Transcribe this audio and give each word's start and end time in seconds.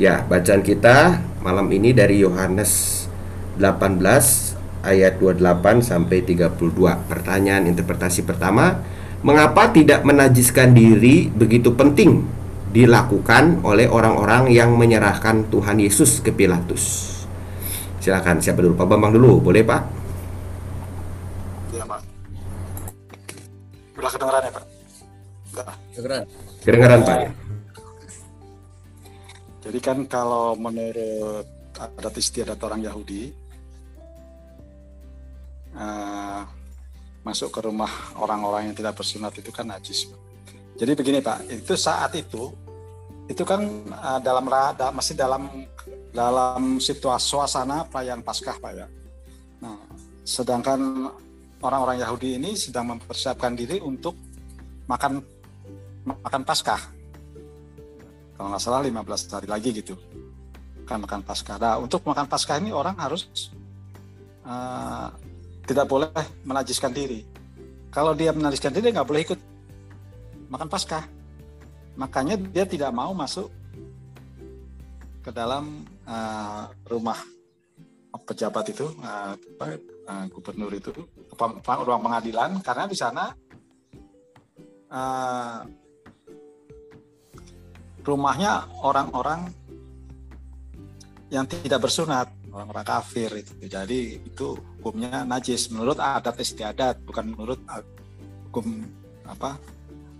Ya, 0.00 0.24
bacaan 0.24 0.64
kita 0.64 1.20
malam 1.44 1.68
ini 1.76 1.92
dari 1.92 2.24
Yohanes 2.24 3.04
18 3.60 4.00
ayat 4.80 5.20
28 5.20 5.84
sampai 5.84 6.24
32. 6.24 6.56
Pertanyaan 7.04 7.68
interpretasi 7.68 8.24
pertama, 8.24 8.80
mengapa 9.20 9.68
tidak 9.68 10.00
menajiskan 10.08 10.72
diri 10.72 11.28
begitu 11.28 11.76
penting 11.76 12.24
dilakukan 12.72 13.60
oleh 13.60 13.92
orang-orang 13.92 14.48
yang 14.48 14.72
menyerahkan 14.72 15.52
Tuhan 15.52 15.76
Yesus 15.76 16.24
ke 16.24 16.32
Pilatus? 16.32 17.12
Silakan 18.00 18.40
siapa 18.40 18.64
dulu? 18.64 18.80
Pak 18.80 18.88
Bambang 18.88 19.12
dulu, 19.12 19.52
boleh 19.52 19.60
Pak? 19.60 19.82
Iya 21.76 21.84
Pak. 21.84 22.00
Udah 24.00 24.10
kedengeran 24.16 24.42
ya 24.48 24.52
Pak? 24.56 24.64
Enggak. 24.64 25.66
Kedengeran. 25.92 26.22
Kedengaran 26.64 27.00
Pak? 27.04 27.39
Jadi 29.70 29.78
kan 29.78 30.02
kalau 30.10 30.58
menurut 30.58 31.46
adat 31.78 32.18
istiadat 32.18 32.58
orang 32.58 32.82
Yahudi, 32.82 33.30
eh, 35.78 36.42
masuk 37.22 37.54
ke 37.54 37.70
rumah 37.70 38.18
orang-orang 38.18 38.66
yang 38.66 38.74
tidak 38.74 38.98
bersunat 38.98 39.30
itu 39.38 39.54
kan 39.54 39.70
najis. 39.70 40.10
Jadi 40.74 40.90
begini 40.98 41.22
Pak, 41.22 41.46
itu 41.46 41.78
saat 41.78 42.10
itu 42.18 42.50
itu 43.30 43.46
kan 43.46 43.62
eh, 43.86 44.18
dalam 44.26 44.42
ra- 44.50 44.74
da- 44.74 44.90
masih 44.90 45.14
dalam 45.14 45.46
dalam 46.10 46.82
situasi 46.82 47.30
suasana 47.30 47.86
perayaan 47.86 48.26
Paskah 48.26 48.58
Pak 48.58 48.72
ya. 48.74 48.90
Nah, 49.62 49.78
sedangkan 50.26 51.14
orang-orang 51.62 52.02
Yahudi 52.02 52.42
ini 52.42 52.58
sedang 52.58 52.90
mempersiapkan 52.90 53.54
diri 53.54 53.78
untuk 53.78 54.18
makan 54.90 55.22
makan 56.02 56.42
Paskah. 56.42 56.98
Kalau 58.40 58.56
nggak 58.56 58.64
salah 58.64 58.80
15 58.80 59.36
hari 59.36 59.48
lagi 59.52 59.68
gitu. 59.68 60.00
Kan 60.88 61.04
makan 61.04 61.20
Paskah. 61.20 61.60
Nah, 61.60 61.76
untuk 61.76 62.00
makan 62.08 62.24
Paskah 62.24 62.56
ini 62.56 62.72
orang 62.72 62.96
harus 62.96 63.28
eh, 64.48 65.08
tidak 65.68 65.84
boleh 65.84 66.08
menajiskan 66.48 66.88
diri. 66.88 67.20
Kalau 67.92 68.16
dia 68.16 68.32
menajiskan 68.32 68.72
diri 68.72 68.96
nggak 68.96 69.04
boleh 69.04 69.28
ikut 69.28 69.40
makan 70.48 70.72
Paskah. 70.72 71.04
Makanya 72.00 72.40
dia 72.40 72.64
tidak 72.64 72.96
mau 72.96 73.12
masuk 73.12 73.52
ke 75.20 75.28
dalam 75.36 75.84
eh, 76.08 76.64
rumah 76.88 77.20
pejabat 78.24 78.72
itu, 78.72 78.88
apa, 79.04 79.76
eh, 79.84 80.24
gubernur 80.32 80.72
itu, 80.72 80.88
ruang 81.60 82.00
pengadilan, 82.00 82.56
karena 82.64 82.88
di 82.88 82.96
sana 82.96 83.36
eh, 84.88 85.60
rumahnya 88.04 88.66
orang-orang 88.80 89.52
yang 91.30 91.46
tidak 91.46 91.86
bersunat, 91.86 92.26
orang-orang 92.50 92.84
kafir 92.86 93.30
itu. 93.38 93.54
Jadi 93.64 94.18
itu 94.26 94.58
hukumnya 94.80 95.22
najis 95.22 95.70
menurut 95.70 95.96
adat 96.00 96.34
istiadat, 96.42 97.00
bukan 97.06 97.30
menurut 97.30 97.60
hukum 98.50 98.82
apa? 99.24 99.54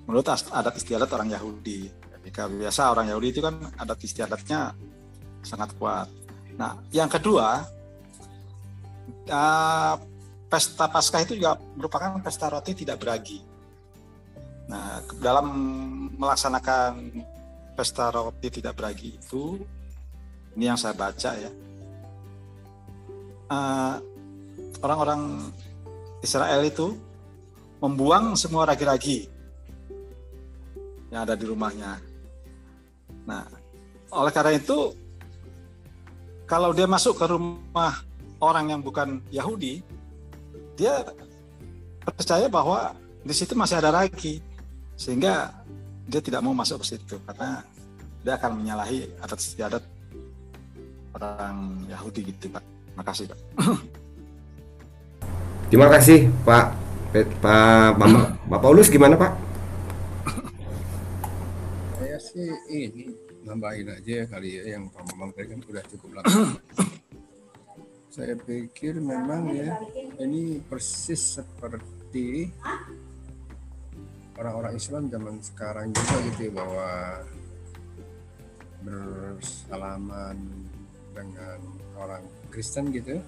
Menurut 0.07 0.27
adat 0.31 0.75
istiadat 0.79 1.11
orang 1.11 1.35
Yahudi. 1.35 1.91
Kalau 2.31 2.55
biasa 2.55 2.95
orang 2.95 3.11
Yahudi 3.11 3.29
itu 3.35 3.41
kan 3.43 3.59
adat 3.75 3.99
istiadatnya 4.07 4.71
sangat 5.43 5.75
kuat. 5.75 6.07
Nah, 6.55 6.79
yang 6.95 7.11
kedua, 7.11 7.65
uh, 9.27 9.95
pesta 10.47 10.87
Paskah 10.87 11.27
itu 11.27 11.41
juga 11.41 11.59
merupakan 11.75 12.15
pesta 12.23 12.47
roti 12.47 12.75
tidak 12.75 13.03
beragi. 13.03 13.43
Nah, 14.71 15.03
dalam 15.19 15.47
melaksanakan 16.15 17.11
pesta 17.81 18.13
roti 18.13 18.53
tidak 18.53 18.77
beragi 18.77 19.17
itu, 19.17 19.57
ini 20.53 20.69
yang 20.69 20.77
saya 20.77 20.93
baca 20.93 21.33
ya, 21.33 21.49
Eh, 23.51 23.97
orang-orang 24.79 25.51
Israel 26.23 26.63
itu 26.63 26.95
membuang 27.83 28.39
semua 28.39 28.63
ragi-ragi 28.63 29.27
yang 31.11 31.27
ada 31.27 31.35
di 31.35 31.51
rumahnya. 31.51 31.99
Nah, 33.27 33.43
oleh 34.15 34.31
karena 34.31 34.55
itu, 34.55 34.95
kalau 36.47 36.71
dia 36.71 36.87
masuk 36.87 37.19
ke 37.19 37.27
rumah 37.27 38.07
orang 38.39 38.71
yang 38.71 38.81
bukan 38.87 39.19
Yahudi, 39.35 39.83
dia 40.79 41.03
percaya 42.07 42.47
bahwa 42.47 42.95
di 43.27 43.35
situ 43.35 43.59
masih 43.59 43.83
ada 43.83 43.91
ragi, 43.91 44.39
sehingga 44.95 45.51
dia 46.07 46.23
tidak 46.23 46.47
mau 46.47 46.55
masuk 46.55 46.87
ke 46.87 46.95
situ 46.95 47.19
karena 47.27 47.67
dia 48.21 48.37
akan 48.37 48.61
menyalahi 48.61 49.09
adat 49.21 49.41
istiadat 49.41 49.85
orang 51.17 51.89
Yahudi 51.89 52.33
gitu 52.33 52.53
Pak. 52.53 52.65
Makasih 52.97 53.33
Pak. 53.33 53.39
Terima 55.73 55.87
kasih 55.89 56.29
Pak 56.45 56.67
Pak 57.45 57.91
Bambang. 57.97 58.37
Pak 58.47 58.61
Paulus 58.61 58.93
gimana 58.93 59.17
Pak? 59.17 59.33
Saya 61.97 62.19
sih 62.21 62.51
ini 62.69 63.15
nambahin 63.47 63.89
aja 63.89 64.29
kali 64.29 64.61
ya 64.61 64.77
yang 64.77 64.93
Pak 64.93 65.03
Bambang 65.11 65.31
tadi 65.33 65.47
kan 65.57 65.61
udah 65.65 65.85
cukup 65.89 66.11
lama. 66.21 66.29
Saya 68.15 68.35
pikir 68.35 68.99
memang 68.99 69.55
ya 69.55 69.79
ini 70.19 70.59
persis 70.67 71.39
seperti 71.39 72.51
orang-orang 74.35 74.75
Islam 74.75 75.07
zaman 75.07 75.39
sekarang 75.39 75.95
juga 75.95 76.17
gitu 76.27 76.51
ya 76.51 76.53
bahwa 76.59 76.89
bersalaman 78.85 80.37
dengan 81.13 81.59
orang 81.97 82.25
Kristen 82.49 82.93
gitu. 82.93 83.21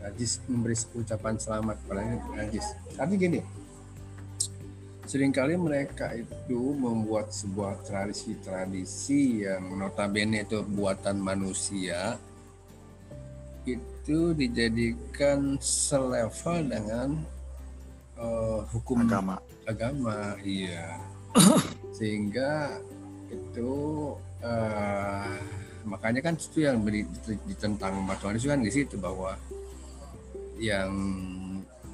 Najis 0.00 0.40
memberi 0.46 0.76
ucapan 0.94 1.34
selamat 1.40 1.76
padahal 1.88 2.20
najis. 2.36 2.66
Tapi 2.94 3.14
gini 3.18 3.40
sering 5.06 5.30
kali 5.30 5.54
mereka 5.54 6.10
itu 6.18 6.74
membuat 6.74 7.30
sebuah 7.30 7.78
tradisi-tradisi 7.86 9.46
yang 9.46 9.78
notabene 9.78 10.42
itu 10.42 10.66
buatan 10.66 11.22
manusia 11.22 12.18
itu 13.62 14.34
dijadikan 14.34 15.62
selevel 15.62 16.58
dengan 16.66 17.08
eh, 18.18 18.60
hukum 18.74 19.06
Agama. 19.06 19.38
agama 19.66 20.18
iya. 20.42 20.98
Sehingga 21.96 22.82
itu 23.56 23.72
eh, 24.44 25.32
makanya 25.88 26.20
kan 26.20 26.36
itu 26.36 26.60
yang 26.60 26.84
ditentang 27.48 28.04
itu 28.36 28.52
kan 28.52 28.60
di 28.60 28.68
situ 28.68 29.00
bahwa 29.00 29.32
yang 30.60 30.92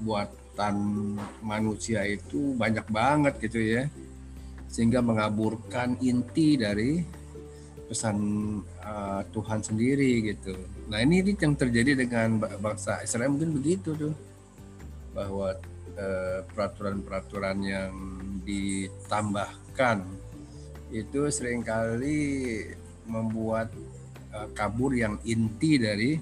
buatan 0.03 0.75
manusia 1.39 2.03
itu 2.03 2.59
banyak 2.59 2.83
banget 2.91 3.39
gitu 3.39 3.63
ya 3.63 3.87
sehingga 4.67 4.99
mengaburkan 4.99 5.95
inti 6.03 6.59
dari 6.59 7.07
pesan 7.87 8.17
uh, 8.81 9.21
Tuhan 9.29 9.61
sendiri 9.61 10.33
gitu. 10.33 10.57
Nah 10.89 11.05
ini 11.05 11.21
ini 11.21 11.37
yang 11.37 11.53
terjadi 11.53 11.93
dengan 11.93 12.41
ba- 12.41 12.57
bangsa 12.57 13.05
Israel 13.05 13.37
mungkin 13.37 13.53
begitu 13.53 13.93
tuh 13.93 14.17
bahwa 15.13 15.53
eh, 15.93 16.41
peraturan-peraturan 16.57 17.59
yang 17.61 17.93
ditambahkan 18.49 20.22
itu 20.93 21.33
sering 21.33 21.65
kali 21.65 22.69
membuat 23.09 23.73
eh, 24.31 24.49
kabur 24.53 24.93
yang 24.93 25.17
inti 25.25 25.81
dari 25.81 26.21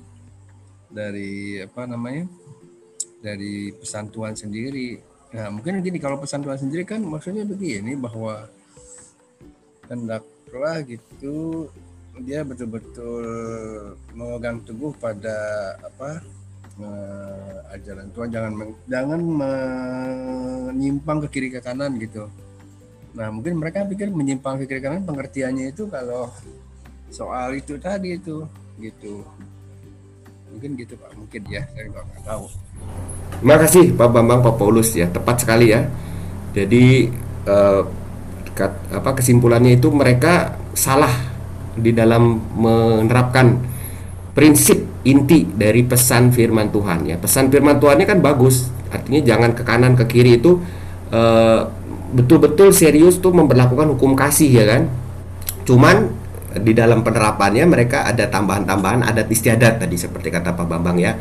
dari 0.91 1.62
apa 1.62 1.86
namanya 1.86 2.26
dari 3.20 3.75
pesan 3.75 4.08
Tuhan 4.10 4.34
sendiri. 4.34 4.98
Nah 5.34 5.50
mungkin 5.53 5.82
gini 5.84 5.98
kalau 6.03 6.19
pesan 6.19 6.42
Tuhan 6.42 6.58
sendiri 6.58 6.82
kan 6.87 7.02
maksudnya 7.02 7.46
begini 7.46 7.94
bahwa 7.94 8.50
hendaklah 9.87 10.82
gitu 10.87 11.67
dia 12.22 12.43
betul-betul 12.43 13.25
memegang 14.12 14.61
teguh 14.67 14.93
pada 14.99 15.38
apa 15.82 16.22
eh, 16.78 17.75
ajaran 17.75 18.11
Tuhan 18.11 18.28
jangan 18.31 18.52
jangan 18.90 19.20
menyimpang 19.22 21.19
ke 21.26 21.28
kiri 21.31 21.49
ke 21.50 21.61
kanan 21.62 21.94
gitu. 21.99 22.26
Nah 23.16 23.28
mungkin 23.34 23.58
mereka 23.58 23.82
pikir 23.86 24.08
menyimpang 24.14 24.62
ke 24.62 24.64
kiri 24.70 24.80
kanan 24.82 25.02
pengertiannya 25.02 25.74
itu 25.74 25.90
kalau 25.90 26.30
soal 27.10 27.58
itu 27.58 27.74
tadi 27.82 28.14
itu 28.14 28.46
gitu 28.78 29.26
mungkin 30.50 30.78
gitu 30.78 30.94
pak 30.98 31.10
mungkin 31.14 31.42
ya 31.46 31.62
saya 31.74 31.90
nggak 31.90 32.26
tahu 32.26 32.46
Terima 33.40 33.56
kasih 33.56 33.84
Pak 33.96 34.08
Bambang 34.12 34.40
Pak 34.44 34.54
Paulus 34.60 34.92
ya 34.92 35.08
tepat 35.08 35.40
sekali 35.46 35.72
ya. 35.72 35.88
Jadi 36.52 37.08
eh, 37.46 37.82
kat- 38.52 38.84
apa 38.92 39.16
kesimpulannya 39.16 39.80
itu 39.80 39.88
mereka 39.88 40.58
salah 40.76 41.12
di 41.72 41.94
dalam 41.94 42.36
menerapkan 42.52 43.56
prinsip 44.36 44.84
inti 45.08 45.48
dari 45.48 45.80
pesan 45.86 46.34
firman 46.36 46.68
Tuhan 46.68 47.08
ya. 47.08 47.16
Pesan 47.16 47.48
firman 47.48 47.80
Tuhannya 47.80 48.04
kan 48.04 48.20
bagus. 48.20 48.68
Artinya 48.92 49.20
jangan 49.24 49.50
ke 49.56 49.62
kanan 49.64 49.96
ke 49.96 50.04
kiri 50.04 50.36
itu 50.36 50.60
eh, 51.08 51.60
betul-betul 52.10 52.74
serius 52.74 53.22
tuh 53.22 53.30
memperlakukan 53.30 53.94
hukum 53.96 54.18
kasih 54.18 54.50
ya 54.50 54.64
kan. 54.66 54.82
Cuman 55.64 56.10
di 56.50 56.74
dalam 56.74 57.06
penerapannya 57.06 57.62
mereka 57.70 58.10
ada 58.10 58.26
tambahan-tambahan 58.26 59.06
adat 59.06 59.30
istiadat 59.30 59.78
tadi 59.78 59.94
seperti 59.94 60.34
kata 60.34 60.54
Pak 60.58 60.66
Bambang 60.66 60.98
ya. 60.98 61.14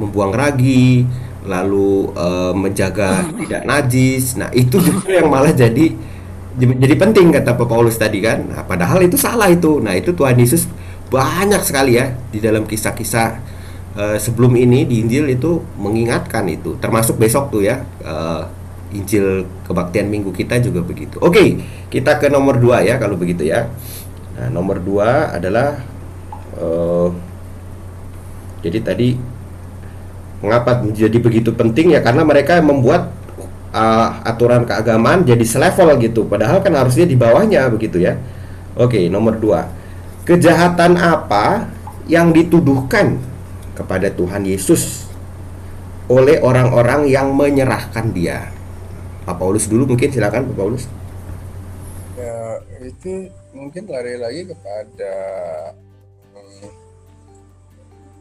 Membuang 0.00 0.34
ragi 0.34 1.06
lalu 1.46 2.10
uh, 2.14 2.54
menjaga 2.54 3.26
tidak 3.38 3.62
najis. 3.66 4.34
Nah 4.38 4.50
itu 4.50 4.78
justru 4.82 5.14
yang 5.18 5.30
malah 5.30 5.54
jadi 5.54 5.94
jadi 6.58 6.94
penting 7.00 7.32
kata 7.32 7.56
Pak 7.56 7.64
Paulus 7.64 7.96
tadi 7.96 8.20
kan? 8.20 8.44
Nah, 8.44 8.62
padahal 8.68 9.00
itu 9.06 9.16
salah 9.16 9.48
itu. 9.48 9.80
Nah 9.80 9.96
itu 9.96 10.12
Tuhan 10.12 10.36
Yesus 10.36 10.68
banyak 11.08 11.60
sekali 11.64 11.96
ya 11.96 12.12
di 12.28 12.40
dalam 12.40 12.68
kisah-kisah 12.68 13.28
uh, 13.96 14.16
sebelum 14.20 14.56
ini 14.56 14.84
di 14.84 15.00
Injil 15.00 15.32
itu 15.32 15.62
mengingatkan 15.80 16.44
itu. 16.50 16.76
Termasuk 16.76 17.16
besok 17.16 17.48
tuh 17.48 17.64
ya 17.64 17.80
uh, 18.04 18.61
Injil 18.92 19.48
kebaktian 19.64 20.08
minggu 20.12 20.30
kita 20.30 20.60
juga 20.60 20.84
begitu. 20.84 21.16
Oke 21.18 21.60
kita 21.88 22.20
ke 22.20 22.28
nomor 22.28 22.60
dua 22.60 22.84
ya 22.84 23.00
kalau 23.00 23.16
begitu 23.16 23.48
ya. 23.48 23.68
Nah 24.36 24.48
nomor 24.52 24.80
dua 24.80 25.32
adalah 25.32 25.80
uh, 26.56 27.08
jadi 28.62 28.78
tadi 28.84 29.18
mengapa 30.44 30.82
menjadi 30.82 31.18
begitu 31.18 31.50
penting 31.54 31.96
ya? 31.96 32.00
Karena 32.04 32.22
mereka 32.22 32.60
membuat 32.62 33.10
uh, 33.72 34.22
aturan 34.22 34.68
keagamaan 34.68 35.26
jadi 35.26 35.42
selevel 35.42 35.98
gitu. 35.98 36.28
Padahal 36.28 36.62
kan 36.62 36.76
harusnya 36.76 37.08
di 37.08 37.16
bawahnya 37.18 37.66
begitu 37.72 37.98
ya. 37.98 38.20
Oke 38.78 39.08
nomor 39.10 39.36
dua. 39.36 39.68
Kejahatan 40.22 40.96
apa 41.00 41.66
yang 42.06 42.30
dituduhkan 42.30 43.18
kepada 43.74 44.12
Tuhan 44.12 44.46
Yesus 44.46 45.08
oleh 46.06 46.38
orang-orang 46.38 47.08
yang 47.08 47.32
menyerahkan 47.32 48.12
dia. 48.12 48.52
Pak 49.22 49.36
Paulus 49.38 49.70
dulu 49.70 49.94
mungkin 49.94 50.10
silakan 50.10 50.50
Pak 50.50 50.56
Paulus. 50.58 50.84
Ya, 52.18 52.58
itu 52.82 53.30
mungkin 53.54 53.88
lari 53.88 54.18
lagi 54.18 54.42
kepada 54.50 55.14
hmm, 56.34 56.68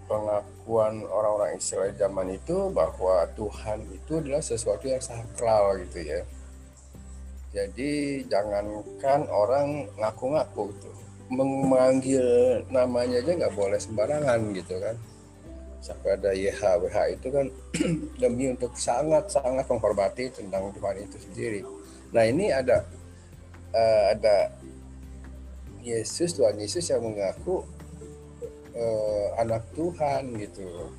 pengakuan 0.06 1.04
orang-orang 1.10 1.58
Israel 1.58 1.92
zaman 1.98 2.38
itu 2.38 2.70
bahwa 2.70 3.26
Tuhan 3.34 3.82
itu 3.90 4.22
adalah 4.22 4.42
sesuatu 4.46 4.86
yang 4.86 5.02
sakral 5.02 5.82
gitu 5.86 6.06
ya. 6.06 6.22
Jadi 7.52 8.24
jangankan 8.32 9.28
orang 9.28 9.92
ngaku-ngaku 10.00 10.72
gitu 10.72 11.02
memanggil 11.32 12.28
namanya 12.68 13.24
aja 13.24 13.32
nggak 13.40 13.56
boleh 13.56 13.80
sembarangan 13.80 14.52
gitu 14.52 14.76
kan 14.84 14.96
sampai 15.82 16.14
ada 16.14 16.30
YHWH 16.32 16.98
itu 17.18 17.28
kan 17.34 17.46
demi 18.22 18.54
untuk 18.54 18.78
sangat-sangat 18.78 19.66
menghormati 19.66 20.30
tentang 20.30 20.70
Tuhan 20.78 20.96
itu 21.02 21.18
sendiri. 21.18 21.62
Nah 22.14 22.24
ini 22.30 22.54
ada 22.54 22.86
uh, 23.74 24.04
ada 24.14 24.54
Yesus 25.82 26.38
Tuhan 26.38 26.62
Yesus 26.62 26.86
yang 26.94 27.02
mengaku 27.02 27.66
uh, 28.78 29.28
anak 29.42 29.66
Tuhan 29.74 30.38
gitu. 30.38 30.94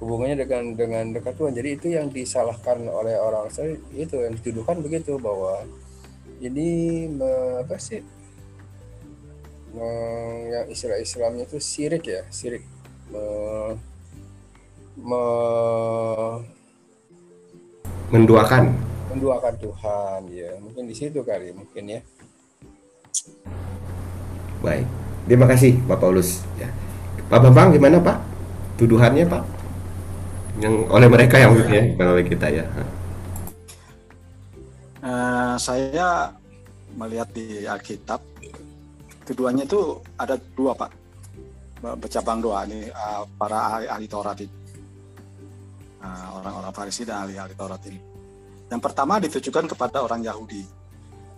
Hubungannya 0.00 0.42
dengan 0.48 0.64
dengan 0.74 1.04
dekat 1.12 1.36
Tuhan. 1.36 1.52
Jadi 1.52 1.68
itu 1.76 1.86
yang 1.92 2.08
disalahkan 2.08 2.88
oleh 2.88 3.20
orang 3.20 3.52
saya 3.52 3.76
itu 3.92 4.16
yang 4.16 4.32
dituduhkan 4.40 4.80
begitu 4.80 5.20
bahwa 5.20 5.60
ini 6.40 7.04
apa 7.60 7.76
sih? 7.76 8.00
Yang 9.76 10.66
istilah 10.72 10.98
Islamnya 11.02 11.44
itu 11.44 11.58
sirik 11.60 12.06
ya 12.06 12.22
sirik 12.30 12.73
me, 13.12 13.26
me, 15.00 15.24
menduakan 18.14 18.72
menduakan 19.14 19.54
Tuhan 19.62 20.20
ya. 20.30 20.50
Mungkin 20.58 20.84
di 20.90 20.94
situ 20.94 21.22
kali 21.22 21.54
mungkin 21.54 21.84
ya. 21.86 22.00
Baik. 24.58 24.86
Terima 25.24 25.46
kasih 25.48 25.78
Pak 25.86 25.98
Paulus. 26.02 26.42
Ya. 26.58 26.68
Pak 27.30 27.40
Bambang 27.40 27.72
gimana 27.72 28.02
Pak? 28.02 28.18
Tuduhannya 28.76 29.24
Pak? 29.24 29.44
Yang 30.58 30.74
oleh 30.90 31.08
mereka 31.08 31.36
yang 31.38 31.52
ya 31.70 31.82
bukan 31.94 32.08
oleh 32.10 32.24
kita 32.26 32.46
ya. 32.50 32.64
Uh, 35.04 35.54
saya 35.60 36.32
melihat 36.94 37.28
di 37.34 37.66
Alkitab 37.66 38.22
keduanya 39.26 39.64
itu 39.66 39.98
ada 40.20 40.36
dua 40.54 40.76
pak 40.76 40.92
bercabang 41.92 42.40
dua 42.40 42.64
ini 42.64 42.88
uh, 42.88 43.28
para 43.36 43.58
ahli, 43.68 43.86
ahli 43.92 44.06
Taurat 44.08 44.38
ini. 44.40 44.56
Uh, 46.00 46.40
orang-orang 46.40 46.72
Farisi 46.72 47.04
dan 47.04 47.24
ahli-ahli 47.24 47.52
Taurat 47.52 47.80
ini. 47.84 48.00
Yang 48.72 48.80
pertama 48.80 49.20
ditujukan 49.20 49.68
kepada 49.68 50.00
orang 50.00 50.24
Yahudi. 50.24 50.64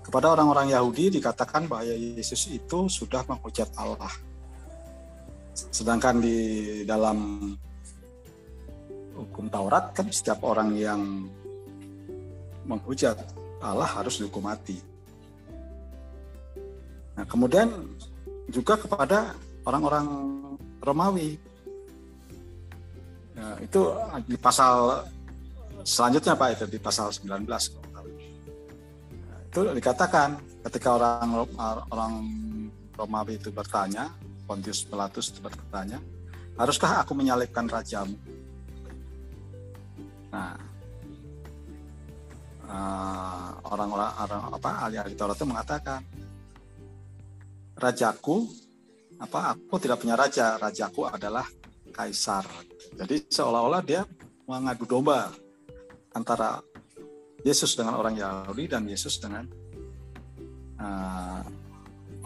Kepada 0.07 0.31
orang-orang 0.39 0.71
Yahudi 0.71 1.19
dikatakan 1.19 1.67
bahwa 1.67 1.91
Yesus 1.91 2.47
itu 2.47 2.87
sudah 2.87 3.27
menghujat 3.27 3.67
Allah. 3.75 4.11
Sedangkan 5.51 6.23
di 6.23 6.39
dalam 6.87 7.51
hukum 9.19 9.51
Taurat 9.51 9.91
kan 9.91 10.07
setiap 10.15 10.47
orang 10.47 10.79
yang 10.79 11.27
menghujat 12.63 13.19
Allah 13.59 13.89
harus 13.89 14.23
dihukum 14.23 14.47
mati. 14.47 14.79
Nah, 17.17 17.25
kemudian 17.25 17.73
juga 18.53 18.77
kepada 18.77 19.35
orang-orang 19.67 20.07
Romawi. 20.81 21.35
Nah, 23.37 23.59
itu 23.61 23.81
di 24.25 24.39
pasal 24.39 25.05
selanjutnya 25.83 26.39
Pak 26.39 26.49
itu 26.57 26.65
di 26.71 26.79
pasal 26.81 27.11
19. 27.11 27.45
Nah, 27.45 29.39
itu 29.51 29.61
dikatakan 29.75 30.39
ketika 30.71 30.89
orang 30.97 31.45
orang 31.91 32.13
Romawi 32.97 33.37
itu 33.37 33.53
bertanya, 33.53 34.09
Pontius 34.49 34.87
Pilatus 34.87 35.35
itu 35.35 35.43
bertanya, 35.43 36.01
haruskah 36.57 37.05
aku 37.05 37.13
menyalibkan 37.13 37.69
rajamu? 37.69 38.17
Nah, 40.33 40.57
eh, 42.65 43.49
orang-orang 43.69 44.11
orang 44.17 44.43
apa 44.55 44.71
ahli-ahli 44.89 45.13
Taurat 45.13 45.37
itu 45.37 45.45
mengatakan 45.45 46.01
rajaku 47.77 48.49
apa 49.21 49.57
aku 49.57 49.77
tidak 49.81 50.01
punya 50.03 50.15
raja. 50.15 50.61
Rajaku 50.61 51.09
adalah 51.09 51.47
kaisar. 51.93 52.45
Jadi 52.97 53.25
seolah-olah 53.29 53.83
dia 53.85 54.03
mengadu 54.47 54.85
domba 54.85 55.33
antara 56.13 56.61
Yesus 57.45 57.77
dengan 57.77 58.01
orang 58.01 58.17
Yahudi 58.17 58.65
dan 58.67 58.89
Yesus 58.89 59.21
dengan 59.21 59.45
uh, 60.81 61.41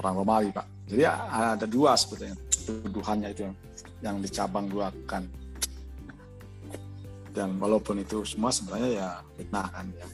orang 0.01 0.15
Romawi 0.15 0.49
pak. 0.51 0.67
Jadi 0.91 1.03
ada 1.07 1.67
dua 1.71 1.95
sebetulnya 1.95 2.35
tuduhannya 2.67 3.31
itu 3.31 3.47
yang 4.03 4.19
dicabang 4.19 4.67
duakan 4.67 5.23
dan 7.31 7.57
walaupun 7.63 8.03
itu 8.03 8.27
semua 8.27 8.51
sebenarnya 8.51 8.91
ya 8.91 9.09
fitnah 9.39 9.67
kan 9.71 9.87
ya. 9.95 10.07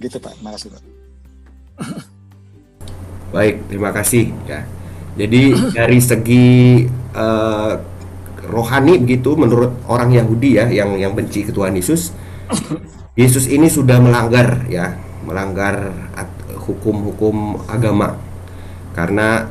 Gitu 0.00 0.16
pak. 0.16 0.32
Terima 0.40 0.50
kasih 0.56 0.68
pak. 0.72 0.82
Baik, 3.30 3.56
terima 3.70 3.90
kasih. 3.94 4.24
Ya. 4.48 4.64
Jadi 5.20 5.52
dari 5.78 6.00
segi 6.00 6.48
uh, 7.12 7.72
rohani 8.48 8.96
begitu 8.96 9.36
menurut 9.36 9.84
orang 9.84 10.16
Yahudi 10.16 10.56
ya 10.56 10.66
yang 10.72 10.96
yang 10.96 11.12
benci 11.12 11.44
ke 11.44 11.52
Tuhan 11.52 11.76
Yesus, 11.76 12.16
Yesus 13.20 13.44
ini 13.52 13.68
sudah 13.68 14.00
melanggar 14.00 14.64
ya, 14.72 14.96
melanggar 15.28 15.92
hukum-hukum 16.64 17.60
agama. 17.68 18.16
Karena 18.96 19.46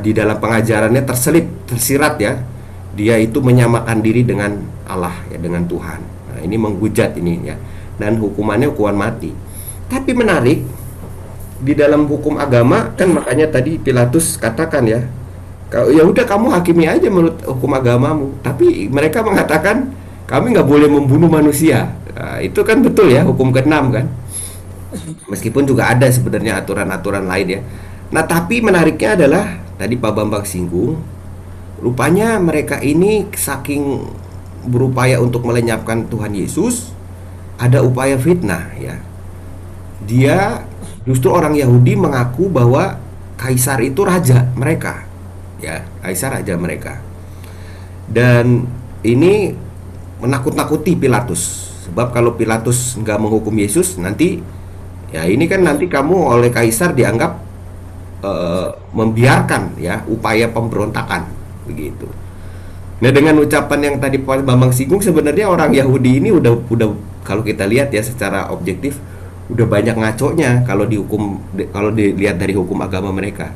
di 0.00 0.10
dalam 0.14 0.38
pengajarannya 0.38 1.02
terselip, 1.02 1.68
tersirat 1.68 2.16
ya. 2.22 2.34
Dia 2.94 3.18
itu 3.18 3.42
menyamakan 3.42 3.98
diri 4.06 4.22
dengan 4.22 4.54
Allah 4.86 5.18
ya, 5.26 5.34
dengan 5.34 5.66
Tuhan. 5.66 5.98
Nah, 6.30 6.38
ini 6.46 6.54
menghujat 6.54 7.18
ini 7.18 7.42
ya. 7.42 7.58
Dan 7.98 8.22
hukumannya 8.22 8.70
hukuman 8.70 8.94
mati. 8.94 9.34
Tapi 9.90 10.14
menarik 10.14 10.62
di 11.62 11.72
dalam 11.76 12.10
hukum 12.10 12.40
agama 12.40 12.90
kan 12.98 13.14
makanya 13.14 13.46
tadi 13.50 13.78
Pilatus 13.78 14.34
katakan 14.40 14.84
ya 14.86 15.06
ya 15.90 16.02
udah 16.06 16.22
kamu 16.22 16.54
hakimi 16.54 16.86
aja 16.86 17.08
menurut 17.10 17.40
hukum 17.42 17.74
agamamu. 17.74 18.30
Tapi 18.44 18.86
mereka 18.86 19.26
mengatakan 19.26 19.90
kami 20.30 20.54
nggak 20.54 20.68
boleh 20.68 20.86
membunuh 20.86 21.26
manusia. 21.26 21.90
Nah, 22.14 22.38
itu 22.38 22.62
kan 22.62 22.78
betul 22.78 23.10
ya 23.10 23.26
hukum 23.26 23.50
keenam 23.50 23.90
kan? 23.90 24.06
Meskipun 25.26 25.66
juga 25.66 25.90
ada 25.90 26.06
sebenarnya 26.06 26.62
aturan-aturan 26.62 27.26
lain 27.26 27.58
ya. 27.58 27.60
Nah 28.14 28.22
tapi 28.22 28.62
menariknya 28.62 29.18
adalah 29.18 29.44
tadi 29.74 29.98
Pak 29.98 30.12
Bambang 30.14 30.46
singgung 30.46 31.02
rupanya 31.82 32.38
mereka 32.38 32.78
ini 32.78 33.26
saking 33.34 34.06
berupaya 34.70 35.18
untuk 35.18 35.42
melenyapkan 35.42 36.06
Tuhan 36.06 36.32
Yesus 36.38 36.94
ada 37.58 37.82
upaya 37.82 38.14
fitnah 38.14 38.70
ya. 38.78 39.02
Dia 40.06 40.62
Justru 41.04 41.28
orang 41.28 41.52
Yahudi 41.52 41.96
mengaku 42.00 42.48
bahwa 42.48 42.96
kaisar 43.36 43.80
itu 43.84 44.00
raja 44.04 44.48
mereka. 44.56 45.04
Ya, 45.60 45.84
kaisar 46.00 46.40
raja 46.40 46.56
mereka. 46.56 47.00
Dan 48.08 48.68
ini 49.04 49.52
menakut-nakuti 50.20 50.96
Pilatus. 50.96 51.72
Sebab 51.88 52.16
kalau 52.16 52.32
Pilatus 52.36 52.96
nggak 52.96 53.18
menghukum 53.20 53.52
Yesus, 53.60 54.00
nanti 54.00 54.40
ya 55.12 55.28
ini 55.28 55.44
kan 55.44 55.60
nanti 55.60 55.84
kamu 55.84 56.16
oleh 56.16 56.48
kaisar 56.48 56.96
dianggap 56.96 57.44
uh, 58.24 58.72
membiarkan 58.96 59.76
ya 59.76 60.00
upaya 60.08 60.48
pemberontakan 60.48 61.28
begitu. 61.68 62.08
Nah 63.04 63.10
dengan 63.12 63.36
ucapan 63.44 63.92
yang 63.92 63.96
tadi 64.00 64.16
Pak 64.16 64.48
Bambang 64.48 64.72
singgung 64.72 65.04
sebenarnya 65.04 65.52
orang 65.52 65.76
Yahudi 65.76 66.24
ini 66.24 66.32
udah 66.32 66.56
udah 66.72 66.88
kalau 67.20 67.44
kita 67.44 67.68
lihat 67.68 67.92
ya 67.92 68.00
secara 68.00 68.48
objektif 68.48 68.96
udah 69.52 69.66
banyak 69.68 69.96
ngaconya 69.96 70.64
kalau 70.64 70.88
dihukum 70.88 71.40
kalau 71.72 71.92
dilihat 71.92 72.40
dari 72.40 72.56
hukum 72.56 72.80
agama 72.80 73.12
mereka. 73.12 73.52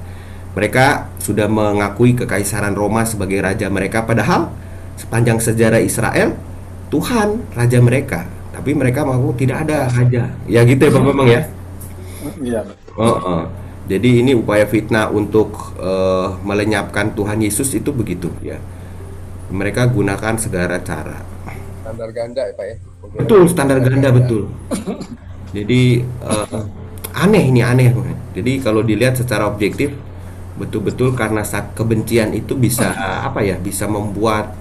Mereka 0.57 1.15
sudah 1.23 1.47
mengakui 1.47 2.19
kekaisaran 2.19 2.75
Roma 2.75 3.07
sebagai 3.07 3.39
raja 3.39 3.71
mereka 3.71 4.03
padahal 4.03 4.51
sepanjang 4.99 5.39
sejarah 5.39 5.79
Israel 5.79 6.35
Tuhan 6.91 7.45
raja 7.55 7.79
mereka. 7.79 8.27
Tapi 8.53 8.75
mereka 8.75 9.07
mengaku 9.07 9.39
tidak 9.39 9.69
ada 9.69 9.87
raja. 9.87 10.35
Ya 10.51 10.61
gitu 10.67 10.83
ya 10.89 10.91
Pak 10.91 11.03
Bambang 11.05 11.31
ya. 11.31 11.43
Iya. 12.43 12.61
Oh, 12.99 13.17
oh. 13.23 13.43
Jadi 13.87 14.21
ini 14.21 14.35
upaya 14.35 14.69
fitnah 14.69 15.09
untuk 15.09 15.79
uh, 15.81 16.37
melenyapkan 16.43 17.15
Tuhan 17.15 17.41
Yesus 17.41 17.73
itu 17.73 17.89
begitu 17.95 18.29
ya 18.45 18.61
mereka 19.49 19.89
gunakan 19.89 20.35
segala 20.37 20.77
cara. 20.85 21.25
Standar 21.81 22.11
ganda 22.13 22.43
ya 22.45 22.53
Pak 22.53 22.67
ya? 22.69 22.77
Betul, 23.17 23.43
standar 23.49 23.79
ganda 23.81 24.09
betul. 24.13 24.43
Jadi 25.53 26.05
uh, 26.23 26.63
aneh 27.17 27.45
ini 27.49 27.61
aneh. 27.65 27.91
Jadi 28.37 28.61
kalau 28.61 28.85
dilihat 28.85 29.17
secara 29.17 29.49
objektif 29.49 29.93
betul-betul 30.59 31.15
karena 31.15 31.47
kebencian 31.73 32.35
itu 32.35 32.59
bisa 32.59 32.91
apa 33.23 33.41
ya 33.47 33.55
bisa 33.57 33.87
membuat 33.87 34.59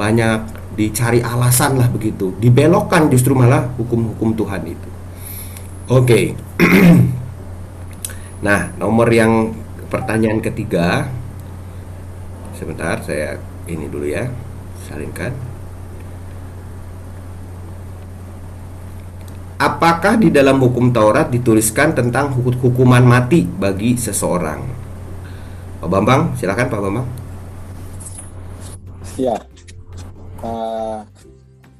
banyak 0.00 0.48
dicari 0.76 1.20
alasan 1.20 1.76
lah 1.80 1.88
begitu 1.92 2.32
dibelokkan 2.40 3.08
justru 3.12 3.36
malah 3.36 3.68
hukum-hukum 3.76 4.32
Tuhan 4.36 4.62
itu 4.64 4.88
oke 5.92 6.04
okay. 6.04 6.24
nah 8.46 8.72
nomor 8.80 9.08
yang 9.12 9.56
pertanyaan 9.88 10.40
ketiga 10.40 11.08
sebentar 12.56 13.00
saya 13.04 13.40
ini 13.68 13.88
dulu 13.88 14.08
ya 14.08 14.28
salinkan 14.88 15.32
Apakah 19.56 20.20
di 20.20 20.28
dalam 20.28 20.60
hukum 20.60 20.92
Taurat 20.92 21.32
dituliskan 21.32 21.96
tentang 21.96 22.28
hukuman 22.36 23.00
mati 23.00 23.48
bagi 23.48 23.96
seseorang? 23.96 24.60
Pak 25.80 25.88
Bambang, 25.88 26.36
silakan 26.36 26.68
Pak 26.68 26.80
Bambang. 26.84 27.06
Ya, 29.16 29.32
uh, 30.44 31.00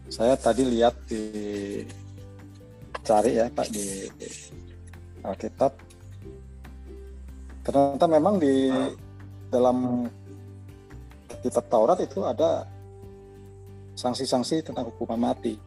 saya 0.08 0.32
tadi 0.40 0.64
lihat 0.64 0.96
di 1.04 1.20
cari 3.04 3.36
ya 3.36 3.44
Pak 3.52 3.68
di 3.68 4.08
Alkitab. 5.20 5.72
Ternyata 7.60 8.06
memang 8.08 8.40
di 8.40 8.72
dalam 9.52 10.08
kitab 11.44 11.68
Taurat 11.68 12.00
itu 12.00 12.24
ada 12.24 12.64
sanksi-sanksi 14.00 14.64
tentang 14.64 14.88
hukuman 14.88 15.28
mati. 15.28 15.65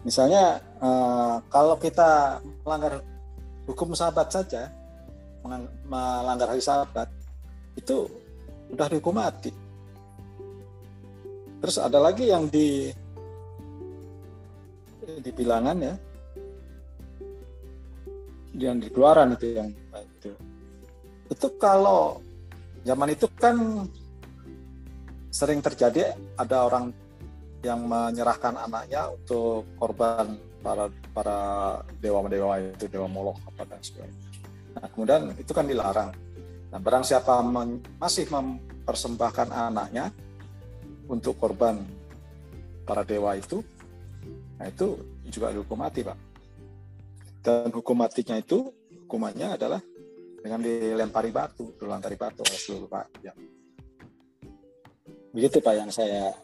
Misalnya 0.00 0.64
uh, 0.80 1.44
kalau 1.52 1.76
kita 1.76 2.40
melanggar 2.64 3.04
hukum 3.68 3.92
sahabat 3.92 4.32
saja, 4.32 4.72
melanggar 5.84 6.48
hari 6.56 6.64
sahabat, 6.64 7.08
itu 7.76 8.08
sudah 8.72 8.86
dihukum 8.88 9.20
mati. 9.20 9.52
Terus 11.60 11.76
ada 11.76 12.00
lagi 12.00 12.32
yang 12.32 12.48
di 12.48 12.88
di 15.20 15.30
bilangan 15.36 15.76
ya, 15.84 15.94
yang 18.56 18.80
di 18.80 18.88
keluaran 18.88 19.36
itu 19.36 19.52
yang 19.52 19.68
itu. 20.16 20.32
Itu 21.28 21.46
kalau 21.60 22.24
zaman 22.88 23.12
itu 23.12 23.28
kan 23.36 23.84
sering 25.28 25.60
terjadi 25.60 26.16
ada 26.40 26.66
orang 26.66 26.90
yang 27.60 27.84
menyerahkan 27.84 28.56
anaknya 28.56 29.12
untuk 29.12 29.68
korban 29.76 30.36
para 30.60 30.88
para 31.12 31.38
dewa-dewa 32.00 32.60
itu 32.60 32.88
dewa 32.88 33.08
molok 33.08 33.36
apa 33.48 33.62
dan 33.68 33.80
sebagainya. 33.80 34.20
Nah, 34.76 34.86
kemudian 34.92 35.22
itu 35.36 35.52
kan 35.52 35.66
dilarang. 35.68 36.10
Nah, 36.70 36.78
barang 36.78 37.04
siapa 37.04 37.42
masih 37.98 38.30
mempersembahkan 38.30 39.48
anaknya 39.50 40.14
untuk 41.10 41.36
korban 41.36 41.82
para 42.86 43.02
dewa 43.02 43.34
itu, 43.34 43.60
nah 44.56 44.70
itu 44.70 44.94
juga 45.26 45.50
dihukum 45.50 45.78
mati, 45.82 46.06
Pak. 46.06 46.18
Dan 47.40 47.72
hukum 47.74 47.98
matinya 47.98 48.38
itu 48.38 48.70
hukumannya 49.06 49.58
adalah 49.58 49.80
dengan 50.40 50.60
dilempari 50.62 51.34
batu, 51.34 51.74
dilantari 51.76 52.14
batu 52.14 52.46
oleh 52.46 52.58
seluruh 52.60 52.88
rakyat. 52.88 53.36
Begitu 55.30 55.58
Pak 55.62 55.74
yang 55.74 55.90
saya 55.90 56.34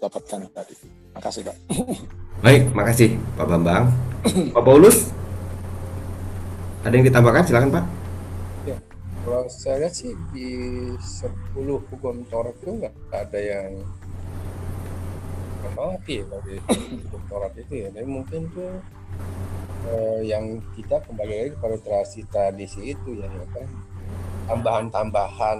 dapatkan 0.00 0.40
tadi. 0.50 0.74
Makasih 1.12 1.42
Pak. 1.44 1.56
Baik, 2.44 2.72
makasih 2.72 3.20
Pak 3.36 3.46
Bambang. 3.46 3.92
Pak 4.56 4.64
Paulus, 4.64 5.12
ada 6.80 6.96
yang 6.96 7.04
ditambahkan? 7.04 7.44
Silakan 7.44 7.70
Pak. 7.76 7.84
Ya, 8.64 8.76
kalau 9.28 9.44
saya 9.52 9.84
lihat 9.84 9.92
sih 9.92 10.16
di 10.32 10.48
10 10.96 11.84
hukum 11.92 12.24
Taurat 12.32 12.56
itu 12.56 12.72
nggak 12.80 12.94
ada 13.12 13.40
yang 13.40 13.84
mati 15.76 16.20
ya 16.20 16.24
dari 16.28 16.56
hukum 17.04 17.22
Taurat 17.28 17.52
itu 17.60 17.72
ya. 17.84 17.88
Tapi 17.92 18.08
mungkin 18.08 18.48
tuh 18.56 18.80
eh, 19.92 20.20
yang 20.24 20.64
kita 20.72 21.04
kembali 21.04 21.34
lagi 21.36 21.50
kepada 21.60 21.76
tradisi 21.84 22.20
tradisi 22.28 22.80
itu 22.96 23.20
ya, 23.20 23.28
ya 23.28 23.46
kan 23.52 23.68
tambahan-tambahan 24.48 25.58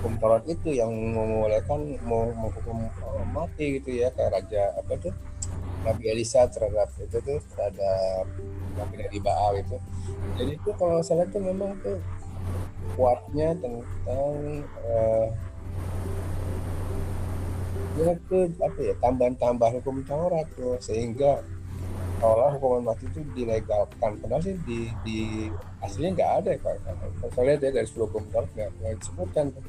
hukum 0.00 0.16
Taurat 0.16 0.44
itu 0.48 0.72
yang 0.72 0.88
membolehkan 0.88 2.00
mau 2.08 2.24
menghukum 2.32 2.88
mati 3.36 3.76
gitu 3.76 4.00
ya 4.00 4.08
kayak 4.16 4.32
raja 4.32 4.72
apa 4.80 4.96
tuh 4.96 5.12
Nabi 5.84 6.04
Elisa 6.08 6.48
terhadap 6.48 6.88
itu 6.96 7.20
tuh 7.20 7.36
terhadap 7.52 8.24
Nabi 8.80 8.94
dari 8.96 9.18
Baal 9.20 9.60
itu. 9.60 9.76
Jadi 10.40 10.56
itu 10.56 10.70
kalau 10.80 11.04
saya 11.04 11.24
lihat 11.24 11.36
tuh 11.36 11.42
memang 11.44 11.76
tuh 11.84 12.00
kuatnya 12.96 13.52
tentang 13.60 14.32
uh, 14.88 15.26
ya 18.00 18.16
tuh 18.28 18.48
apa 18.60 18.80
ya 18.80 18.94
tambahan-tambahan 19.04 19.84
hukum 19.84 20.00
Taurat 20.08 20.48
tuh 20.56 20.80
sehingga 20.80 21.44
seolah 22.20 22.56
hukuman 22.56 22.92
mati 22.92 23.08
itu 23.08 23.20
dilegalkan. 23.32 24.20
Padahal 24.20 24.44
sih 24.44 24.56
di, 24.68 24.92
di 25.04 25.48
aslinya 25.80 26.10
nggak 26.12 26.32
ada 26.44 26.48
ya 26.52 26.58
kalau 26.60 26.78
saya 27.32 27.44
lihat 27.48 27.60
ya 27.64 27.70
dari 27.72 27.86
sepuluh 27.88 28.06
hukum 28.12 28.24
Taurat 28.28 28.50
nggak 28.52 28.94
disebutkan 29.00 29.44
tuh 29.52 29.64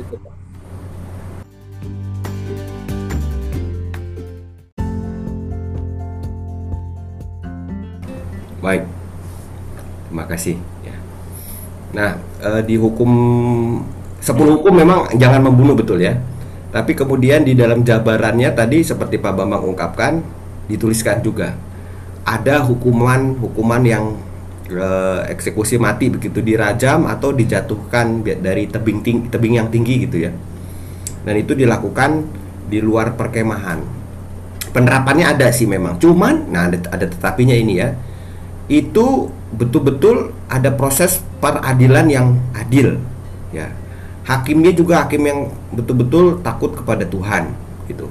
gitu 0.00 0.16
Pak. 0.16 0.34
Baik, 8.62 8.86
terima 10.06 10.24
kasih. 10.30 10.56
Ya. 10.86 10.96
Nah, 11.90 12.10
eh, 12.38 12.62
di 12.62 12.78
hukum 12.78 13.10
10 14.22 14.54
hukum 14.54 14.70
memang 14.70 15.10
jangan 15.18 15.42
membunuh 15.42 15.74
betul 15.74 15.98
ya. 15.98 16.14
Tapi 16.70 16.94
kemudian 16.94 17.42
di 17.42 17.58
dalam 17.58 17.82
jabarannya 17.82 18.54
tadi 18.54 18.86
seperti 18.86 19.18
Pak 19.18 19.34
Bambang 19.34 19.66
ungkapkan 19.66 20.22
dituliskan 20.70 21.20
juga 21.20 21.58
ada 22.22 22.62
hukuman-hukuman 22.62 23.82
yang 23.82 24.04
uh, 24.70 25.26
eksekusi 25.26 25.76
mati 25.76 26.08
begitu 26.08 26.38
dirajam 26.38 27.10
atau 27.10 27.34
dijatuhkan 27.34 28.22
dari 28.22 28.70
tebing 28.70 29.00
tinggi, 29.02 29.26
tebing 29.28 29.54
yang 29.58 29.68
tinggi 29.68 30.06
gitu 30.06 30.22
ya. 30.22 30.32
Dan 31.22 31.34
itu 31.38 31.54
dilakukan 31.54 32.26
di 32.66 32.78
luar 32.82 33.14
perkemahan. 33.14 33.82
Penerapannya 34.72 35.28
ada 35.28 35.52
sih 35.52 35.68
memang. 35.68 36.00
Cuman 36.00 36.48
nah 36.48 36.70
ada, 36.70 36.78
ada 36.88 37.06
tetapinya 37.06 37.54
ini 37.54 37.82
ya. 37.82 37.94
Itu 38.70 39.28
betul-betul 39.52 40.32
ada 40.48 40.72
proses 40.72 41.20
peradilan 41.42 42.06
yang 42.08 42.40
adil 42.56 42.96
ya. 43.52 43.68
Hakimnya 44.22 44.70
juga 44.72 45.04
hakim 45.04 45.22
yang 45.26 45.50
betul-betul 45.74 46.40
takut 46.46 46.72
kepada 46.72 47.02
Tuhan 47.02 47.52
gitu. 47.90 48.06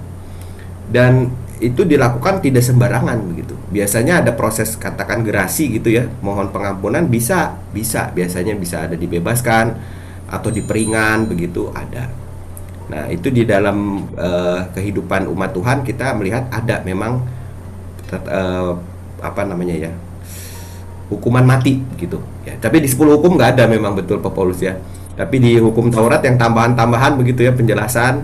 Dan 0.92 1.32
itu 1.64 1.88
dilakukan 1.88 2.44
tidak 2.44 2.68
sembarangan 2.68 3.18
begitu. 3.32 3.51
Biasanya 3.72 4.20
ada 4.20 4.36
proses 4.36 4.76
katakan 4.76 5.24
gerasi 5.24 5.72
gitu 5.80 5.96
ya, 5.96 6.12
mohon 6.20 6.52
pengampunan 6.52 7.08
bisa, 7.08 7.56
bisa 7.72 8.12
biasanya 8.12 8.60
bisa 8.60 8.84
ada 8.84 9.00
dibebaskan 9.00 9.80
atau 10.28 10.52
diperingan 10.52 11.32
begitu 11.32 11.72
ada. 11.72 12.12
Nah, 12.92 13.08
itu 13.08 13.32
di 13.32 13.48
dalam 13.48 14.12
uh, 14.20 14.68
kehidupan 14.76 15.32
umat 15.32 15.56
Tuhan 15.56 15.88
kita 15.88 16.12
melihat 16.20 16.52
ada 16.52 16.84
memang 16.84 17.24
uh, 18.12 18.76
apa 19.24 19.42
namanya 19.48 19.88
ya? 19.88 19.92
hukuman 21.12 21.44
mati 21.44 21.84
gitu 22.00 22.24
ya. 22.48 22.56
Tapi 22.56 22.80
di 22.80 22.88
10 22.88 23.20
hukum 23.20 23.36
nggak 23.36 23.60
ada 23.60 23.68
memang 23.68 24.00
betul 24.00 24.24
Paulus 24.24 24.64
ya. 24.64 24.80
Tapi 25.20 25.44
di 25.44 25.60
hukum 25.60 25.92
Taurat 25.92 26.24
yang 26.24 26.40
tambahan-tambahan 26.40 27.20
begitu 27.20 27.44
ya 27.44 27.52
penjelasan 27.52 28.24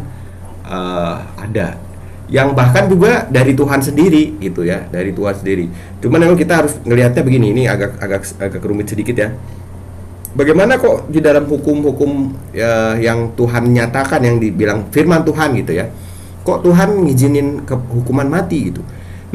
uh, 0.64 1.20
ada 1.36 1.76
yang 2.28 2.52
bahkan 2.52 2.92
juga 2.92 3.24
dari 3.32 3.56
Tuhan 3.56 3.80
sendiri 3.80 4.36
gitu 4.44 4.68
ya 4.68 4.84
dari 4.92 5.16
Tuhan 5.16 5.36
sendiri. 5.36 5.72
Cuman 6.04 6.28
memang 6.28 6.38
kita 6.40 6.64
harus 6.64 6.76
ngelihatnya 6.84 7.24
begini 7.24 7.56
ini 7.56 7.64
agak 7.72 8.00
agak 8.04 8.24
agak 8.40 8.62
rumit 8.68 8.92
sedikit 8.92 9.16
ya. 9.16 9.30
Bagaimana 10.38 10.78
kok 10.78 11.10
di 11.10 11.18
dalam 11.18 11.50
hukum-hukum 11.50 12.36
ya, 12.54 12.94
yang 13.00 13.34
Tuhan 13.34 13.74
nyatakan 13.74 14.22
yang 14.22 14.38
dibilang 14.38 14.86
firman 14.94 15.26
Tuhan 15.26 15.58
gitu 15.58 15.74
ya 15.74 15.90
kok 16.48 16.64
Tuhan 16.64 17.04
ngizinin 17.04 17.68
ke 17.68 17.76
hukuman 17.76 18.24
mati 18.32 18.72
gitu? 18.72 18.80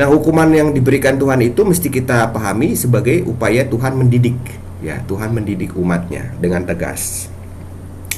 Nah 0.00 0.08
hukuman 0.08 0.48
yang 0.48 0.72
diberikan 0.72 1.20
Tuhan 1.20 1.44
itu 1.44 1.60
mesti 1.60 1.92
kita 1.92 2.32
pahami 2.32 2.72
sebagai 2.72 3.20
upaya 3.28 3.68
Tuhan 3.68 4.00
mendidik 4.00 4.40
ya 4.80 5.04
Tuhan 5.04 5.36
mendidik 5.36 5.76
umatnya 5.76 6.32
dengan 6.40 6.64
tegas 6.64 7.28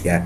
ya. 0.06 0.22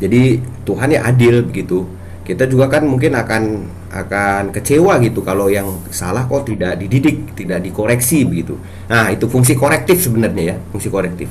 Jadi 0.00 0.40
Tuhan 0.64 0.92
ya 0.96 1.04
adil 1.04 1.44
begitu 1.44 1.84
kita 2.26 2.50
juga 2.50 2.66
kan 2.66 2.82
mungkin 2.82 3.14
akan 3.14 3.42
akan 3.86 4.50
kecewa 4.50 4.98
gitu 4.98 5.22
kalau 5.22 5.46
yang 5.46 5.70
salah 5.94 6.26
kok 6.26 6.50
tidak 6.50 6.74
dididik, 6.74 7.38
tidak 7.38 7.62
dikoreksi 7.62 8.26
begitu. 8.26 8.58
Nah, 8.90 9.14
itu 9.14 9.30
fungsi 9.30 9.54
korektif 9.54 10.02
sebenarnya 10.02 10.42
ya, 10.42 10.56
fungsi 10.74 10.90
korektif. 10.90 11.30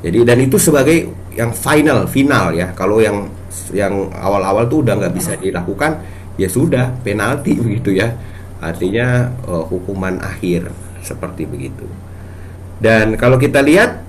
Jadi 0.00 0.16
dan 0.24 0.38
itu 0.40 0.56
sebagai 0.56 1.12
yang 1.36 1.52
final, 1.52 2.08
final 2.08 2.56
ya. 2.56 2.72
Kalau 2.72 3.04
yang 3.04 3.28
yang 3.76 4.08
awal-awal 4.16 4.64
tuh 4.72 4.80
udah 4.80 4.96
nggak 4.96 5.14
bisa 5.14 5.36
dilakukan, 5.36 6.00
ya 6.40 6.48
sudah 6.48 6.96
penalti 7.04 7.52
begitu 7.64 7.92
ya. 8.00 8.16
Artinya 8.64 9.36
uh, 9.44 9.68
hukuman 9.68 10.16
akhir 10.24 10.72
seperti 11.04 11.44
begitu. 11.44 11.84
Dan 12.80 13.20
kalau 13.20 13.36
kita 13.36 13.60
lihat 13.60 14.00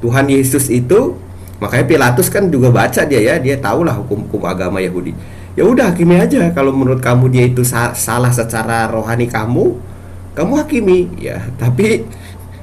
Tuhan 0.00 0.26
Yesus 0.26 0.72
itu 0.72 1.20
Makanya 1.62 1.86
Pilatus 1.86 2.26
kan 2.26 2.50
juga 2.50 2.74
baca 2.74 3.06
dia 3.06 3.22
ya, 3.22 3.34
dia 3.38 3.54
tahulah 3.54 3.94
hukum-hukum 4.02 4.42
agama 4.50 4.82
Yahudi. 4.82 5.14
Ya 5.54 5.62
udah 5.62 5.94
hakimi 5.94 6.18
aja 6.18 6.50
kalau 6.50 6.74
menurut 6.74 6.98
kamu 6.98 7.30
dia 7.30 7.44
itu 7.46 7.62
sa 7.62 7.94
salah 7.94 8.34
secara 8.34 8.90
rohani 8.90 9.30
kamu, 9.30 9.78
kamu 10.34 10.52
hakimi 10.58 11.06
ya. 11.22 11.38
Tapi 11.54 12.02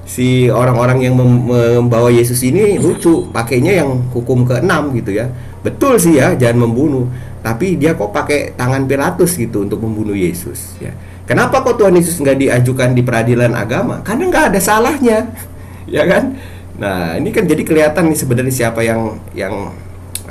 si 0.04 0.52
orang-orang 0.52 1.00
yang 1.06 1.16
mem 1.16 1.48
membawa 1.80 2.12
Yesus 2.12 2.44
ini 2.44 2.76
lucu, 2.76 3.32
pakainya 3.32 3.80
yang 3.80 4.04
hukum 4.12 4.44
keenam 4.44 4.92
gitu 4.92 5.16
ya. 5.16 5.32
Betul 5.64 5.96
sih 5.96 6.20
ya, 6.20 6.36
jangan 6.36 6.68
membunuh. 6.68 7.08
Tapi 7.40 7.80
dia 7.80 7.96
kok 7.96 8.12
pakai 8.12 8.52
tangan 8.60 8.84
Pilatus 8.84 9.40
gitu 9.40 9.64
untuk 9.64 9.80
membunuh 9.80 10.18
Yesus 10.18 10.76
ya. 10.84 10.92
Kenapa 11.24 11.64
kok 11.64 11.80
Tuhan 11.80 11.96
Yesus 11.96 12.20
nggak 12.20 12.36
diajukan 12.36 12.92
di 12.92 13.06
peradilan 13.06 13.56
agama? 13.56 14.04
Karena 14.04 14.28
nggak 14.28 14.46
ada 14.52 14.60
salahnya, 14.60 15.30
ya 15.96 16.04
kan? 16.04 16.36
Nah, 16.80 17.20
ini 17.20 17.30
kan 17.36 17.44
jadi 17.44 17.62
kelihatan 17.68 18.08
nih 18.08 18.18
sebenarnya 18.18 18.54
siapa 18.56 18.80
yang 18.80 19.20
yang 19.36 19.76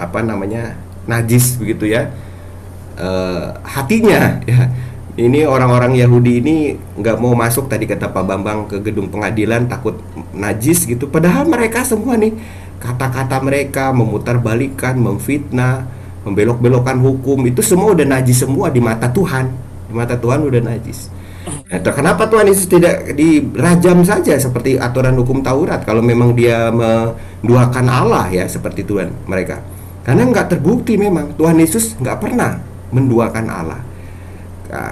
apa 0.00 0.24
namanya 0.24 0.80
najis 1.04 1.60
begitu 1.60 1.92
ya 1.92 2.08
e, 2.96 3.08
hatinya 3.62 4.40
ya. 4.48 4.72
Ini 5.18 5.50
orang-orang 5.50 5.98
Yahudi 5.98 6.38
ini 6.38 6.56
nggak 6.94 7.18
mau 7.18 7.34
masuk 7.34 7.66
tadi 7.66 7.90
kata 7.90 8.06
Pak 8.14 8.22
Bambang 8.22 8.70
ke 8.70 8.78
gedung 8.78 9.10
pengadilan 9.10 9.66
takut 9.66 9.98
najis 10.30 10.86
gitu. 10.86 11.10
Padahal 11.10 11.42
mereka 11.42 11.82
semua 11.82 12.14
nih 12.14 12.38
kata-kata 12.78 13.42
mereka 13.42 13.90
memutarbalikkan, 13.90 14.94
memfitnah, 14.94 15.90
membelok-belokkan 16.22 17.02
hukum 17.02 17.50
itu 17.50 17.66
semua 17.66 17.98
udah 17.98 18.06
najis 18.06 18.46
semua 18.46 18.70
di 18.70 18.78
mata 18.78 19.10
Tuhan. 19.10 19.50
Di 19.90 19.92
mata 19.92 20.14
Tuhan 20.14 20.38
udah 20.46 20.62
najis. 20.62 21.10
Nah, 21.68 21.92
kenapa 21.92 22.24
Tuhan 22.32 22.48
Yesus 22.48 22.64
tidak 22.64 23.12
dirajam 23.12 24.00
saja 24.00 24.40
seperti 24.40 24.80
aturan 24.80 25.12
hukum 25.20 25.44
Taurat 25.44 25.84
kalau 25.84 26.00
memang 26.00 26.32
dia 26.32 26.72
menduakan 26.72 27.86
Allah 27.92 28.24
ya 28.32 28.48
seperti 28.48 28.88
Tuhan 28.88 29.12
mereka? 29.28 29.60
Karena 30.00 30.24
nggak 30.24 30.56
terbukti 30.56 30.96
memang 30.96 31.36
Tuhan 31.36 31.60
Yesus 31.60 32.00
nggak 32.00 32.16
pernah 32.24 32.56
menduakan 32.88 33.46
Allah. 33.52 33.80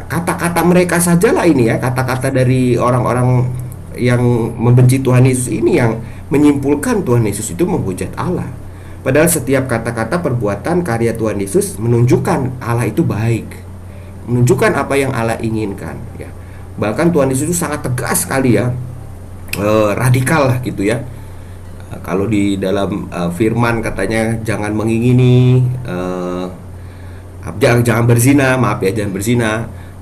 Kata-kata 0.09 0.61
mereka 0.61 1.01
sajalah 1.01 1.49
ini 1.49 1.73
ya 1.73 1.81
kata-kata 1.81 2.29
dari 2.29 2.77
orang-orang 2.77 3.49
yang 3.97 4.21
membenci 4.57 5.01
Tuhan 5.01 5.25
Yesus 5.25 5.49
ini 5.49 5.81
yang 5.81 5.97
menyimpulkan 6.29 7.01
Tuhan 7.09 7.25
Yesus 7.25 7.57
itu 7.57 7.65
menghujat 7.65 8.13
Allah. 8.21 8.53
Padahal 9.01 9.33
setiap 9.33 9.65
kata-kata 9.65 10.21
perbuatan 10.21 10.85
karya 10.85 11.17
Tuhan 11.17 11.41
Yesus 11.41 11.81
menunjukkan 11.81 12.61
Allah 12.61 12.85
itu 12.85 13.01
baik, 13.01 13.49
menunjukkan 14.29 14.77
apa 14.77 14.95
yang 15.01 15.17
Allah 15.17 15.41
inginkan. 15.41 15.97
Ya 16.21 16.36
bahkan 16.77 17.09
Tuhan 17.09 17.33
Yesus 17.33 17.53
itu 17.53 17.57
sangat 17.57 17.85
tegas 17.85 18.25
sekali 18.25 18.57
ya. 18.57 18.73
E, 19.57 19.69
radikal 19.97 20.53
lah 20.53 20.59
gitu 20.61 20.85
ya. 20.85 21.03
Kalau 22.05 22.29
di 22.29 22.61
dalam 22.61 23.09
e, 23.09 23.21
firman 23.35 23.81
katanya 23.81 24.37
jangan 24.45 24.73
mengingini 24.77 25.65
e, 25.85 25.97
jangan 27.59 27.81
jangan 27.83 28.05
berzina 28.05 28.57
maaf 28.61 28.81
ya 28.85 28.93
jangan 28.93 29.13
berzina. 29.13 29.51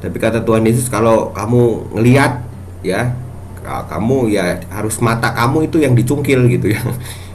Tapi 0.02 0.16
kata 0.20 0.44
Tuhan 0.44 0.66
Yesus 0.68 0.92
kalau 0.92 1.32
kamu 1.32 1.94
ngelihat 1.96 2.44
ya 2.84 3.16
kamu 3.64 4.28
ya 4.28 4.60
harus 4.68 5.00
mata 5.00 5.32
kamu 5.32 5.72
itu 5.72 5.80
yang 5.80 5.96
dicungkil 5.96 6.50
gitu 6.52 6.74
ya. 6.74 6.82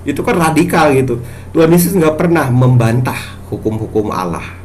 Itu 0.10 0.24
kan 0.24 0.38
radikal 0.38 0.96
gitu. 0.96 1.20
Tuhan 1.52 1.70
Yesus 1.74 1.98
nggak 1.98 2.16
pernah 2.16 2.48
membantah 2.48 3.18
hukum-hukum 3.50 4.14
Allah 4.14 4.60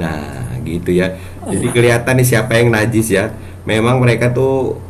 nah 0.00 0.56
gitu 0.64 0.96
ya. 0.96 1.20
Jadi 1.44 1.66
kelihatan 1.68 2.16
nih 2.16 2.26
siapa 2.26 2.56
yang 2.56 2.72
najis 2.72 3.12
ya. 3.12 3.36
Memang 3.68 4.00
mereka 4.00 4.32
tuh 4.32 4.80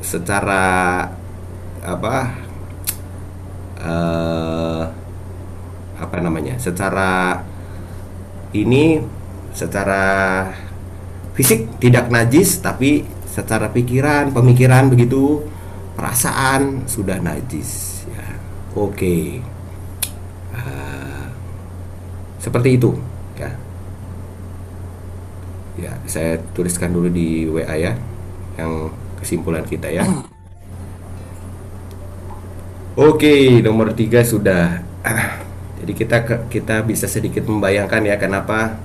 secara 0.00 1.04
apa 1.84 2.16
uh, 3.84 4.82
apa 5.96 6.16
namanya 6.20 6.56
secara 6.56 7.42
ini 8.56 9.00
secara 9.52 10.04
fisik 11.36 11.80
tidak 11.80 12.08
najis 12.08 12.60
tapi 12.64 13.04
secara 13.28 13.68
pikiran 13.68 14.32
pemikiran 14.32 14.88
begitu 14.88 15.44
perasaan 15.96 16.88
sudah 16.88 17.20
najis 17.20 18.04
ya. 18.08 18.26
Oke. 18.76 18.92
Okay. 18.92 19.22
uh, 20.52 20.60
eh, 20.60 21.24
seperti 22.40 22.76
itu 22.76 23.15
ya 25.76 25.92
ya 25.92 25.92
saya 26.08 26.40
tuliskan 26.56 26.92
dulu 26.92 27.12
di 27.12 27.44
WA 27.48 27.76
ya 27.76 27.92
yang 28.56 28.88
kesimpulan 29.20 29.64
kita 29.64 29.92
ya. 29.92 30.04
Oke 32.96 33.60
nomor 33.60 33.92
tiga 33.92 34.24
sudah. 34.24 34.80
Jadi 35.80 35.92
kita 35.92 36.48
kita 36.48 36.80
bisa 36.82 37.04
sedikit 37.04 37.44
membayangkan 37.44 38.02
ya 38.08 38.16
kenapa 38.16 38.80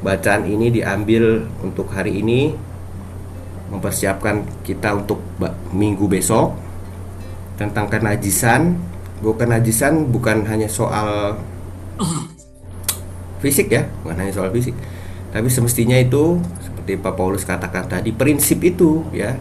bacaan 0.00 0.46
ini 0.46 0.70
diambil 0.70 1.50
untuk 1.62 1.90
hari 1.90 2.22
ini. 2.22 2.54
Mempersiapkan 3.70 4.42
kita 4.66 4.98
untuk 4.98 5.22
minggu 5.70 6.06
besok 6.10 6.54
tentang 7.58 7.86
kenajisan. 7.90 8.78
Bukan 9.20 9.46
kenajisan 9.46 10.08
bukan 10.08 10.48
hanya 10.48 10.66
soal 10.70 11.36
fisik 13.40 13.72
ya 13.72 13.88
bukan 14.04 14.16
hanya 14.20 14.32
soal 14.32 14.52
fisik 14.52 14.76
tapi 15.30 15.46
semestinya 15.46 15.94
itu 15.94 16.42
seperti 16.58 16.98
Pak 16.98 17.14
Paulus 17.14 17.46
katakan 17.46 17.86
tadi 17.86 18.10
prinsip 18.10 18.58
itu 18.66 19.06
ya 19.14 19.38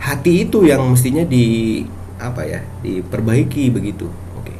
hati 0.00 0.48
itu 0.48 0.64
yang 0.68 0.84
mestinya 0.92 1.24
di 1.24 1.84
apa 2.20 2.44
ya 2.44 2.60
diperbaiki 2.84 3.72
begitu. 3.72 4.08
Oke. 4.36 4.52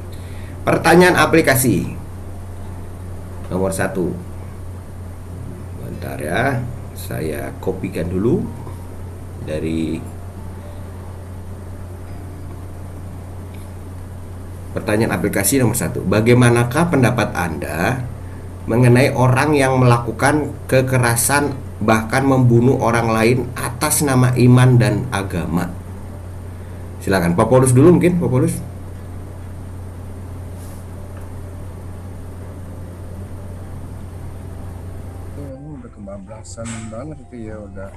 Pertanyaan 0.65 1.21
aplikasi 1.21 1.97
nomor 3.53 3.73
satu. 3.77 4.17
Bentar 5.85 6.17
ya, 6.17 6.65
saya 6.97 7.53
kopikan 7.61 8.09
dulu 8.09 8.41
dari 9.45 10.01
Pertanyaan 14.71 15.19
aplikasi 15.19 15.59
nomor 15.59 15.75
satu, 15.75 15.99
bagaimanakah 16.07 16.95
pendapat 16.95 17.35
Anda 17.35 18.07
mengenai 18.71 19.11
orang 19.11 19.51
yang 19.59 19.83
melakukan 19.83 20.55
kekerasan 20.71 21.51
bahkan 21.83 22.23
membunuh 22.23 22.79
orang 22.79 23.11
lain 23.11 23.39
atas 23.59 24.07
nama 24.07 24.31
iman 24.39 24.79
dan 24.79 25.11
agama. 25.11 25.67
Silakan 27.03 27.35
Pak 27.35 27.51
Paulus 27.51 27.75
dulu 27.75 27.99
mungkin 27.99 28.23
Pak 28.23 28.31
Paulus. 28.31 28.55
Udah 35.35 36.67
banget 36.95 37.19
itu 37.27 37.37
ya 37.51 37.57
udah 37.59 37.91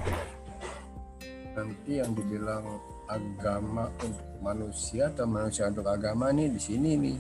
nanti 1.54 1.92
yang 2.02 2.12
dibilang 2.18 2.66
agama 3.06 3.94
untuk 4.02 4.26
manusia 4.42 5.14
atau 5.14 5.30
manusia 5.30 5.70
untuk 5.70 5.86
agama 5.86 6.34
nih 6.34 6.50
di 6.50 6.62
sini 6.62 6.92
nih 6.98 7.18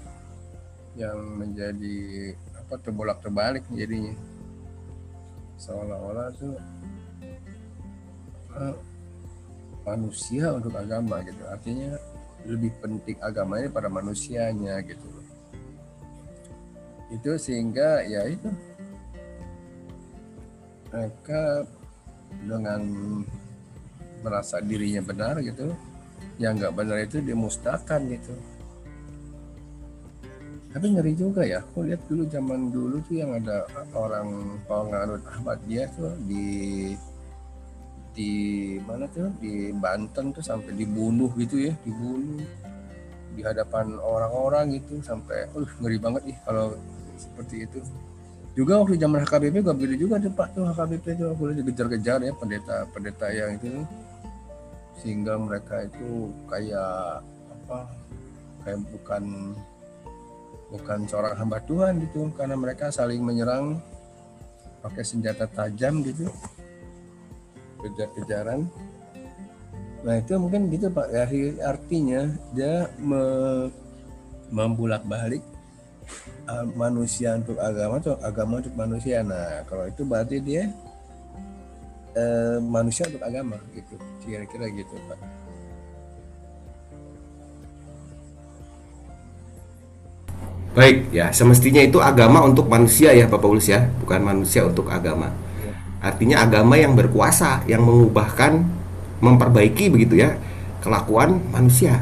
yang 0.98 1.18
menjadi 1.38 2.34
apa 2.64 2.80
terbolak 2.80 3.20
terbalik 3.20 3.68
jadinya. 3.76 4.16
Seolah-olah 5.60 6.28
tuh 6.40 6.56
uh, 8.56 8.76
manusia 9.84 10.56
untuk 10.56 10.72
agama 10.80 11.20
gitu. 11.28 11.44
Artinya 11.44 12.00
lebih 12.48 12.72
penting 12.80 13.20
agamanya 13.20 13.68
pada 13.68 13.92
manusianya 13.92 14.80
gitu. 14.88 15.08
Itu 17.12 17.36
sehingga 17.36 18.08
ya 18.08 18.32
itu. 18.32 18.48
Mereka 20.94 21.68
dengan 22.48 22.82
merasa 24.24 24.64
dirinya 24.64 25.04
benar 25.04 25.36
gitu 25.44 25.76
yang 26.42 26.58
nggak 26.58 26.74
benar 26.74 26.98
itu 27.04 27.20
dimusnahkan 27.22 28.02
gitu 28.10 28.34
tapi 30.74 30.86
ngeri 30.90 31.14
juga 31.14 31.46
ya 31.46 31.62
aku 31.62 31.86
lihat 31.86 32.02
dulu 32.10 32.26
zaman 32.26 32.74
dulu 32.74 32.98
tuh 33.06 33.16
yang 33.22 33.38
ada 33.38 33.70
orang 33.94 34.58
penganut 34.66 35.22
Ahmadiyah 35.22 35.86
tuh 35.94 36.18
di 36.26 36.46
di 38.14 38.32
mana 38.86 39.10
tuh? 39.10 39.30
Di 39.42 39.74
Banten 39.74 40.32
tuh 40.32 40.46
sampai 40.46 40.72
dibunuh 40.78 41.34
gitu 41.36 41.70
ya 41.70 41.74
dibunuh. 41.82 42.42
Di 43.34 43.42
hadapan 43.42 43.98
orang-orang 43.98 44.78
gitu 44.78 45.02
sampai 45.02 45.50
uh 45.58 45.70
ngeri 45.82 45.98
banget 45.98 46.22
nih 46.30 46.38
kalau 46.46 46.78
seperti 47.18 47.66
itu. 47.66 47.82
Juga 48.54 48.86
waktu 48.86 49.02
zaman 49.02 49.26
HKBP 49.26 49.66
gak 49.66 49.78
begitu 49.82 50.06
juga 50.06 50.22
tuh 50.22 50.30
Pak 50.30 50.48
tuh 50.54 50.64
HKBP 50.70 51.06
tuh. 51.18 51.28
Aku 51.34 51.42
lihat 51.50 51.58
dikejar-kejar 51.66 52.20
ya 52.22 52.34
pendeta 52.38 52.86
pendeta 52.94 53.28
yang 53.34 53.58
itu. 53.58 53.82
Sehingga 55.02 55.42
mereka 55.42 55.82
itu 55.90 56.30
kayak 56.46 57.26
apa 57.66 57.90
kayak 58.62 58.80
bukan 58.94 59.24
bukan 60.74 61.06
seorang 61.06 61.38
hamba 61.38 61.62
Tuhan 61.70 62.02
gitu 62.02 62.34
karena 62.34 62.58
mereka 62.58 62.90
saling 62.90 63.22
menyerang 63.22 63.78
pakai 64.82 65.06
senjata 65.06 65.46
tajam 65.46 66.02
gitu 66.02 66.26
kejar-kejaran 67.86 68.66
nah 70.04 70.20
itu 70.20 70.36
mungkin 70.36 70.68
gitu 70.68 70.92
pak. 70.92 71.08
Ya 71.16 71.24
artinya 71.64 72.28
dia 72.52 72.92
me, 73.00 73.24
membulak 74.52 75.00
balik 75.08 75.40
uh, 76.52 76.68
manusia 76.76 77.40
untuk 77.40 77.56
agama 77.56 78.04
atau 78.04 78.20
agama 78.20 78.60
untuk 78.60 78.76
manusia. 78.76 79.24
Nah 79.24 79.64
kalau 79.64 79.88
itu 79.88 80.04
berarti 80.04 80.44
dia 80.44 80.68
uh, 82.20 82.60
manusia 82.60 83.08
untuk 83.08 83.24
agama 83.24 83.56
gitu 83.72 83.96
kira-kira 84.28 84.68
gitu 84.76 84.92
pak 85.08 85.43
Baik, 90.74 91.14
ya 91.14 91.30
semestinya 91.30 91.86
itu 91.86 92.02
agama 92.02 92.42
untuk 92.42 92.66
manusia 92.66 93.14
ya 93.14 93.30
Pak 93.30 93.38
Paulus 93.38 93.70
ya, 93.70 93.94
bukan 94.02 94.26
manusia 94.26 94.66
untuk 94.66 94.90
agama. 94.90 95.30
Artinya 96.02 96.42
agama 96.42 96.74
yang 96.74 96.98
berkuasa, 96.98 97.62
yang 97.70 97.86
mengubahkan, 97.86 98.66
memperbaiki 99.22 99.94
begitu 99.94 100.18
ya 100.18 100.34
kelakuan 100.82 101.40
manusia. 101.54 102.02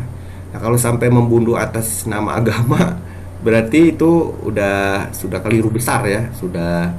Nah 0.55 0.59
kalau 0.63 0.79
sampai 0.79 1.11
membunuh 1.11 1.59
atas 1.59 2.07
nama 2.07 2.33
agama, 2.39 2.95
berarti 3.43 3.91
itu 3.91 4.39
udah 4.47 5.11
sudah 5.11 5.43
keliru 5.43 5.67
besar 5.67 6.07
ya, 6.07 6.31
sudah 6.31 6.95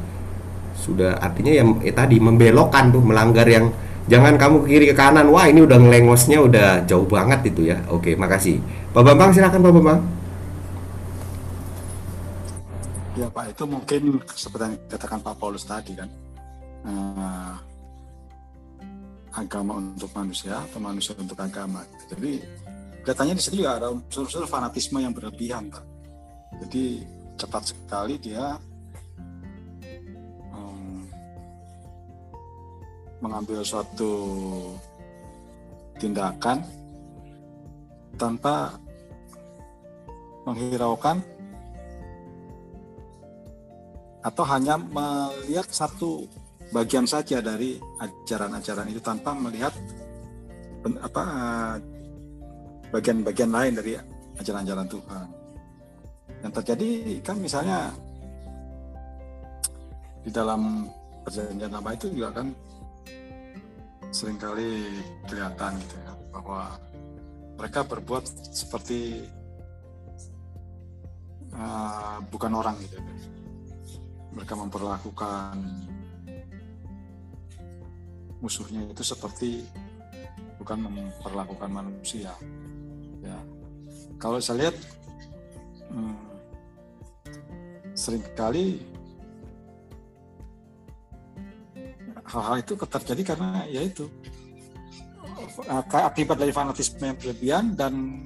sudah 0.76 1.16
artinya 1.24 1.56
yang 1.56 1.80
eh, 1.80 1.94
tadi 1.96 2.20
membelokkan 2.20 2.92
tuh 2.92 3.00
melanggar 3.00 3.48
yang 3.48 3.72
jangan 4.12 4.36
kamu 4.36 4.68
ke 4.68 4.76
kiri 4.76 4.86
ke 4.92 4.96
kanan, 5.00 5.32
wah 5.32 5.48
ini 5.48 5.64
udah 5.64 5.80
ngelengosnya 5.80 6.36
udah 6.36 6.84
jauh 6.84 7.08
banget 7.08 7.48
itu 7.48 7.72
ya. 7.72 7.80
Oke, 7.88 8.12
makasih. 8.12 8.60
Pak 8.92 9.00
Bambang 9.00 9.32
silakan 9.32 9.64
Pak 9.64 9.72
Bambang. 9.72 10.21
Ya 13.12 13.28
Pak, 13.28 13.52
itu 13.52 13.64
mungkin 13.68 14.24
seperti 14.24 14.62
yang 14.72 14.76
dikatakan 14.88 15.20
Pak 15.20 15.36
Paulus 15.36 15.68
tadi 15.68 15.92
kan, 15.92 16.08
uh, 16.88 17.54
agama 19.36 19.84
untuk 19.84 20.08
manusia 20.16 20.64
atau 20.64 20.80
manusia 20.80 21.12
untuk 21.20 21.36
agama. 21.36 21.84
Jadi 22.08 22.40
katanya 23.04 23.36
di 23.36 23.42
sini 23.44 23.60
juga 23.60 23.76
ada 23.76 23.92
unsur-unsur 23.92 24.48
fanatisme 24.48 24.96
yang 24.96 25.12
berlebihan 25.12 25.68
Pak. 25.68 25.84
Jadi 26.64 27.04
cepat 27.36 27.62
sekali 27.76 28.16
dia 28.16 28.56
um, 30.56 31.04
mengambil 33.20 33.60
suatu 33.60 34.12
tindakan 36.00 36.64
tanpa 38.16 38.72
menghiraukan 40.48 41.31
atau 44.22 44.44
hanya 44.46 44.78
melihat 44.78 45.66
satu 45.66 46.30
bagian 46.70 47.04
saja 47.04 47.42
dari 47.42 47.76
ajaran-ajaran 47.98 48.86
itu 48.88 49.00
tanpa 49.02 49.34
melihat 49.34 49.74
apa 51.02 51.24
bagian-bagian 52.94 53.50
lain 53.50 53.72
dari 53.76 53.92
ajaran-ajaran 54.38 54.88
Tuhan. 54.88 55.26
Yang 56.42 56.52
terjadi 56.62 56.90
kan 57.22 57.36
misalnya 57.38 57.78
di 60.22 60.30
dalam 60.30 60.86
perjanjian 61.26 61.70
lama 61.70 61.90
itu 61.94 62.06
juga 62.14 62.42
kan 62.42 62.46
sering 64.14 64.38
kali 64.38 65.02
kelihatan 65.26 65.72
gitu 65.82 65.96
ya 65.98 66.12
bahwa 66.34 66.62
mereka 67.58 67.80
berbuat 67.86 68.24
seperti 68.50 69.24
uh, 71.54 72.18
bukan 72.30 72.52
orang 72.58 72.76
gitu 72.82 72.98
ya 72.98 73.12
mereka 74.32 74.56
memperlakukan 74.56 75.56
musuhnya 78.42 78.82
itu 78.90 79.04
seperti 79.06 79.62
bukan 80.58 80.90
memperlakukan 80.90 81.70
manusia 81.70 82.34
ya. 83.22 83.38
Kalau 84.18 84.42
saya 84.42 84.66
lihat 84.66 84.76
hmm, 85.90 86.16
sering 87.94 88.24
kali 88.34 88.82
hal-hal 92.26 92.56
itu 92.64 92.72
terjadi 92.74 93.22
karena 93.34 93.62
yaitu 93.68 94.08
akibat 95.92 96.40
dari 96.40 96.50
fanatisme 96.54 97.04
yang 97.04 97.18
berlebihan 97.18 97.64
dan 97.76 98.24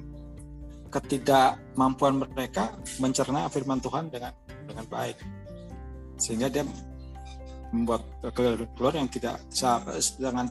ketidakmampuan 0.87 2.23
mereka 2.23 2.71
mencerna 3.03 3.51
firman 3.51 3.83
Tuhan 3.83 4.07
dengan 4.07 4.31
dengan 4.63 4.85
baik 4.87 5.17
sehingga 6.17 6.51
dia 6.51 6.65
membuat 7.73 8.03
keluar 8.33 8.93
yang 8.95 9.09
tidak 9.11 9.37
dengan 10.17 10.47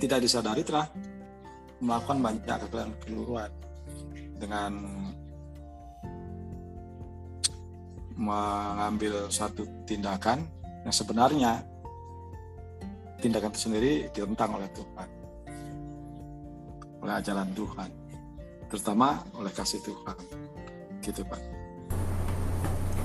tidak 0.00 0.18
disadari 0.24 0.62
telah 0.64 0.88
melakukan 1.80 2.18
banyak 2.20 2.56
kekeliruan 2.66 2.92
keluruan 3.04 3.50
dengan 4.40 4.72
mengambil 8.20 9.32
satu 9.32 9.64
tindakan 9.88 10.44
yang 10.84 10.92
sebenarnya 10.92 11.64
tindakan 13.20 13.52
itu 13.52 13.60
sendiri 13.60 13.92
ditentang 14.12 14.60
oleh 14.60 14.68
Tuhan 14.72 15.08
oleh 17.00 17.14
ajaran 17.16 17.48
Tuhan 17.56 17.90
terutama 18.70 19.18
oleh 19.34 19.50
kasih 19.50 19.82
Tuhan. 19.82 20.16
Gitu 21.02 21.26
Pak. 21.26 21.40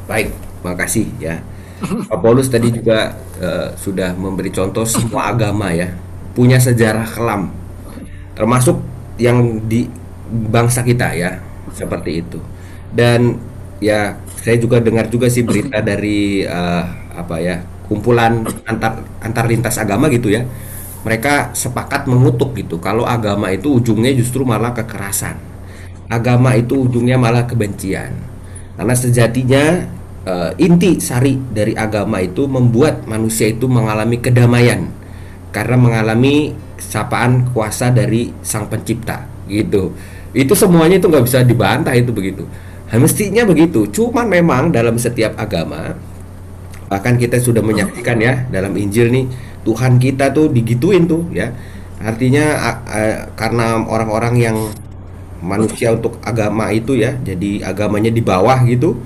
Baik 0.06 0.30
makasih 0.62 1.10
ya 1.17 1.41
Pak 1.83 2.19
Paulus 2.23 2.47
tadi 2.47 2.71
juga 2.71 3.15
uh, 3.39 3.75
sudah 3.75 4.15
memberi 4.15 4.49
contoh 4.51 4.88
semua 4.88 5.31
agama 5.31 5.71
ya 5.75 5.91
punya 6.31 6.59
sejarah 6.59 7.07
kelam 7.07 7.51
termasuk 8.35 8.79
yang 9.15 9.63
di 9.63 9.88
bangsa 10.27 10.83
kita 10.83 11.15
ya 11.15 11.39
seperti 11.71 12.23
itu. 12.23 12.39
Dan 12.91 13.39
ya 13.83 14.15
saya 14.39 14.55
juga 14.59 14.79
dengar 14.79 15.11
juga 15.11 15.27
sih 15.27 15.43
berita 15.43 15.83
dari 15.83 16.47
uh, 16.47 16.83
apa 17.15 17.35
ya 17.43 17.59
kumpulan 17.88 18.43
antar 18.67 19.03
antar 19.19 19.45
lintas 19.47 19.75
agama 19.77 20.07
gitu 20.11 20.31
ya 20.31 20.47
mereka 21.05 21.53
sepakat 21.53 22.07
mengutuk 22.09 22.55
gitu 22.57 22.79
kalau 22.81 23.05
agama 23.05 23.51
itu 23.51 23.77
ujungnya 23.77 24.15
justru 24.15 24.41
malah 24.47 24.73
kekerasan 24.73 25.38
agama 26.09 26.53
itu 26.57 26.85
ujungnya 26.85 27.17
malah 27.17 27.45
kebencian. 27.49 28.13
Karena 28.75 28.95
sejatinya 28.95 29.88
uh, 30.25 30.51
inti 30.57 30.97
sari 30.99 31.38
dari 31.38 31.77
agama 31.77 32.19
itu 32.19 32.49
membuat 32.49 33.05
manusia 33.05 33.49
itu 33.49 33.69
mengalami 33.69 34.19
kedamaian. 34.19 34.89
Karena 35.53 35.79
mengalami 35.79 36.51
sapaan 36.75 37.47
kuasa 37.55 37.93
dari 37.93 38.33
sang 38.43 38.67
pencipta 38.67 39.23
gitu. 39.47 39.95
Itu 40.35 40.51
semuanya 40.51 40.99
itu 40.99 41.07
nggak 41.07 41.25
bisa 41.25 41.39
dibantah 41.47 41.95
itu 41.95 42.11
begitu. 42.11 42.43
Nah, 42.91 42.99
mestinya 42.99 43.47
begitu. 43.47 43.88
Cuman 43.88 44.27
memang 44.27 44.69
dalam 44.73 44.99
setiap 44.99 45.39
agama 45.39 45.95
bahkan 46.85 47.17
kita 47.17 47.41
sudah 47.41 47.65
menyaksikan 47.65 48.21
ya 48.21 48.45
dalam 48.53 48.69
Injil 48.77 49.09
nih 49.09 49.25
Tuhan 49.65 49.97
kita 49.97 50.29
tuh 50.35 50.51
digituin 50.51 51.07
tuh 51.07 51.25
ya. 51.31 51.55
Artinya 52.03 52.45
uh, 52.83 53.31
karena 53.39 53.79
orang-orang 53.88 54.35
yang 54.38 54.57
manusia 55.39 55.95
untuk 55.95 56.19
agama 56.21 56.69
itu 56.73 56.97
ya 56.99 57.15
jadi 57.21 57.63
agamanya 57.63 58.11
di 58.11 58.19
bawah 58.19 58.59
gitu 58.67 58.99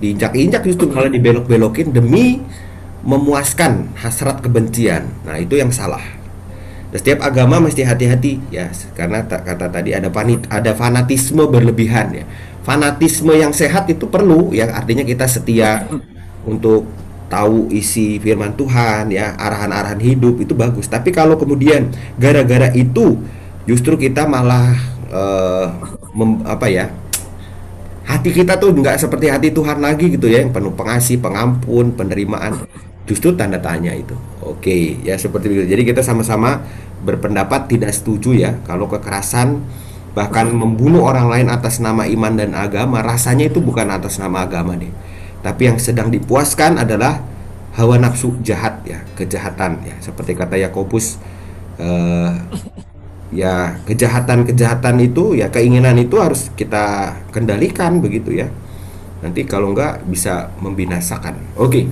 diinjak-injak 0.00 0.62
justru 0.66 0.92
malah 0.92 1.08
dibelok-belokin 1.08 1.92
demi 1.92 2.40
memuaskan 3.06 3.96
hasrat 3.96 4.42
kebencian. 4.42 5.08
Nah, 5.24 5.38
itu 5.38 5.56
yang 5.56 5.70
salah. 5.70 6.02
Dan 6.90 6.98
setiap 7.02 7.26
agama 7.26 7.58
mesti 7.58 7.82
hati-hati 7.82 8.38
ya 8.54 8.70
karena 8.94 9.26
kata 9.26 9.66
tadi 9.68 9.90
ada 9.90 10.06
panit 10.06 10.46
ada 10.46 10.70
fanatisme 10.74 11.46
berlebihan 11.46 12.14
ya. 12.14 12.24
Fanatisme 12.62 13.30
yang 13.34 13.54
sehat 13.54 13.86
itu 13.86 14.10
perlu 14.10 14.50
yang 14.50 14.74
artinya 14.74 15.06
kita 15.06 15.26
setia 15.30 15.86
untuk 16.46 16.86
tahu 17.26 17.70
isi 17.74 18.22
firman 18.22 18.54
Tuhan 18.54 19.10
ya 19.10 19.34
arahan-arahan 19.34 19.98
hidup 19.98 20.38
itu 20.38 20.54
bagus 20.54 20.86
tapi 20.86 21.10
kalau 21.10 21.34
kemudian 21.34 21.90
gara-gara 22.14 22.70
itu 22.70 23.18
justru 23.66 23.98
kita 23.98 24.30
malah 24.30 24.78
uh, 25.10 25.66
mem, 26.14 26.46
apa 26.46 26.66
ya 26.70 26.86
hati 28.06 28.30
kita 28.30 28.56
tuh 28.56 28.70
nggak 28.72 29.02
seperti 29.02 29.26
hati 29.28 29.48
Tuhan 29.50 29.82
lagi 29.82 30.14
gitu 30.14 30.30
ya 30.30 30.40
yang 30.40 30.54
penuh 30.54 30.72
pengasih 30.72 31.18
pengampun 31.18 31.92
penerimaan. 31.98 32.64
Justru 33.06 33.34
tanda 33.38 33.58
tanya 33.58 33.94
itu. 33.94 34.14
Oke 34.42 35.02
ya 35.02 35.18
seperti 35.18 35.50
itu 35.50 35.66
jadi 35.66 35.82
kita 35.82 36.00
sama-sama 36.06 36.62
berpendapat 37.02 37.68
tidak 37.70 37.92
setuju 37.92 38.34
ya 38.34 38.50
kalau 38.64 38.86
kekerasan 38.86 39.62
bahkan 40.16 40.48
membunuh 40.48 41.04
orang 41.04 41.28
lain 41.28 41.52
atas 41.52 41.76
nama 41.76 42.08
iman 42.08 42.32
dan 42.40 42.56
agama 42.56 43.04
rasanya 43.04 43.52
itu 43.52 43.60
bukan 43.60 43.84
atas 43.92 44.16
nama 44.16 44.48
agama 44.48 44.72
deh 44.72 44.88
tapi 45.44 45.68
yang 45.70 45.78
sedang 45.78 46.08
dipuaskan 46.08 46.80
adalah 46.82 47.22
hawa 47.76 48.00
nafsu 48.00 48.34
jahat 48.40 48.80
ya 48.82 49.04
kejahatan 49.14 49.84
ya. 49.84 49.94
Seperti 50.00 50.32
kata 50.32 50.56
Yakobus 50.58 51.20
uh, 51.78 52.34
ya 53.34 53.82
kejahatan-kejahatan 53.86 54.96
itu 55.02 55.34
ya 55.34 55.50
keinginan 55.50 55.98
itu 55.98 56.18
harus 56.18 56.50
kita 56.54 57.16
kendalikan 57.34 57.98
begitu 57.98 58.34
ya. 58.34 58.48
Nanti 59.24 59.42
kalau 59.48 59.74
enggak 59.74 60.04
bisa 60.06 60.54
membinasakan. 60.62 61.58
Oke. 61.58 61.88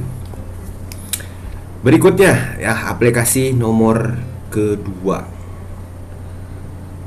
Berikutnya 1.85 2.57
ya 2.61 2.89
aplikasi 2.89 3.53
nomor 3.53 4.17
kedua. 4.49 5.27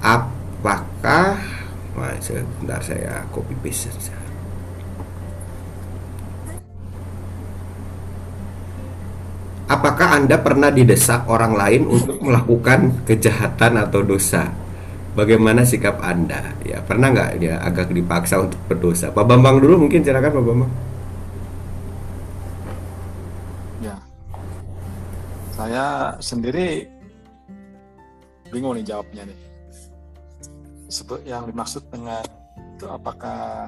Apakah 0.02 1.58
Nah, 1.98 2.14
sebentar 2.22 2.78
saya 2.78 3.26
copy 3.34 3.58
paste 3.58 3.90
saja. 3.90 4.27
Apakah 9.68 10.24
Anda 10.24 10.40
pernah 10.40 10.72
didesak 10.72 11.28
orang 11.28 11.52
lain 11.52 11.92
untuk 11.92 12.24
melakukan 12.24 13.04
kejahatan 13.04 13.76
atau 13.76 14.00
dosa? 14.00 14.48
Bagaimana 15.12 15.68
sikap 15.68 16.00
Anda? 16.00 16.56
Ya, 16.64 16.80
pernah 16.80 17.12
nggak 17.12 17.44
ya 17.44 17.60
agak 17.60 17.92
dipaksa 17.92 18.48
untuk 18.48 18.56
berdosa? 18.72 19.12
Pak 19.12 19.28
Bambang 19.28 19.60
dulu 19.60 19.84
mungkin 19.84 20.08
silakan 20.08 20.40
Pak 20.40 20.46
Bambang. 20.48 20.72
Ya. 23.84 23.96
Saya 25.52 26.16
sendiri 26.24 26.88
bingung 28.48 28.80
nih 28.80 28.88
jawabnya 28.88 29.28
nih. 29.28 29.40
Sebut 30.88 31.28
yang 31.28 31.44
dimaksud 31.44 31.84
dengan 31.92 32.24
itu 32.56 32.88
apakah 32.88 33.68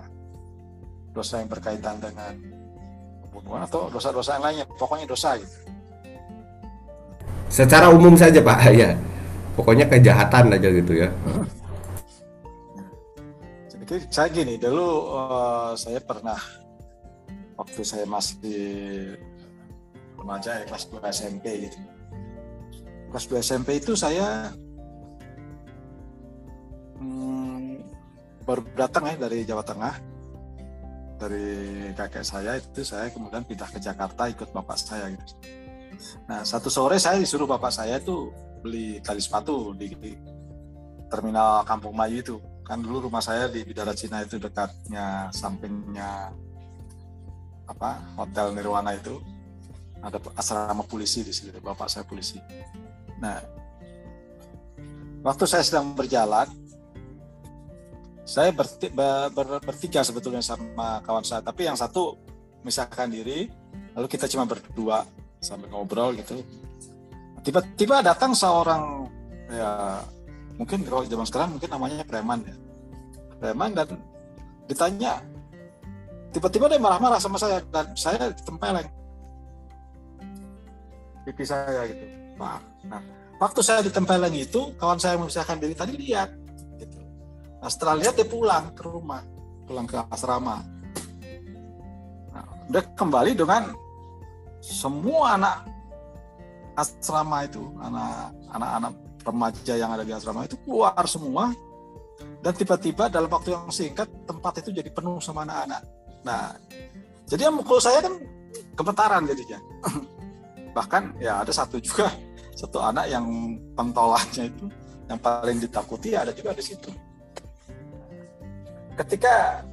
dosa 1.12 1.44
yang 1.44 1.52
berkaitan 1.52 2.00
dengan 2.00 2.40
pembunuhan 3.28 3.68
atau 3.68 3.92
dosa-dosa 3.92 4.40
yang 4.40 4.46
lainnya, 4.48 4.66
pokoknya 4.80 5.04
dosa 5.04 5.36
gitu 5.36 5.69
secara 7.50 7.90
umum 7.92 8.14
saja 8.16 8.40
Pak. 8.40 8.60
Ya 8.80 8.96
pokoknya 9.60 9.92
kejahatan 9.92 10.56
aja 10.56 10.70
gitu 10.72 10.94
ya. 10.96 11.12
Jadi 13.68 13.96
saya 14.08 14.28
gini 14.32 14.56
dulu 14.56 15.12
uh, 15.12 15.76
saya 15.76 16.00
pernah 16.00 16.40
waktu 17.60 17.84
saya 17.84 18.08
masih 18.08 18.64
remaja 20.16 20.64
ya 20.64 20.64
kelas 20.64 20.88
2 20.88 21.04
SMP 21.12 21.46
gitu. 21.68 21.76
Kelas 23.12 23.26
2 23.28 23.44
SMP 23.44 23.84
itu 23.84 24.00
saya 24.00 24.56
hmm, 27.04 27.84
baru 28.48 28.64
datang 28.80 29.12
ya 29.12 29.16
dari 29.20 29.44
Jawa 29.44 29.68
Tengah. 29.68 29.96
Dari 31.20 31.52
kakek 32.00 32.24
saya 32.24 32.56
itu 32.56 32.80
saya 32.80 33.12
kemudian 33.12 33.44
pindah 33.44 33.68
ke 33.68 33.84
Jakarta 33.84 34.32
ikut 34.32 34.56
bapak 34.56 34.80
saya 34.80 35.12
gitu 35.12 35.59
Nah, 36.28 36.42
satu 36.48 36.72
sore 36.72 36.98
saya 37.02 37.20
disuruh 37.20 37.48
bapak 37.50 37.72
saya 37.74 38.00
itu 38.00 38.32
beli 38.64 39.00
tali 39.04 39.20
sepatu 39.20 39.76
di, 39.76 39.92
terminal 41.10 41.66
Kampung 41.66 41.96
Mayu 41.96 42.22
itu. 42.22 42.36
Kan 42.64 42.86
dulu 42.86 43.10
rumah 43.10 43.24
saya 43.24 43.50
di 43.50 43.66
Bidara 43.66 43.98
Cina 43.98 44.22
itu 44.22 44.38
dekatnya 44.38 45.34
sampingnya 45.34 46.30
apa 47.66 47.98
Hotel 48.18 48.54
Nirwana 48.54 48.94
itu 48.94 49.18
ada 50.00 50.22
asrama 50.38 50.86
polisi 50.86 51.26
di 51.26 51.34
situ. 51.34 51.52
Bapak 51.60 51.90
saya 51.90 52.06
polisi. 52.06 52.38
Nah, 53.20 53.42
waktu 55.26 55.44
saya 55.50 55.66
sedang 55.66 55.92
berjalan, 55.98 56.48
saya 58.24 58.54
berti, 58.54 58.94
ber, 58.94 59.34
ber, 59.34 59.60
bertiga 59.66 60.06
sebetulnya 60.06 60.40
sama 60.40 61.02
kawan 61.04 61.26
saya, 61.26 61.42
tapi 61.42 61.66
yang 61.66 61.76
satu 61.76 62.16
misalkan 62.62 63.10
diri, 63.10 63.50
lalu 63.98 64.08
kita 64.08 64.30
cuma 64.30 64.46
berdua 64.46 65.04
sambil 65.40 65.72
ngobrol 65.72 66.16
gitu. 66.16 66.44
Tiba-tiba 67.44 68.04
datang 68.04 68.36
seorang 68.36 69.08
ya 69.50 70.04
mungkin 70.60 70.84
kalau 70.86 71.02
zaman 71.08 71.28
sekarang 71.28 71.50
mungkin 71.56 71.70
namanya 71.72 72.04
preman 72.04 72.40
ya. 72.44 72.56
Preman 73.40 73.72
dan 73.72 73.88
ditanya 74.68 75.24
tiba-tiba 76.36 76.70
dia 76.70 76.78
marah-marah 76.78 77.18
sama 77.18 77.40
saya 77.40 77.64
dan 77.72 77.96
saya 77.96 78.30
ditempeleng. 78.36 78.88
Pipi 81.24 81.44
saya 81.48 81.88
gitu. 81.88 82.06
Nah, 82.40 82.60
waktu 83.40 83.60
saya 83.64 83.80
ditempeleng 83.84 84.36
itu 84.36 84.76
kawan 84.76 85.00
saya 85.00 85.16
memisahkan 85.20 85.60
diri 85.60 85.76
tadi 85.76 85.96
lihat 85.96 86.30
gitu. 86.80 87.00
Nah 87.60 87.70
setelah 87.72 87.96
lihat 88.00 88.16
dia 88.20 88.28
pulang 88.28 88.72
ke 88.76 88.84
rumah 88.84 89.24
pulang 89.70 89.86
ke 89.86 90.02
asrama. 90.10 90.66
Nah, 92.34 92.46
dia 92.74 92.82
kembali 92.98 93.38
dengan 93.38 93.70
semua 94.60 95.40
anak 95.40 95.56
asrama 96.76 97.44
itu 97.44 97.64
anak 97.80 98.32
anak 98.52 98.94
remaja 99.24 99.74
yang 99.76 99.92
ada 99.92 100.04
di 100.08 100.16
asrama 100.16 100.48
itu 100.48 100.56
keluar 100.64 100.96
semua 101.08 101.52
dan 102.40 102.54
tiba-tiba 102.56 103.12
dalam 103.12 103.28
waktu 103.28 103.52
yang 103.52 103.68
singkat 103.68 104.08
tempat 104.24 104.64
itu 104.64 104.72
jadi 104.72 104.88
penuh 104.92 105.20
sama 105.20 105.44
anak-anak. 105.44 105.84
Nah, 106.24 106.56
jadi 107.28 107.52
yang 107.52 107.56
mukul 107.60 107.80
saya 107.84 108.00
kan 108.00 108.16
gemetaran 108.76 109.28
jadinya. 109.28 109.60
Bahkan 110.78 111.20
ya 111.20 111.44
ada 111.44 111.52
satu 111.52 111.80
juga 111.84 112.12
satu 112.56 112.80
anak 112.80 113.12
yang 113.12 113.26
pentolannya 113.76 114.52
itu 114.52 114.66
yang 115.08 115.20
paling 115.20 115.58
ditakuti 115.60 116.16
ada 116.16 116.32
juga 116.32 116.56
di 116.56 116.64
situ. 116.64 116.92
Ketika 118.96 119.64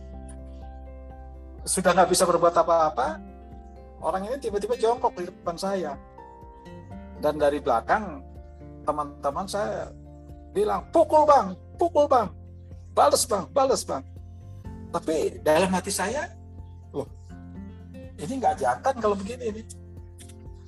sudah 1.66 1.90
nggak 1.90 2.10
bisa 2.14 2.22
berbuat 2.26 2.54
apa-apa, 2.54 3.18
orang 4.02 4.28
ini 4.28 4.36
tiba-tiba 4.40 4.74
jongkok 4.76 5.12
di 5.16 5.24
depan 5.28 5.56
saya. 5.56 5.92
Dan 7.20 7.40
dari 7.40 7.58
belakang 7.60 8.20
teman-teman 8.84 9.46
saya 9.48 9.88
bilang 10.52 10.84
pukul 10.92 11.24
bang! 11.24 11.56
Pukul 11.80 12.06
bang! 12.08 12.28
Balas 12.92 13.24
bang! 13.24 13.44
Balas 13.52 13.82
bang! 13.84 14.04
Tapi 14.92 15.40
dalam 15.44 15.72
hati 15.72 15.92
saya 15.92 16.28
loh 16.94 17.08
ini 18.16 18.32
nggak 18.40 18.56
jantan 18.60 18.94
kalau 18.96 19.16
begini 19.16 19.52
ini. 19.52 19.62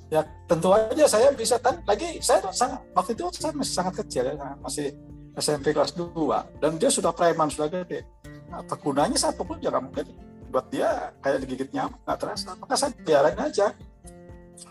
Ya 0.08 0.24
tentu 0.48 0.72
aja 0.72 1.04
saya 1.04 1.32
bisa 1.36 1.60
kan. 1.60 1.80
Lagi 1.84 2.20
saya 2.20 2.44
sangat 2.52 2.80
waktu 2.96 3.12
itu 3.12 3.24
saya 3.36 3.52
masih 3.52 3.74
sangat 3.76 3.94
kecil 4.04 4.24
ya 4.24 4.56
masih 4.60 4.92
SMP 5.38 5.70
kelas 5.70 5.94
2 5.94 6.10
dan 6.58 6.76
dia 6.76 6.90
sudah 6.90 7.14
preman 7.14 7.46
sudah 7.46 7.70
gede 7.70 8.02
nah, 8.50 8.60
apa 8.60 8.74
gunanya 8.74 9.14
saya 9.14 9.32
pukul 9.38 9.56
juga 9.62 9.78
mungkin 9.78 10.10
buat 10.48 10.66
dia 10.72 11.12
kayak 11.20 11.44
digigit 11.44 11.70
nyamuk 11.72 12.00
nggak 12.04 12.18
terasa. 12.18 12.56
Maka 12.56 12.74
saya 12.74 12.90
biarin 13.04 13.38
aja. 13.38 13.66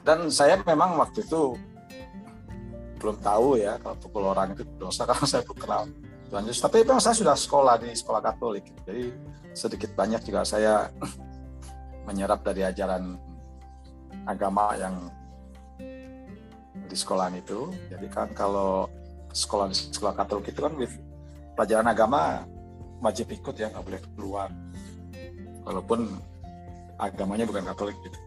Dan 0.03 0.27
saya 0.33 0.59
memang 0.61 0.99
waktu 0.99 1.23
itu 1.23 1.55
belum 2.97 3.21
tahu 3.21 3.61
ya 3.61 3.77
kalau 3.77 3.95
pukul 4.01 4.23
orang 4.25 4.57
itu 4.57 4.65
dosa 4.81 5.05
karena 5.09 5.25
saya 5.29 5.41
belum 5.45 5.59
kenal 5.61 5.83
Tuhan 6.27 6.43
Yesus 6.49 6.65
tapi 6.65 6.81
memang 6.83 6.99
saya 6.99 7.15
sudah 7.15 7.35
sekolah 7.37 7.75
di 7.79 7.89
sekolah 7.95 8.19
Katolik. 8.19 8.65
Jadi 8.83 9.13
sedikit 9.55 9.95
banyak 9.95 10.21
juga 10.27 10.43
saya 10.43 10.91
menyerap 12.07 12.43
dari 12.43 12.67
ajaran 12.67 13.15
agama 14.27 14.75
yang 14.75 14.95
di 16.87 16.95
sekolah 16.95 17.31
itu. 17.31 17.71
Jadi 17.87 18.07
kan 18.11 18.27
kalau 18.35 18.91
sekolah 19.31 19.71
di 19.71 19.75
sekolah 19.77 20.13
Katolik 20.17 20.51
itu 20.51 20.59
kan 20.59 20.73
pelajaran 21.55 21.87
agama 21.87 22.43
wajib 22.99 23.29
ikut 23.31 23.55
ya 23.55 23.69
nggak 23.69 23.85
boleh 23.85 24.01
keluar 24.17 24.49
walaupun 25.67 26.07
agamanya 26.95 27.43
bukan 27.43 27.67
Katolik 27.67 27.97
gitu. 28.01 28.17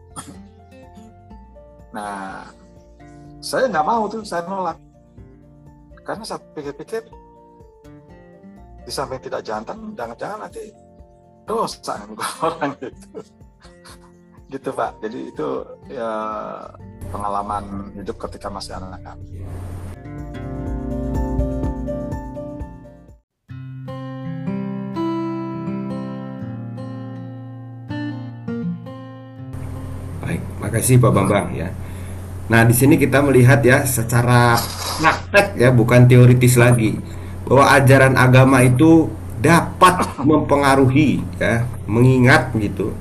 Nah, 1.91 2.47
saya 3.41 3.67
nggak 3.67 3.87
mau 3.89 4.05
tuh, 4.07 4.23
saya 4.23 4.45
nolak. 4.45 4.79
Karena 6.05 6.23
saya 6.23 6.39
pikir-pikir 6.53 7.03
di 8.85 8.93
samping 8.93 9.21
tidak 9.25 9.43
jantan, 9.43 9.97
jangan-jangan 9.97 10.47
nanti 10.47 10.71
dosa 11.49 11.99
orang 12.47 12.77
gitu. 12.79 13.09
gitu 14.51 14.69
Pak. 14.71 14.93
Jadi 15.03 15.19
itu 15.31 15.49
ya 15.91 16.13
pengalaman 17.11 17.95
hidup 17.99 18.17
ketika 18.29 18.53
masih 18.53 18.79
anak-anak. 18.79 19.19
Makasih 30.71 31.03
Pak 31.03 31.11
Bambang 31.11 31.51
ya. 31.51 31.75
Nah, 32.47 32.63
di 32.63 32.75
sini 32.75 32.95
kita 32.95 33.19
melihat 33.27 33.59
ya 33.67 33.83
secara 33.83 34.55
praktek 35.03 35.59
ya, 35.59 35.75
bukan 35.75 36.07
teoritis 36.07 36.55
lagi, 36.55 36.95
bahwa 37.43 37.75
ajaran 37.75 38.15
agama 38.15 38.63
itu 38.63 39.11
dapat 39.43 40.03
mempengaruhi 40.23 41.27
ya, 41.43 41.67
mengingat 41.91 42.55
gitu. 42.55 42.95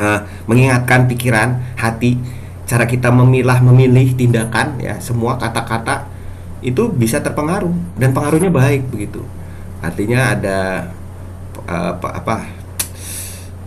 uh, 0.00 0.24
mengingatkan 0.48 1.04
pikiran, 1.08 1.60
hati, 1.76 2.16
cara 2.64 2.88
kita 2.88 3.12
memilah 3.12 3.60
memilih 3.60 4.16
tindakan 4.16 4.80
ya, 4.80 4.96
semua 5.00 5.36
kata-kata 5.36 6.08
itu 6.64 6.88
bisa 6.88 7.20
terpengaruh 7.20 7.72
dan 8.00 8.16
pengaruhnya 8.16 8.48
baik 8.48 8.88
begitu. 8.88 9.20
Artinya 9.84 10.32
ada 10.32 10.58
uh, 11.68 12.00
apa, 12.00 12.08
apa 12.16 12.36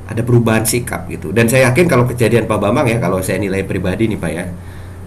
ada 0.09 0.21
perubahan 0.25 0.65
sikap 0.65 1.05
gitu. 1.05 1.29
Dan 1.29 1.45
saya 1.45 1.69
yakin 1.69 1.85
kalau 1.85 2.09
kejadian 2.09 2.49
Pak 2.49 2.57
Bambang 2.57 2.89
ya 2.89 2.97
kalau 2.97 3.21
saya 3.21 3.37
nilai 3.37 3.61
pribadi 3.61 4.09
nih 4.09 4.17
Pak 4.17 4.31
ya 4.33 4.45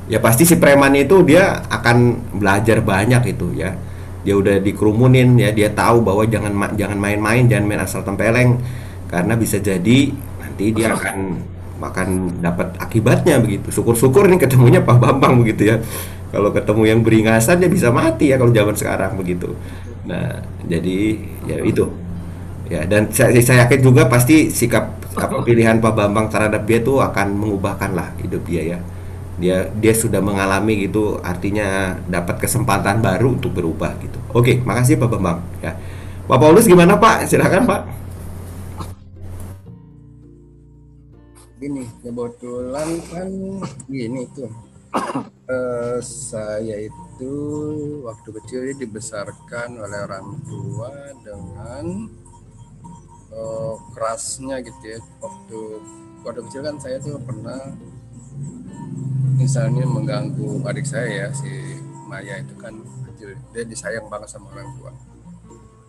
ya 0.06 0.18
pasti 0.22 0.46
si 0.46 0.58
preman 0.58 0.94
itu 0.94 1.26
dia 1.26 1.62
akan 1.66 2.30
belajar 2.38 2.78
banyak 2.78 3.34
itu 3.34 3.50
ya. 3.58 3.74
Dia 4.22 4.38
udah 4.38 4.62
dikerumunin 4.62 5.34
ya 5.34 5.50
dia 5.50 5.74
tahu 5.74 6.06
bahwa 6.06 6.22
jangan 6.22 6.54
jangan 6.78 6.98
main-main 7.02 7.50
jangan 7.50 7.66
main 7.66 7.82
asal 7.82 8.06
tempeleng 8.06 8.62
karena 9.10 9.34
bisa 9.34 9.58
jadi 9.58 10.14
nanti 10.38 10.70
dia 10.70 10.94
akan 10.94 11.50
akan 11.82 12.38
dapat 12.38 12.78
akibatnya 12.78 13.42
begitu. 13.42 13.74
Syukur-syukur 13.74 14.30
nih 14.30 14.38
ketemunya 14.46 14.78
Pak 14.86 15.02
Bambang 15.02 15.42
begitu 15.42 15.74
ya. 15.74 15.82
Kalau 16.30 16.54
ketemu 16.54 16.82
yang 16.86 17.00
beringasan 17.02 17.58
dia 17.58 17.68
bisa 17.68 17.90
mati 17.90 18.30
ya 18.30 18.38
kalau 18.38 18.54
zaman 18.54 18.78
sekarang 18.78 19.18
begitu. 19.18 19.58
Nah 20.06 20.46
jadi 20.70 21.18
ya 21.50 21.58
itu 21.66 21.90
ya 22.72 22.88
dan 22.88 23.12
saya, 23.12 23.36
saya 23.44 23.68
yakin 23.68 23.80
juga 23.84 24.08
pasti 24.08 24.48
sikap, 24.48 25.04
sikap 25.12 25.44
pilihan 25.44 25.76
Pak 25.76 25.92
Bambang 25.92 26.32
terhadap 26.32 26.64
dia 26.64 26.80
tuh 26.80 27.04
akan 27.04 27.36
mengubahkan 27.36 27.92
lah 27.92 28.16
hidup 28.24 28.40
dia 28.48 28.76
ya. 28.76 28.80
Dia 29.36 29.68
dia 29.76 29.92
sudah 29.92 30.24
mengalami 30.24 30.88
gitu 30.88 31.20
artinya 31.20 31.98
dapat 32.08 32.40
kesempatan 32.40 33.04
baru 33.04 33.36
untuk 33.36 33.52
berubah 33.52 33.92
gitu. 34.00 34.16
Oke 34.32 34.64
makasih 34.64 34.96
Pak 34.96 35.08
Bambang 35.12 35.44
ya. 35.60 35.76
Pak 36.24 36.38
Paulus 36.40 36.64
gimana 36.64 36.96
Pak? 36.96 37.28
Silakan 37.28 37.68
Pak. 37.68 37.82
Gini 41.60 41.84
kebetulan 42.00 42.88
kan 43.12 43.28
gini 43.84 44.24
tuh. 44.32 44.48
Uh, 45.48 45.96
saya 46.30 46.88
itu 46.88 47.34
waktu 48.04 48.28
kecil 48.28 48.60
dibesarkan 48.76 49.80
oleh 49.80 49.98
orang 50.04 50.36
tua 50.44 50.92
dengan 51.24 52.12
uh, 53.32 53.74
kerasnya 53.96 54.60
gitu 54.62 54.96
ya 54.96 54.98
waktu 55.20 55.58
waktu 56.22 56.40
kecil 56.48 56.62
kan 56.62 56.76
saya 56.78 56.96
tuh 57.02 57.18
pernah 57.20 57.60
misalnya 59.36 59.82
mengganggu 59.88 60.62
adik 60.68 60.86
saya 60.86 61.26
ya 61.26 61.28
si 61.34 61.50
Maya 62.06 62.44
itu 62.44 62.54
kan 62.60 62.76
kecil. 63.08 63.32
Dia 63.56 63.64
disayang 63.64 64.06
banget 64.12 64.28
sama 64.36 64.52
orang 64.52 64.68
tua. 64.76 64.92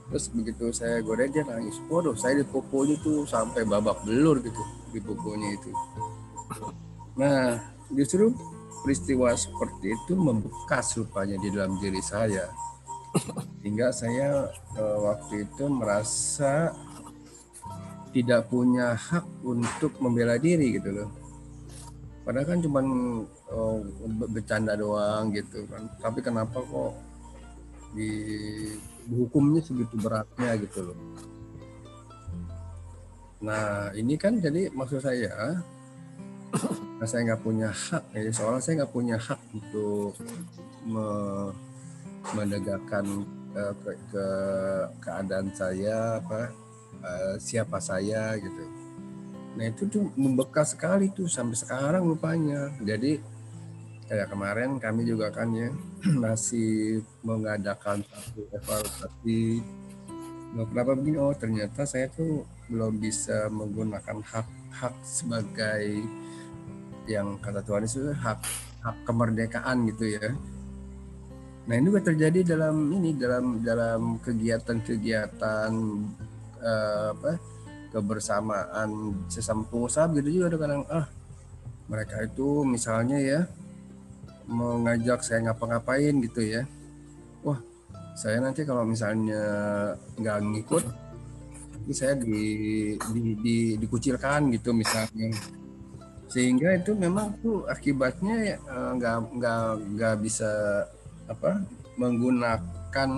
Terus 0.09 0.25
begitu 0.31 0.65
saya 0.71 1.01
goreng 1.03 1.29
dia 1.33 1.43
nangis. 1.43 1.77
Waduh 1.91 2.15
saya 2.15 2.39
dipukulnya 2.41 2.95
tuh 3.03 3.27
sampai 3.27 3.67
babak 3.67 4.01
belur 4.07 4.39
gitu 4.39 4.63
dipukulnya 4.95 5.51
itu. 5.57 5.71
Nah 7.19 7.59
justru 7.91 8.31
peristiwa 8.85 9.35
seperti 9.35 9.93
itu 9.95 10.13
membekas 10.15 10.95
rupanya 10.95 11.35
di 11.41 11.49
dalam 11.51 11.75
diri 11.81 11.99
saya. 11.99 12.47
Hingga 13.65 13.93
saya 13.93 14.49
uh, 14.79 14.97
waktu 15.05 15.45
itu 15.45 15.65
merasa 15.69 16.73
tidak 18.13 18.47
punya 18.47 18.93
hak 18.93 19.25
untuk 19.41 19.97
membela 19.97 20.37
diri 20.37 20.77
gitu 20.77 20.93
loh. 20.93 21.09
Padahal 22.23 22.55
kan 22.55 22.59
cuma 22.63 22.79
oh, 23.51 23.83
bercanda 24.31 24.77
doang 24.79 25.33
gitu 25.35 25.67
kan. 25.67 25.89
Tapi 25.99 26.19
kenapa 26.23 26.61
kok 26.63 26.93
di 27.91 28.09
hukumnya 29.11 29.59
segitu 29.59 29.97
beratnya 29.99 30.55
gitu 30.61 30.93
loh. 30.93 30.99
Nah 33.43 33.91
ini 33.91 34.15
kan 34.15 34.39
jadi 34.39 34.71
maksud 34.71 35.03
saya, 35.03 35.59
nah 37.01 37.07
saya 37.09 37.33
nggak 37.33 37.43
punya 37.43 37.67
hak 37.67 38.03
ya 38.15 38.31
soalnya 38.31 38.61
saya 38.63 38.73
nggak 38.79 38.93
punya 38.95 39.17
hak 39.19 39.41
untuk 39.51 40.15
me 40.87 41.07
menegakkan 42.31 43.03
uh, 43.51 43.73
ke, 43.83 43.91
ke 44.07 44.25
keadaan 45.03 45.51
saya 45.51 46.23
apa 46.23 46.62
uh, 47.03 47.35
siapa 47.37 47.77
saya 47.83 48.33
gitu. 48.39 48.63
Nah 49.53 49.65
itu 49.69 49.85
tuh 49.85 50.09
membekas 50.17 50.73
sekali 50.73 51.13
tuh 51.13 51.29
sampai 51.29 51.57
sekarang 51.59 52.07
lupanya. 52.07 52.73
Jadi 52.81 53.21
kayak 54.09 54.29
kemarin 54.31 54.81
kami 54.81 55.07
juga 55.07 55.29
kan 55.29 55.51
ya 55.53 55.69
masih 56.23 57.03
mengadakan 57.21 58.01
satu 58.07 58.41
evaluasi. 58.51 59.61
Nah, 60.53 60.69
kenapa 60.69 60.93
begini? 60.93 61.17
Oh 61.17 61.33
ternyata 61.33 61.81
saya 61.85 62.09
tuh 62.13 62.45
belum 62.69 63.01
bisa 63.01 63.49
menggunakan 63.49 64.21
hak 64.21 64.47
hak 64.73 64.95
sebagai 65.05 66.01
yang 67.09 67.37
kata 67.41 67.61
Tuhan 67.65 67.83
itu 67.85 68.13
hak 68.15 68.39
hak 68.85 68.97
kemerdekaan 69.05 69.89
gitu 69.91 70.17
ya. 70.17 70.29
Nah 71.63 71.73
ini 71.79 71.87
juga 71.87 72.03
terjadi 72.03 72.55
dalam 72.55 72.91
ini 72.91 73.15
dalam 73.15 73.63
dalam 73.63 74.19
kegiatan-kegiatan 74.19 75.71
uh, 76.63 77.11
apa 77.13 77.37
kebersamaan 77.93 78.89
sesama 79.29 79.67
pengusaha 79.69 80.09
gitu 80.17 80.41
juga 80.41 80.45
ada 80.49 80.57
kadang 80.57 80.83
ah 80.89 81.05
mereka 81.85 82.25
itu 82.25 82.65
misalnya 82.65 83.19
ya 83.21 83.39
mengajak 84.47 85.23
saya 85.23 85.45
ngapa-ngapain 85.49 86.15
gitu 86.23 86.41
ya. 86.43 86.67
Wah 87.43 87.59
saya 88.13 88.39
nanti 88.39 88.65
kalau 88.65 88.85
misalnya 88.85 89.41
nggak 90.19 90.37
ngikut 90.41 90.83
ini 91.83 91.93
saya 91.93 92.15
di, 92.15 92.43
di, 92.95 93.21
di 93.43 93.57
dikucilkan 93.77 94.51
gitu 94.55 94.71
misalnya. 94.71 95.35
Sehingga 96.31 96.79
itu 96.79 96.95
memang 96.97 97.35
tuh 97.43 97.67
akibatnya 97.67 98.57
eh, 98.57 98.91
nggak 98.97 99.15
uh, 99.19 99.25
nggak 99.37 99.63
nggak 99.93 100.15
bisa 100.23 100.49
apa 101.27 101.61
menggunakan 101.99 103.09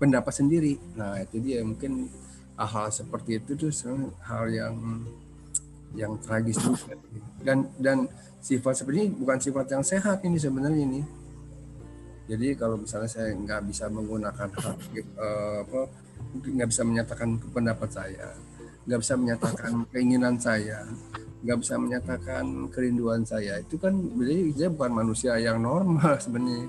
pendapat 0.00 0.32
sendiri. 0.32 0.78
Nah 0.96 1.20
itu 1.20 1.36
dia 1.42 1.60
mungkin 1.66 2.08
hal-hal 2.60 2.92
seperti 2.92 3.40
itu 3.40 3.56
tuh 3.56 3.72
hal 4.28 4.44
yang 4.52 4.76
yang 5.96 6.12
tragis 6.20 6.60
juga. 6.60 6.92
Dan 7.40 7.72
dan 7.80 8.04
sifat 8.44 8.84
seperti 8.84 9.08
ini 9.08 9.10
bukan 9.16 9.38
sifat 9.40 9.66
yang 9.72 9.84
sehat 9.84 10.20
ini 10.28 10.36
sebenarnya 10.36 10.82
ini. 10.84 11.00
Jadi 12.28 12.54
kalau 12.54 12.78
misalnya 12.78 13.10
saya 13.10 13.32
nggak 13.32 13.64
bisa 13.66 13.88
menggunakan 13.88 14.48
hak 14.52 14.76
uh, 15.16 15.56
apa 15.66 15.80
nggak 16.30 16.68
bisa 16.70 16.82
menyatakan 16.86 17.42
pendapat 17.50 17.90
saya 17.90 18.30
nggak 18.86 19.00
bisa 19.02 19.14
menyatakan 19.18 19.72
keinginan 19.90 20.38
saya 20.38 20.86
nggak 21.42 21.58
bisa 21.58 21.74
menyatakan 21.74 22.44
kerinduan 22.70 23.26
saya 23.26 23.58
itu 23.58 23.74
kan 23.82 23.98
berarti 24.14 24.54
saya 24.54 24.70
bukan 24.70 24.92
manusia 24.94 25.32
yang 25.40 25.58
normal 25.58 26.20
sebenarnya. 26.24 26.68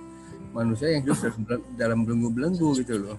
Manusia 0.52 0.92
yang 0.92 1.08
hidup 1.08 1.32
dalam 1.80 2.04
belenggu-belenggu 2.04 2.76
gitu 2.84 3.00
loh 3.00 3.16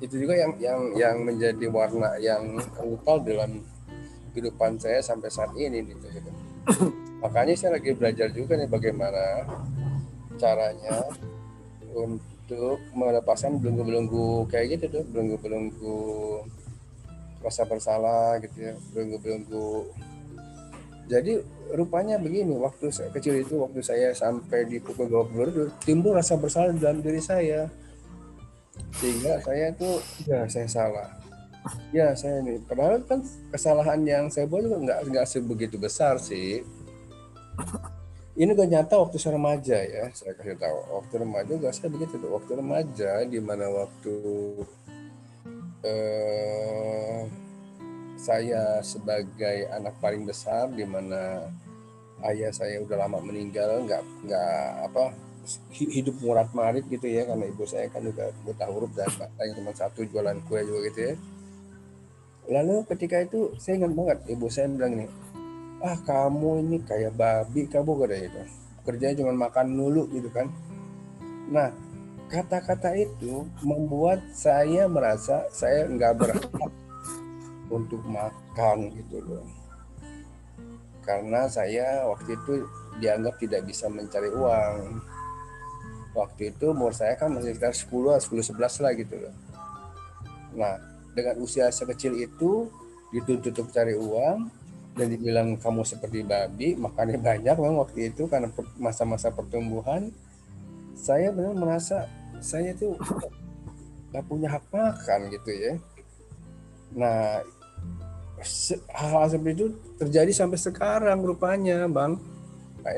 itu 0.00 0.14
juga 0.24 0.34
yang 0.36 0.52
yang 0.56 0.80
yang 0.96 1.16
menjadi 1.20 1.66
warna 1.68 2.16
yang 2.16 2.56
kental 2.72 3.20
dalam 3.20 3.60
kehidupan 4.32 4.80
saya 4.80 5.04
sampai 5.04 5.28
saat 5.28 5.52
ini 5.60 5.84
gitu, 5.84 6.06
gitu. 6.08 6.30
makanya 7.22 7.52
saya 7.52 7.76
lagi 7.76 7.92
belajar 7.92 8.32
juga 8.32 8.56
nih 8.56 8.70
bagaimana 8.70 9.44
caranya 10.40 11.04
untuk 11.92 12.80
melepaskan 12.96 13.60
belenggu-belenggu 13.60 14.48
kayak 14.48 14.80
gitu 14.80 15.00
tuh 15.00 15.04
belenggu-belenggu 15.12 16.00
rasa 17.44 17.68
bersalah 17.68 18.40
gitu 18.40 18.72
ya 18.72 18.74
belenggu-belenggu 18.96 19.88
jadi 21.10 21.42
rupanya 21.74 22.16
begini 22.22 22.54
waktu 22.56 22.88
saya 22.94 23.10
kecil 23.10 23.34
itu 23.36 23.58
waktu 23.58 23.82
saya 23.82 24.14
sampai 24.14 24.64
di 24.64 24.78
pukul 24.78 25.10
20 25.10 25.82
timbul 25.82 26.14
rasa 26.14 26.38
bersalah 26.38 26.70
dalam 26.72 27.02
diri 27.02 27.18
saya 27.18 27.66
sehingga 28.98 29.40
saya 29.44 29.64
itu 29.72 29.90
ya 30.26 30.40
saya 30.50 30.68
salah. 30.68 31.08
Ya 31.92 32.16
saya 32.16 32.40
ini 32.40 32.56
padahal 32.64 33.04
kan 33.04 33.20
kesalahan 33.52 34.00
yang 34.08 34.32
saya 34.32 34.48
buat 34.48 34.64
juga 34.64 34.80
nggak 34.80 35.00
nggak 35.12 35.26
sebegitu 35.28 35.76
besar 35.76 36.16
sih. 36.16 36.64
Ini 38.40 38.56
gak 38.56 38.72
nyata 38.72 38.96
waktu 38.96 39.20
saya 39.20 39.36
remaja 39.36 39.76
ya. 39.76 40.08
Saya 40.16 40.32
kasih 40.32 40.56
tahu 40.56 40.76
waktu 40.96 41.14
remaja 41.20 41.52
juga 41.60 41.76
saya 41.76 41.92
begitu 41.92 42.16
tuh. 42.16 42.32
Waktu 42.32 42.52
remaja 42.56 43.12
di 43.28 43.36
mana 43.36 43.68
waktu 43.68 44.16
eh, 45.84 47.20
saya 48.16 48.80
sebagai 48.80 49.68
anak 49.72 49.96
paling 50.00 50.24
besar 50.24 50.72
di 50.72 50.88
mana 50.88 51.52
ayah 52.28 52.52
saya 52.52 52.80
udah 52.84 52.96
lama 53.00 53.18
meninggal 53.24 53.84
nggak 53.88 54.04
nggak 54.28 54.64
apa 54.92 55.04
hidup 55.74 56.16
murat 56.22 56.50
marit 56.52 56.84
gitu 56.86 57.06
ya 57.08 57.26
karena 57.26 57.46
ibu 57.48 57.64
saya 57.66 57.88
kan 57.90 58.04
juga 58.04 58.30
buta 58.44 58.66
huruf 58.68 58.92
dan 58.94 59.08
yang 59.40 59.56
cuma 59.58 59.72
satu 59.74 60.04
jualan 60.06 60.38
kue 60.46 60.60
juga 60.62 60.80
gitu 60.90 61.00
ya. 61.00 61.14
Lalu 62.50 62.82
ketika 62.90 63.22
itu 63.22 63.54
saya 63.62 63.78
ingat 63.82 63.92
banget 63.94 64.18
ibu 64.30 64.46
saya 64.50 64.66
bilang 64.70 64.98
nih 64.98 65.10
ah 65.80 65.96
kamu 66.04 66.60
ini 66.66 66.76
kayak 66.84 67.16
babi 67.16 67.64
kamu 67.64 67.96
kata 68.04 68.16
itu 68.20 68.42
kerjanya 68.84 69.14
cuma 69.24 69.32
makan 69.48 69.66
dulu 69.74 70.06
gitu 70.12 70.28
kan. 70.28 70.46
Nah 71.50 71.72
kata-kata 72.30 72.94
itu 72.94 73.42
membuat 73.66 74.22
saya 74.30 74.86
merasa 74.86 75.50
saya 75.50 75.90
nggak 75.90 76.14
berhak 76.14 76.72
untuk 77.70 78.02
makan 78.06 78.90
gitu 78.94 79.18
loh. 79.24 79.46
Karena 81.02 81.50
saya 81.50 82.06
waktu 82.06 82.38
itu 82.38 82.66
dianggap 83.02 83.34
tidak 83.40 83.66
bisa 83.66 83.90
mencari 83.90 84.30
uang 84.30 85.00
waktu 86.16 86.54
itu 86.54 86.74
umur 86.74 86.90
saya 86.92 87.14
kan 87.14 87.30
masih 87.30 87.54
sekitar 87.54 87.74
10 87.74 88.18
10 88.18 88.56
11 88.56 88.82
lah 88.84 88.92
gitu 88.98 89.14
loh 89.18 89.34
nah 90.54 90.74
dengan 91.14 91.38
usia 91.42 91.70
sekecil 91.70 92.18
itu 92.18 92.66
dituntut 93.10 93.54
untuk 93.54 93.68
cari 93.70 93.94
uang 93.94 94.50
dan 94.94 95.06
dibilang 95.06 95.54
kamu 95.58 95.86
seperti 95.86 96.26
babi 96.26 96.74
makannya 96.74 97.18
banyak 97.28 97.54
memang 97.58 97.86
waktu 97.86 98.10
itu 98.10 98.26
karena 98.26 98.50
masa-masa 98.78 99.30
pertumbuhan 99.30 100.10
saya 101.00 101.32
benar 101.32 101.54
merasa 101.56 102.04
saya 102.40 102.72
tuh 102.76 102.96
nggak 104.10 104.24
punya 104.26 104.48
hak 104.50 104.64
makan 104.74 105.20
gitu 105.30 105.50
ya. 105.54 105.72
Nah 106.96 107.40
hal-hal 108.96 109.28
seperti 109.28 109.52
itu 109.54 109.66
terjadi 110.00 110.32
sampai 110.32 110.58
sekarang 110.58 111.20
rupanya 111.22 111.86
bang 111.86 112.16
Pak. 112.80 112.92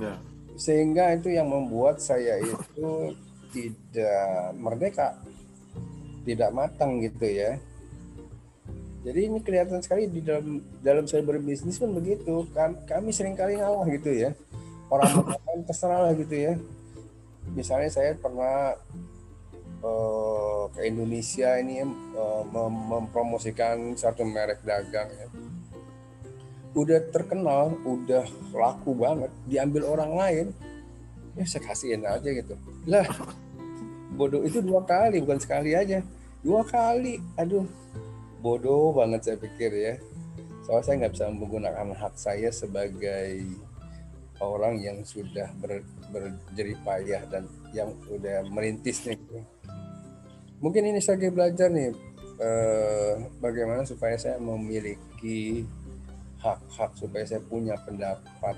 Ya. 0.00 0.14
Sehingga 0.54 1.14
itu 1.14 1.34
yang 1.34 1.50
membuat 1.50 1.98
saya 1.98 2.38
itu 2.38 3.14
tidak 3.50 4.54
merdeka, 4.58 5.18
tidak 6.22 6.50
matang 6.54 7.02
gitu 7.02 7.26
ya. 7.26 7.58
Jadi 9.04 9.20
ini 9.28 9.38
kelihatan 9.44 9.84
sekali 9.84 10.08
di 10.08 10.24
dalam 10.24 10.64
dalam 10.80 11.04
saya 11.04 11.20
berbisnis 11.20 11.76
pun 11.76 11.92
begitu 11.92 12.48
kan 12.56 12.72
kami 12.88 13.12
sering 13.12 13.36
kali 13.36 13.60
ngalah 13.60 13.84
gitu 13.92 14.08
ya 14.08 14.32
orang 14.88 15.12
orang 15.28 15.60
terserah 15.66 16.00
lah 16.08 16.12
gitu 16.16 16.34
ya 16.34 16.52
misalnya 17.52 17.90
saya 17.92 18.16
pernah 18.16 18.72
uh, 19.84 20.64
ke 20.72 20.88
Indonesia 20.88 21.60
ini 21.60 21.84
uh, 22.16 22.42
mem 22.48 22.72
mempromosikan 22.88 23.92
satu 23.94 24.24
merek 24.24 24.64
dagang 24.64 25.12
ya. 25.12 25.28
Udah 26.74 27.00
terkenal, 27.14 27.78
udah 27.86 28.26
laku 28.50 28.98
banget, 28.98 29.30
diambil 29.46 29.86
orang 29.94 30.12
lain, 30.18 30.46
ya 31.38 31.44
saya 31.46 31.62
kasihin 31.70 32.02
aja 32.02 32.26
gitu. 32.26 32.54
Lah, 32.90 33.06
bodoh 34.18 34.42
itu 34.42 34.58
dua 34.58 34.82
kali, 34.82 35.22
bukan 35.22 35.38
sekali 35.38 35.74
aja. 35.74 36.02
Dua 36.42 36.66
kali, 36.66 37.22
aduh, 37.38 37.64
bodoh 38.42 38.90
banget 38.90 39.22
saya 39.22 39.36
pikir 39.38 39.70
ya. 39.70 39.94
Soalnya 40.66 40.84
saya 40.84 40.94
nggak 41.04 41.14
bisa 41.14 41.26
menggunakan 41.30 41.88
hak 41.94 42.14
saya 42.18 42.48
sebagai 42.50 43.46
orang 44.42 44.80
yang 44.82 44.98
sudah 45.06 45.46
ber, 45.62 45.84
berjerih 46.10 46.78
payah 46.82 47.22
dan 47.30 47.46
yang 47.70 47.94
udah 48.10 48.42
merintisnya 48.50 49.14
gitu. 49.14 49.40
Mungkin 50.58 50.90
ini 50.90 50.98
saya 50.98 51.28
belajar 51.28 51.68
nih 51.68 51.92
eh, 52.40 53.14
bagaimana 53.38 53.84
supaya 53.84 54.16
saya 54.16 54.40
memiliki 54.40 55.62
hak-hak 56.44 56.90
supaya 56.92 57.24
saya 57.24 57.40
punya 57.40 57.72
pendapat 57.80 58.56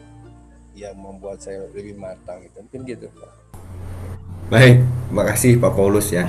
yang 0.74 0.98
membuat 0.98 1.38
saya 1.38 1.62
lebih 1.70 1.94
matang 1.94 2.42
gitu. 2.42 2.58
Mungkin 2.66 2.80
gitu. 2.84 3.06
Baik, 4.50 4.82
makasih 5.14 5.62
Pak 5.62 5.72
Paulus 5.78 6.10
ya. 6.10 6.26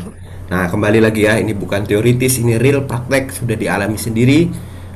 Nah, 0.47 0.69
kembali 0.69 1.01
lagi 1.01 1.27
ya, 1.27 1.41
ini 1.41 1.51
bukan 1.51 1.83
teoritis, 1.83 2.39
ini 2.39 2.55
real 2.55 2.85
praktek 2.85 3.33
sudah 3.33 3.57
dialami 3.57 3.97
sendiri 3.99 4.47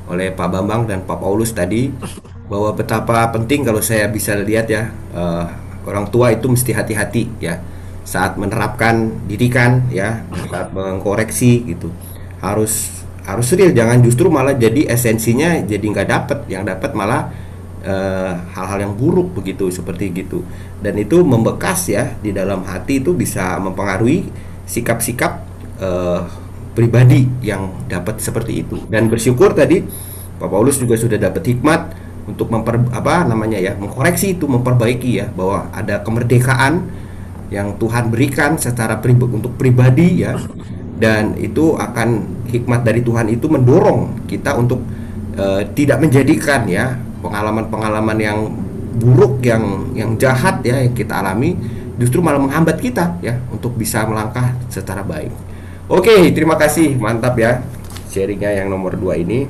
oleh 0.08 0.32
Pak 0.32 0.48
Bambang 0.48 0.88
dan 0.88 1.04
Pak 1.04 1.18
Paulus 1.20 1.52
tadi 1.52 1.92
bahwa 2.52 2.76
betapa 2.76 3.32
penting 3.32 3.64
kalau 3.64 3.80
saya 3.80 4.12
bisa 4.12 4.36
lihat 4.36 4.68
ya 4.68 4.92
uh, 5.16 5.48
orang 5.88 6.12
tua 6.12 6.36
itu 6.36 6.52
mesti 6.52 6.76
hati-hati 6.76 7.32
ya 7.40 7.64
saat 8.04 8.36
menerapkan 8.36 9.08
didikan 9.24 9.88
ya 9.88 10.20
saat 10.52 10.76
mengkoreksi 10.76 11.64
gitu 11.64 11.96
harus 12.44 13.01
harus 13.22 13.54
real 13.54 13.72
jangan 13.72 14.02
justru 14.02 14.28
malah 14.34 14.58
jadi 14.58 14.90
esensinya 14.90 15.62
jadi 15.62 15.82
nggak 15.82 16.08
dapet. 16.10 16.40
Yang 16.50 16.64
dapat 16.76 16.92
malah 16.98 17.22
eh, 17.86 18.34
hal-hal 18.58 18.80
uh, 18.82 18.84
yang 18.90 18.94
buruk 18.98 19.38
begitu 19.38 19.70
seperti 19.70 20.10
gitu. 20.14 20.42
Dan 20.82 20.98
itu 20.98 21.22
membekas 21.22 21.90
ya 21.90 22.18
di 22.20 22.34
dalam 22.34 22.66
hati 22.66 23.02
itu 23.02 23.14
bisa 23.14 23.62
mempengaruhi 23.62 24.26
sikap-sikap 24.66 25.32
uh, 25.82 26.26
pribadi 26.74 27.28
yang 27.44 27.70
dapat 27.86 28.18
seperti 28.24 28.66
itu. 28.66 28.80
Dan 28.88 29.12
bersyukur 29.12 29.54
tadi 29.54 29.84
Pak 30.42 30.50
Paulus 30.50 30.82
juga 30.82 30.98
sudah 30.98 31.22
dapat 31.22 31.46
hikmat 31.46 31.94
untuk 32.26 32.50
memper 32.50 32.82
apa 32.94 33.26
namanya 33.26 33.58
ya 33.58 33.74
mengkoreksi 33.78 34.38
itu 34.38 34.46
memperbaiki 34.46 35.22
ya 35.22 35.28
bahwa 35.34 35.70
ada 35.74 36.02
kemerdekaan 36.02 36.86
yang 37.52 37.76
Tuhan 37.76 38.08
berikan 38.08 38.56
secara 38.56 38.98
pribadi 39.04 39.36
untuk 39.36 39.54
pribadi 39.60 40.24
ya 40.24 40.40
dan 41.02 41.34
itu 41.42 41.74
akan 41.74 42.22
hikmat 42.46 42.86
dari 42.86 43.02
Tuhan 43.02 43.26
itu 43.34 43.50
mendorong 43.50 44.30
kita 44.30 44.54
untuk 44.54 44.86
uh, 45.34 45.66
tidak 45.74 45.98
menjadikan 45.98 46.70
ya 46.70 46.94
pengalaman-pengalaman 47.26 48.18
yang 48.22 48.40
buruk 49.02 49.42
yang 49.42 49.90
yang 49.98 50.14
jahat 50.22 50.62
ya 50.62 50.78
yang 50.78 50.94
kita 50.94 51.18
alami 51.18 51.58
justru 51.98 52.22
malah 52.22 52.38
menghambat 52.38 52.78
kita 52.78 53.18
ya 53.26 53.42
untuk 53.50 53.74
bisa 53.74 54.06
melangkah 54.06 54.54
secara 54.70 55.02
baik. 55.02 55.34
Oke, 55.90 56.30
terima 56.38 56.54
kasih. 56.56 56.94
Mantap 57.02 57.34
ya 57.42 57.66
sharingnya 58.14 58.62
yang 58.62 58.70
nomor 58.70 58.94
dua 58.94 59.18
ini. 59.18 59.50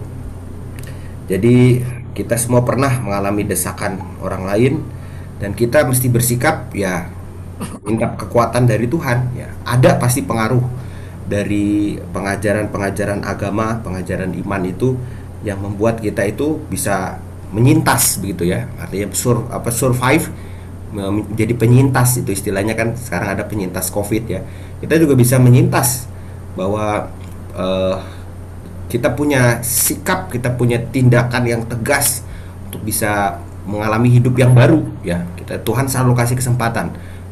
Jadi 1.27 1.83
kita 2.15 2.39
semua 2.39 2.63
pernah 2.63 2.91
mengalami 3.03 3.43
desakan 3.43 3.99
orang 4.23 4.43
lain 4.47 4.73
dan 5.39 5.51
kita 5.51 5.83
mesti 5.83 6.07
bersikap 6.07 6.71
ya 6.75 7.07
minta 7.87 8.13
kekuatan 8.13 8.67
dari 8.67 8.85
Tuhan 8.89 9.31
ya 9.37 9.47
ada 9.63 9.95
pasti 9.97 10.21
pengaruh 10.25 10.80
dari 11.31 11.95
pengajaran-pengajaran 12.11 13.23
agama 13.23 13.79
pengajaran 13.79 14.35
iman 14.35 14.61
itu 14.67 14.99
yang 15.47 15.63
membuat 15.63 16.03
kita 16.03 16.27
itu 16.27 16.59
bisa 16.67 17.23
menyintas 17.55 18.19
begitu 18.19 18.51
ya. 18.51 18.67
Artinya 18.75 19.07
sur 19.15 19.47
apa 19.47 19.71
survive 19.71 20.27
menjadi 20.91 21.55
penyintas 21.55 22.19
itu 22.19 22.35
istilahnya 22.35 22.75
kan. 22.75 22.99
Sekarang 22.99 23.39
ada 23.39 23.47
penyintas 23.47 23.87
covid 23.87 24.27
ya. 24.27 24.43
Kita 24.83 24.99
juga 24.99 25.15
bisa 25.15 25.39
menyintas 25.39 26.11
bahwa 26.59 27.07
uh, 27.55 27.97
kita 28.91 29.15
punya 29.15 29.63
sikap, 29.63 30.27
kita 30.27 30.51
punya 30.59 30.83
tindakan 30.83 31.47
yang 31.47 31.63
tegas 31.63 32.27
untuk 32.67 32.83
bisa 32.83 33.39
mengalami 33.63 34.11
hidup 34.11 34.35
yang 34.35 34.51
baru 34.51 34.83
ya. 34.99 35.23
Kita 35.39 35.63
Tuhan 35.63 35.87
selalu 35.87 36.11
kasih 36.11 36.35
kesempatan 36.35 36.91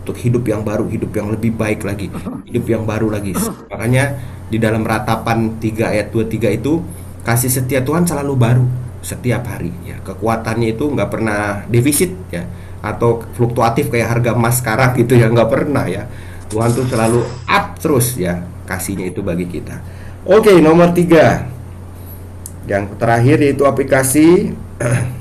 untuk 0.09 0.25
hidup 0.25 0.41
yang 0.49 0.65
baru, 0.65 0.89
hidup 0.89 1.13
yang 1.13 1.29
lebih 1.29 1.53
baik 1.53 1.85
lagi, 1.85 2.09
hidup 2.49 2.65
yang 2.65 2.81
baru 2.81 3.13
lagi. 3.13 3.37
Makanya 3.69 4.17
di 4.49 4.57
dalam 4.57 4.81
ratapan 4.81 5.61
3 5.61 5.93
ayat 5.93 6.09
23 6.09 6.57
itu 6.57 6.81
kasih 7.21 7.53
setia 7.53 7.85
Tuhan 7.85 8.09
selalu 8.09 8.33
baru 8.33 8.65
setiap 9.05 9.45
hari 9.45 9.69
ya. 9.85 10.01
Kekuatannya 10.01 10.73
itu 10.73 10.89
nggak 10.89 11.09
pernah 11.13 11.61
defisit 11.69 12.09
ya 12.33 12.49
atau 12.81 13.21
fluktuatif 13.37 13.93
kayak 13.93 14.17
harga 14.17 14.33
emas 14.33 14.57
sekarang 14.57 14.97
gitu 14.97 15.13
ya 15.13 15.29
nggak 15.29 15.45
pernah 15.45 15.85
ya. 15.85 16.09
Tuhan 16.49 16.73
tuh 16.73 16.89
selalu 16.89 17.21
up 17.45 17.77
terus 17.77 18.17
ya 18.17 18.41
kasihnya 18.65 19.13
itu 19.13 19.21
bagi 19.21 19.45
kita. 19.45 19.77
Oke, 20.25 20.57
nomor 20.57 20.89
tiga. 20.97 21.45
Yang 22.65 22.97
terakhir 22.97 23.37
yaitu 23.45 23.63
aplikasi. 23.69 24.57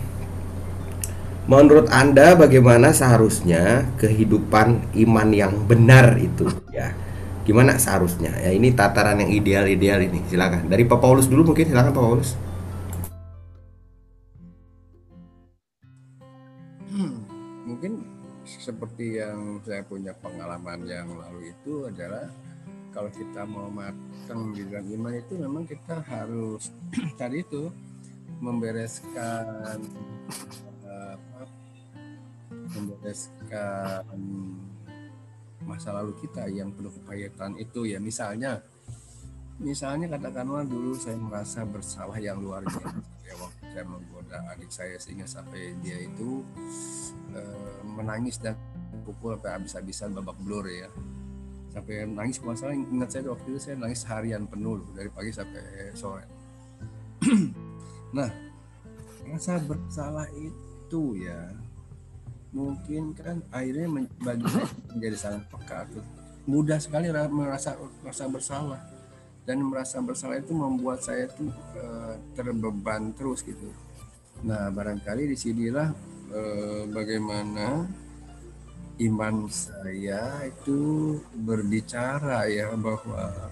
Menurut 1.49 1.88
Anda 1.88 2.36
bagaimana 2.36 2.92
seharusnya 2.92 3.88
kehidupan 3.96 4.92
iman 4.92 5.28
yang 5.32 5.64
benar 5.64 6.20
itu 6.20 6.44
ya? 6.68 6.92
Gimana 7.49 7.80
seharusnya? 7.80 8.36
Ya 8.36 8.53
ini 8.53 8.68
tataran 8.76 9.16
yang 9.24 9.32
ideal-ideal 9.32 10.05
ini. 10.05 10.20
Silakan. 10.28 10.68
Dari 10.68 10.84
Pak 10.84 11.01
Paulus 11.01 11.24
dulu 11.24 11.49
mungkin 11.49 11.64
silakan 11.64 11.96
Pak 11.96 12.05
Paulus. 12.05 12.36
Hmm, 16.92 17.24
mungkin 17.64 18.05
seperti 18.44 19.16
yang 19.16 19.64
saya 19.64 19.80
punya 19.88 20.12
pengalaman 20.20 20.84
yang 20.84 21.09
lalu 21.16 21.57
itu 21.57 21.88
adalah 21.88 22.28
kalau 22.92 23.09
kita 23.09 23.49
mau 23.49 23.72
matang 23.72 24.53
di 24.53 24.68
dalam 24.68 24.84
iman 25.01 25.16
itu 25.16 25.32
memang 25.40 25.64
kita 25.64 26.05
harus 26.12 26.68
tadi 27.20 27.40
itu 27.40 27.72
membereskan 28.44 29.80
membereskan 32.79 34.07
masa 35.66 35.91
lalu 35.93 36.14
kita 36.22 36.47
yang 36.49 36.70
penuh 36.72 36.93
kepahitan 37.03 37.59
itu 37.59 37.85
ya. 37.85 37.99
Misalnya 37.99 38.62
misalnya 39.59 40.07
katakanlah 40.14 40.62
dulu 40.62 40.95
saya 40.95 41.18
merasa 41.18 41.66
bersalah 41.66 42.16
yang 42.18 42.39
luar 42.39 42.62
biasa. 42.64 42.95
Ya 43.29 43.37
waktu 43.37 43.61
saya 43.61 43.85
menggoda 43.85 44.41
adik 44.57 44.72
saya 44.72 44.97
sehingga 44.97 45.29
sampai 45.29 45.76
dia 45.85 46.01
itu 46.01 46.41
e, 47.29 47.41
menangis 47.85 48.41
dan 48.41 48.57
pukul 49.05 49.37
sampai 49.37 49.53
habis-habisan 49.61 50.16
babak 50.16 50.33
belur 50.41 50.64
ya. 50.64 50.89
Sampai 51.68 52.09
nangis 52.09 52.41
masalah 52.41 52.72
ingat 52.72 53.12
saya 53.12 53.29
waktu 53.29 53.53
itu 53.53 53.61
saya 53.61 53.76
nangis 53.76 54.01
harian 54.09 54.49
penuh 54.49 54.81
dari 54.97 55.12
pagi 55.12 55.29
sampai 55.29 55.93
sore. 55.93 56.24
Nah 58.16 58.33
rasa 59.29 59.61
bersalah 59.61 60.24
itu 60.33 61.20
ya 61.20 61.53
mungkin 62.53 63.12
kan 63.12 63.44
akhirnya 63.53 64.09
bagi 64.24 64.46
saya 64.49 64.68
menjadi 64.92 65.16
sangat 65.16 65.42
peka 65.53 65.80
mudah 66.49 66.80
sekali 66.80 67.12
merasa 67.12 67.76
merasa 68.01 68.24
bersalah. 68.26 68.82
Dan 69.49 69.64
merasa 69.64 69.96
bersalah 70.05 70.44
itu 70.44 70.53
membuat 70.53 71.01
saya 71.01 71.24
itu 71.24 71.49
uh, 71.80 72.20
terbeban 72.36 73.16
terus 73.16 73.40
gitu. 73.40 73.72
Nah 74.44 74.68
barangkali 74.68 75.24
di 75.24 75.36
sinilah 75.40 75.88
uh, 76.28 76.84
bagaimana 76.92 77.88
iman 78.99 79.49
saya 79.49 80.44
itu 80.44 81.16
berbicara 81.32 82.44
ya 82.44 82.76
bahwa 82.76 83.49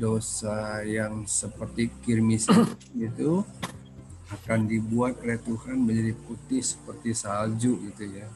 dosa 0.00 0.80
yang 0.80 1.28
seperti 1.28 1.92
kirmis 2.00 2.48
itu 2.96 3.44
akan 4.26 4.66
dibuat 4.66 5.22
oleh 5.22 5.38
Tuhan 5.38 5.86
menjadi 5.86 6.12
putih 6.26 6.62
seperti 6.62 7.14
salju 7.14 7.78
gitu 7.90 8.04
ya. 8.10 8.26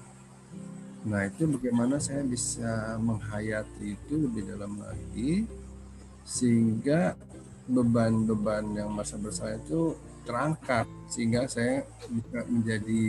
Nah 1.06 1.26
itu 1.26 1.48
bagaimana 1.48 1.98
saya 1.98 2.22
bisa 2.22 2.94
menghayati 3.00 3.98
itu 3.98 4.14
lebih 4.20 4.54
dalam 4.54 4.78
lagi 4.78 5.48
sehingga 6.22 7.18
beban-beban 7.66 8.70
yang 8.76 8.90
masa 8.92 9.18
bersalah 9.18 9.58
itu 9.58 9.98
terangkat 10.22 10.86
sehingga 11.10 11.48
saya 11.50 11.82
bisa 12.06 12.38
menjadi 12.46 13.02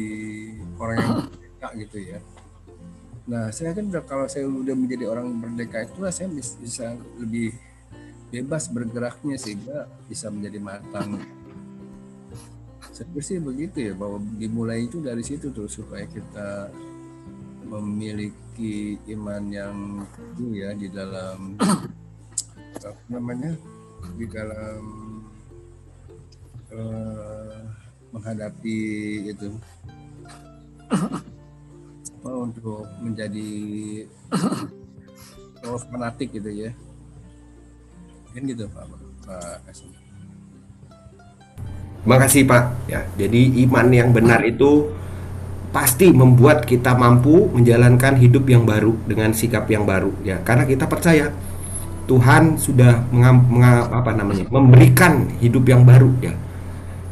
orang 0.79 0.97
yang 0.97 1.13
merdeka 1.27 1.67
gitu 1.77 1.97
ya. 2.01 2.19
Nah 3.29 3.53
saya 3.53 3.77
kan 3.77 3.85
kalau 4.09 4.25
saya 4.25 4.49
udah 4.49 4.73
menjadi 4.73 5.05
orang 5.05 5.29
merdeka 5.29 5.85
itu 5.85 6.01
saya 6.09 6.29
bisa 6.33 6.97
lebih 7.21 7.53
bebas 8.31 8.71
bergeraknya 8.71 9.35
sehingga 9.35 9.85
bisa 10.07 10.31
menjadi 10.31 10.57
matang 10.63 11.19
saya 13.01 13.21
sih 13.25 13.41
begitu 13.41 13.89
ya 13.89 13.93
bahwa 13.97 14.21
dimulai 14.37 14.85
itu 14.85 15.01
dari 15.01 15.25
situ 15.25 15.49
tuh 15.49 15.65
supaya 15.65 16.05
kita 16.05 16.69
memiliki 17.65 19.01
iman 19.17 19.43
yang 19.49 19.75
itu 20.37 20.45
ya 20.53 20.69
di 20.77 20.85
dalam 20.85 21.57
apa 22.77 23.01
namanya 23.09 23.57
di 24.21 24.25
dalam 24.29 24.81
uh, 26.69 27.57
menghadapi 28.13 28.79
itu 29.33 29.49
untuk 32.21 32.85
menjadi 33.01 33.49
oh, 35.65 35.79
fanatik 35.89 36.37
gitu 36.37 36.53
ya 36.53 36.69
kan 38.31 38.45
gitu 38.45 38.63
Pak 38.69 38.85
Pak 39.25 39.57
Kasih. 39.65 40.10
Terima 42.01 42.17
kasih 42.17 42.41
Pak. 42.49 42.63
Ya, 42.89 43.05
jadi 43.15 43.41
iman 43.65 43.87
yang 43.93 44.09
benar 44.09 44.41
itu 44.41 44.89
pasti 45.71 46.11
membuat 46.11 46.67
kita 46.67 46.91
mampu 46.99 47.47
menjalankan 47.55 48.19
hidup 48.19 48.43
yang 48.51 48.67
baru 48.67 48.91
dengan 49.07 49.31
sikap 49.31 49.71
yang 49.71 49.87
baru 49.87 50.11
ya 50.19 50.43
karena 50.43 50.67
kita 50.67 50.83
percaya 50.83 51.31
Tuhan 52.11 52.59
sudah 52.59 53.07
mengam, 53.07 53.47
mengam, 53.47 53.87
apa 53.87 54.11
namanya 54.11 54.43
memberikan 54.51 55.31
hidup 55.39 55.63
yang 55.63 55.87
baru 55.87 56.11
ya. 56.19 56.35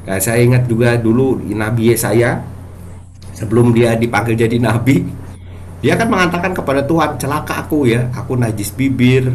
ya 0.03 0.19
saya 0.19 0.43
ingat 0.43 0.67
juga 0.67 0.99
dulu 0.99 1.39
Nabi 1.39 1.95
Yesaya 1.95 2.43
sebelum 3.31 3.71
dia 3.71 3.95
dipanggil 3.95 4.35
jadi 4.35 4.59
nabi 4.59 5.07
dia 5.79 5.95
kan 5.95 6.11
mengatakan 6.11 6.51
kepada 6.51 6.83
Tuhan 6.83 7.15
celaka 7.15 7.63
aku 7.63 7.87
ya 7.87 8.11
aku 8.11 8.35
najis 8.35 8.75
bibir 8.75 9.31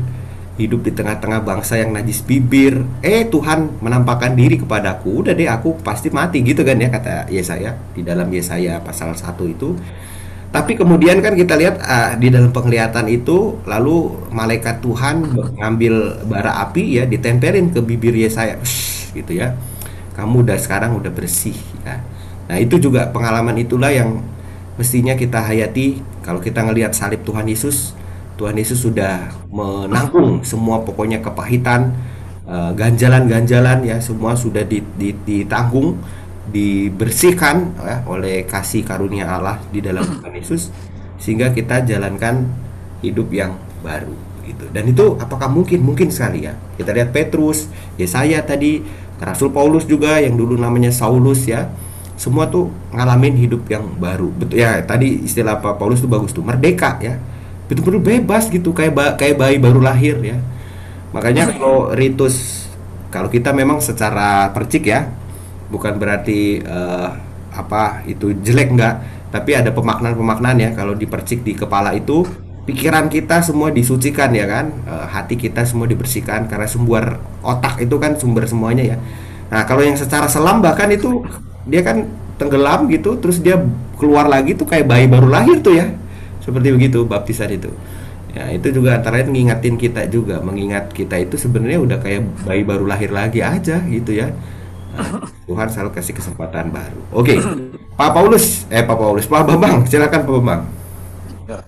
hidup 0.54 0.86
di 0.86 0.94
tengah-tengah 0.94 1.42
bangsa 1.42 1.82
yang 1.82 1.90
najis 1.90 2.22
bibir. 2.22 2.86
Eh 3.02 3.26
Tuhan 3.26 3.82
menampakkan 3.82 4.38
diri 4.38 4.54
kepadaku. 4.58 5.26
Udah 5.26 5.34
deh 5.34 5.50
aku 5.50 5.82
pasti 5.82 6.14
mati 6.14 6.46
gitu 6.46 6.62
kan 6.62 6.78
ya 6.78 6.88
kata 6.90 7.26
Yesaya 7.26 7.74
di 7.90 8.06
dalam 8.06 8.30
Yesaya 8.30 8.78
pasal 8.78 9.18
1 9.18 9.34
itu. 9.50 9.74
Tapi 10.54 10.78
kemudian 10.78 11.18
kan 11.18 11.34
kita 11.34 11.58
lihat 11.58 11.82
uh, 11.82 12.14
di 12.14 12.30
dalam 12.30 12.54
penglihatan 12.54 13.10
itu 13.10 13.58
lalu 13.66 14.14
malaikat 14.30 14.78
Tuhan 14.78 15.34
mengambil 15.34 16.22
bara 16.30 16.62
api 16.62 17.02
ya 17.02 17.04
ditempelin 17.10 17.74
ke 17.74 17.82
bibir 17.82 18.14
Yesaya. 18.14 18.62
Gitu 19.10 19.34
ya. 19.34 19.58
Kamu 20.14 20.46
udah 20.46 20.54
sekarang 20.54 20.94
udah 20.94 21.10
bersih 21.10 21.58
ya. 21.82 21.98
Nah 22.46 22.62
itu 22.62 22.78
juga 22.78 23.10
pengalaman 23.10 23.58
itulah 23.58 23.90
yang 23.90 24.22
mestinya 24.78 25.18
kita 25.18 25.42
hayati. 25.42 25.98
Kalau 26.22 26.38
kita 26.38 26.62
ngelihat 26.62 26.94
salib 26.94 27.26
Tuhan 27.26 27.50
Yesus 27.50 28.03
Tuhan 28.34 28.58
Yesus 28.58 28.82
sudah 28.82 29.30
menanggung 29.50 30.42
semua 30.42 30.82
pokoknya 30.82 31.22
kepahitan, 31.22 31.94
eh, 32.46 32.72
ganjalan-ganjalan 32.74 33.86
ya 33.86 33.96
semua 34.02 34.34
sudah 34.34 34.66
ditanggung, 35.26 35.98
dibersihkan 36.50 37.78
ya, 37.78 37.96
oleh 38.10 38.44
kasih 38.44 38.82
karunia 38.82 39.30
Allah 39.30 39.62
di 39.70 39.78
dalam 39.78 40.02
Tuhan 40.18 40.34
Yesus 40.34 40.74
sehingga 41.22 41.54
kita 41.54 41.86
jalankan 41.86 42.44
hidup 43.00 43.30
yang 43.30 43.54
baru 43.86 44.12
gitu. 44.44 44.66
Dan 44.74 44.90
itu 44.90 45.14
apakah 45.16 45.48
mungkin? 45.48 45.80
Mungkin 45.80 46.10
sekali 46.10 46.44
ya. 46.44 46.58
Kita 46.76 46.92
lihat 46.92 47.14
Petrus, 47.14 47.70
Yesaya 47.96 48.44
tadi, 48.44 48.82
Rasul 49.22 49.54
Paulus 49.54 49.88
juga 49.88 50.20
yang 50.20 50.36
dulu 50.36 50.58
namanya 50.58 50.92
Saulus 50.92 51.48
ya. 51.48 51.70
Semua 52.18 52.46
tuh 52.46 52.70
ngalamin 52.92 53.40
hidup 53.40 53.64
yang 53.72 53.96
baru. 53.96 54.28
Betul 54.30 54.60
ya, 54.60 54.84
tadi 54.84 55.24
istilah 55.24 55.58
Pak 55.64 55.80
Paulus 55.80 56.04
tuh 56.04 56.10
bagus 56.12 56.30
tuh, 56.30 56.44
merdeka 56.44 57.00
ya 57.00 57.16
betul-betul 57.64 58.02
bebas 58.02 58.52
gitu 58.52 58.76
kayak 58.76 58.92
ba 58.92 59.04
kayak 59.16 59.36
bayi 59.40 59.56
baru 59.56 59.80
lahir 59.80 60.20
ya. 60.20 60.36
Makanya 61.14 61.54
kalau 61.54 61.94
ritus 61.94 62.66
kalau 63.08 63.30
kita 63.30 63.54
memang 63.54 63.78
secara 63.78 64.50
percik 64.50 64.90
ya 64.90 65.08
bukan 65.70 65.96
berarti 65.96 66.60
uh, 66.66 67.08
apa 67.54 68.04
itu 68.10 68.34
jelek 68.44 68.74
enggak. 68.74 68.96
Tapi 69.34 69.50
ada 69.58 69.74
pemaknaan-pemaknaan 69.74 70.58
ya 70.62 70.70
kalau 70.78 70.94
dipercik 70.94 71.42
di 71.42 71.58
kepala 71.58 71.90
itu 71.96 72.22
pikiran 72.64 73.10
kita 73.10 73.42
semua 73.42 73.74
disucikan 73.74 74.30
ya 74.30 74.46
kan? 74.46 74.70
Uh, 74.84 75.06
hati 75.10 75.34
kita 75.40 75.64
semua 75.64 75.88
dibersihkan 75.88 76.46
karena 76.46 76.68
sumber 76.68 77.18
otak 77.42 77.80
itu 77.80 77.96
kan 77.96 78.14
sumber 78.20 78.44
semuanya 78.44 78.94
ya. 78.94 78.96
Nah 79.48 79.64
kalau 79.64 79.82
yang 79.82 79.96
secara 79.96 80.28
selam 80.28 80.60
bahkan 80.60 80.90
itu 80.92 81.24
dia 81.64 81.80
kan 81.80 82.04
tenggelam 82.36 82.90
gitu 82.90 83.16
terus 83.22 83.40
dia 83.40 83.62
keluar 83.96 84.26
lagi 84.26 84.58
tuh 84.58 84.66
kayak 84.66 84.90
bayi 84.90 85.06
baru 85.06 85.30
lahir 85.30 85.62
tuh 85.62 85.78
ya 85.78 85.86
seperti 86.44 86.68
begitu 86.76 87.08
baptisan 87.08 87.48
itu. 87.56 87.72
Ya 88.34 88.50
itu 88.50 88.68
juga 88.74 88.98
antara 88.98 89.22
lain 89.22 89.32
ngingatin 89.32 89.80
kita 89.80 90.04
juga. 90.10 90.42
Mengingat 90.44 90.92
kita 90.92 91.16
itu 91.16 91.40
sebenarnya 91.40 91.80
udah 91.80 91.98
kayak 92.02 92.22
bayi 92.44 92.62
baru 92.66 92.84
lahir 92.84 93.08
lagi 93.14 93.40
aja 93.40 93.80
gitu 93.88 94.12
ya. 94.12 94.28
Nah, 94.94 95.26
Tuhan 95.48 95.66
selalu 95.72 95.90
kasih 95.96 96.14
kesempatan 96.14 96.68
baru. 96.70 97.00
Oke 97.14 97.34
okay. 97.34 97.38
Pak 97.96 98.10
Paulus. 98.12 98.66
Eh 98.68 98.82
Pak 98.82 98.98
Paulus. 98.98 99.24
Pak 99.24 99.42
Bambang 99.46 99.86
silakan 99.86 100.20
Pak 100.26 100.32
Bambang. 100.34 100.62
Ya. 101.46 101.58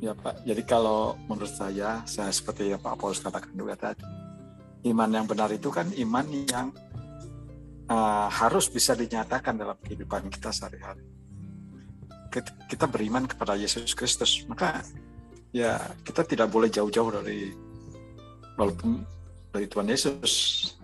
ya 0.00 0.12
Pak. 0.16 0.40
Jadi 0.42 0.62
kalau 0.64 1.20
menurut 1.28 1.52
saya 1.52 2.00
saya 2.08 2.32
seperti 2.32 2.72
yang 2.72 2.80
Pak 2.80 2.96
Paulus 2.96 3.20
katakan 3.20 3.52
juga 3.52 3.76
tadi 3.76 4.04
iman 4.88 5.10
yang 5.12 5.26
benar 5.28 5.52
itu 5.52 5.70
kan 5.70 5.86
iman 5.94 6.26
yang 6.48 6.72
uh, 7.92 8.26
harus 8.32 8.66
bisa 8.72 8.96
dinyatakan 8.96 9.54
dalam 9.54 9.76
kehidupan 9.84 10.26
kita 10.32 10.50
sehari-hari 10.50 11.11
kita 12.40 12.88
beriman 12.88 13.28
kepada 13.28 13.52
Yesus 13.58 13.92
Kristus. 13.92 14.48
Maka 14.48 14.80
ya 15.52 15.76
kita 16.00 16.24
tidak 16.24 16.48
boleh 16.48 16.72
jauh-jauh 16.72 17.12
dari 17.12 17.52
walaupun 18.56 19.04
dari 19.52 19.68
Tuhan 19.68 19.92
Yesus 19.92 20.32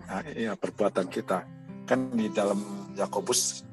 ya, 0.05 0.21
ya 0.37 0.51
perbuatan 0.53 1.09
kita. 1.09 1.41
Kan 1.89 2.13
di 2.13 2.29
dalam 2.29 2.93
Yakobus 2.93 3.65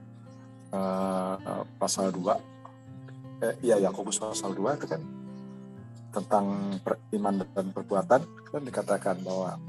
uh, 0.73 1.37
pasal 1.77 2.09
2 2.17 3.45
eh, 3.45 3.55
ya 3.61 3.77
Yakobus 3.77 4.17
pasal 4.17 4.57
2 4.57 4.79
itu 4.81 4.87
kan 4.89 5.03
tentang 6.17 6.47
iman 7.13 7.45
dan 7.53 7.67
perbuatan. 7.77 8.21
Kan 8.49 8.63
dikatakan 8.65 9.21
bahwa 9.21 9.61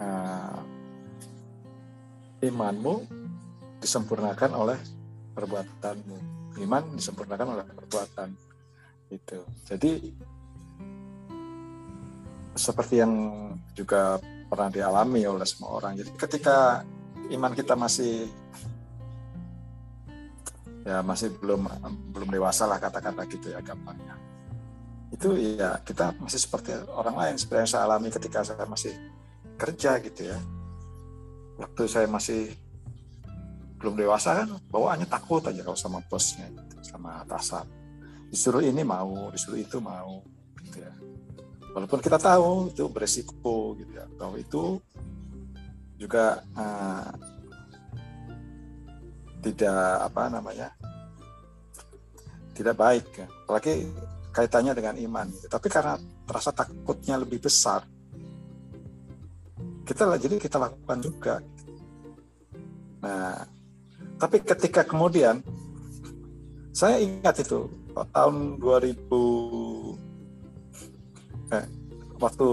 uh, 0.00 0.58
imanmu 2.40 3.04
disempurnakan 3.84 4.56
oleh 4.56 4.80
perbuatanmu 5.36 6.39
iman 6.64 6.84
disempurnakan 6.96 7.58
oleh 7.58 7.64
perbuatan. 7.66 8.28
Itu 9.10 9.42
jadi 9.66 9.90
seperti 12.54 13.00
yang 13.00 13.12
juga 13.72 14.18
pernah 14.50 14.68
dialami 14.68 15.22
oleh 15.22 15.46
semua 15.46 15.78
orang 15.78 15.94
jadi 15.94 16.10
ketika 16.18 16.82
iman 17.30 17.54
kita 17.54 17.78
masih 17.78 18.26
ya 20.82 21.04
masih 21.04 21.30
belum 21.38 21.68
belum 22.10 22.28
dewasa 22.32 22.64
lah 22.66 22.80
kata-kata 22.80 23.28
gitu 23.28 23.52
ya 23.52 23.60
gampangnya. 23.60 24.16
Itu 25.10 25.36
ya 25.36 25.78
kita 25.84 26.16
masih 26.18 26.40
seperti 26.40 26.74
orang 26.90 27.16
lain 27.18 27.34
seperti 27.36 27.58
yang 27.62 27.70
saya 27.70 27.82
alami 27.86 28.08
ketika 28.08 28.42
saya 28.42 28.64
masih 28.66 28.94
kerja 29.60 30.00
gitu 30.00 30.32
ya. 30.32 30.38
Waktu 31.60 31.82
saya 31.84 32.08
masih 32.08 32.56
belum 33.80 33.96
dewasa 33.96 34.44
kan 34.44 34.48
bawaannya 34.68 35.08
takut 35.08 35.40
aja 35.40 35.64
kalau 35.64 35.78
sama 35.78 36.04
bosnya 36.04 36.52
sama 36.84 37.24
atasan. 37.24 37.64
Disuruh 38.28 38.60
ini 38.60 38.84
mau 38.84 39.32
disuruh 39.32 39.56
itu 39.56 39.80
mau 39.80 40.20
gitu 40.68 40.84
ya. 40.84 40.92
Walaupun 41.72 42.04
kita 42.04 42.20
tahu 42.20 42.70
itu 42.70 42.84
beresiko 42.92 43.74
gitu 43.80 43.92
ya. 43.96 44.04
Bahwa 44.20 44.36
itu 44.36 44.78
juga 45.96 46.44
uh, 46.54 47.08
tidak 49.40 50.12
apa 50.12 50.22
namanya 50.28 50.68
tidak 52.52 52.76
baik 52.76 53.08
ya. 53.16 53.28
apalagi 53.28 53.88
kaitannya 54.36 54.72
dengan 54.76 54.96
iman 55.00 55.26
tapi 55.48 55.72
karena 55.72 55.96
rasa 56.28 56.52
takutnya 56.52 57.16
lebih 57.16 57.40
besar 57.40 57.84
kita 59.90 60.06
jadi 60.22 60.38
kita 60.38 60.54
lakukan 60.54 60.98
juga. 61.02 61.34
Nah 63.02 63.42
tapi 64.20 64.44
ketika 64.44 64.84
kemudian 64.84 65.40
saya 66.76 67.00
ingat 67.00 67.40
itu 67.40 67.72
tahun 67.96 68.60
2000 68.60 71.56
eh, 71.56 71.64
waktu 72.20 72.48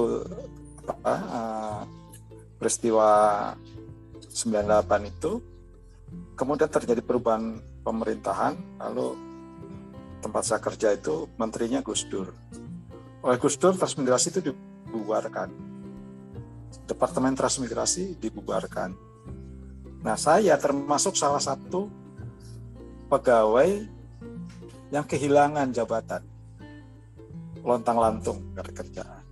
apa, 0.87 1.11
uh, 1.11 1.83
peristiwa 2.55 3.11
98 4.31 5.11
itu 5.11 5.43
kemudian 6.39 6.71
terjadi 6.71 7.03
perubahan 7.03 7.59
pemerintahan 7.83 8.55
lalu 8.79 9.19
tempat 10.23 10.47
saya 10.47 10.63
kerja 10.63 10.95
itu 10.95 11.27
menterinya 11.37 11.83
Gus 11.83 12.07
Dur. 12.09 12.33
Oleh 13.21 13.37
Gus 13.37 13.59
Dur 13.59 13.77
transmigrasi 13.77 14.33
itu 14.33 14.41
dibubarkan. 14.49 15.51
Departemen 16.87 17.35
transmigrasi 17.35 18.15
dibubarkan 18.17 19.06
nah 20.01 20.17
saya 20.19 20.55
termasuk 20.57 21.17
salah 21.17 21.41
satu 21.41 21.89
pegawai 23.09 23.85
yang 24.93 25.03
kehilangan 25.03 25.73
jabatan 25.73 26.23
lontang 27.63 27.97
lantung 27.99 28.39
dari 28.55 28.71
kerjaan 28.71 29.23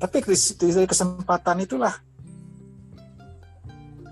tapi 0.00 0.16
di 0.24 0.86
kesempatan 0.88 1.64
itulah 1.64 1.94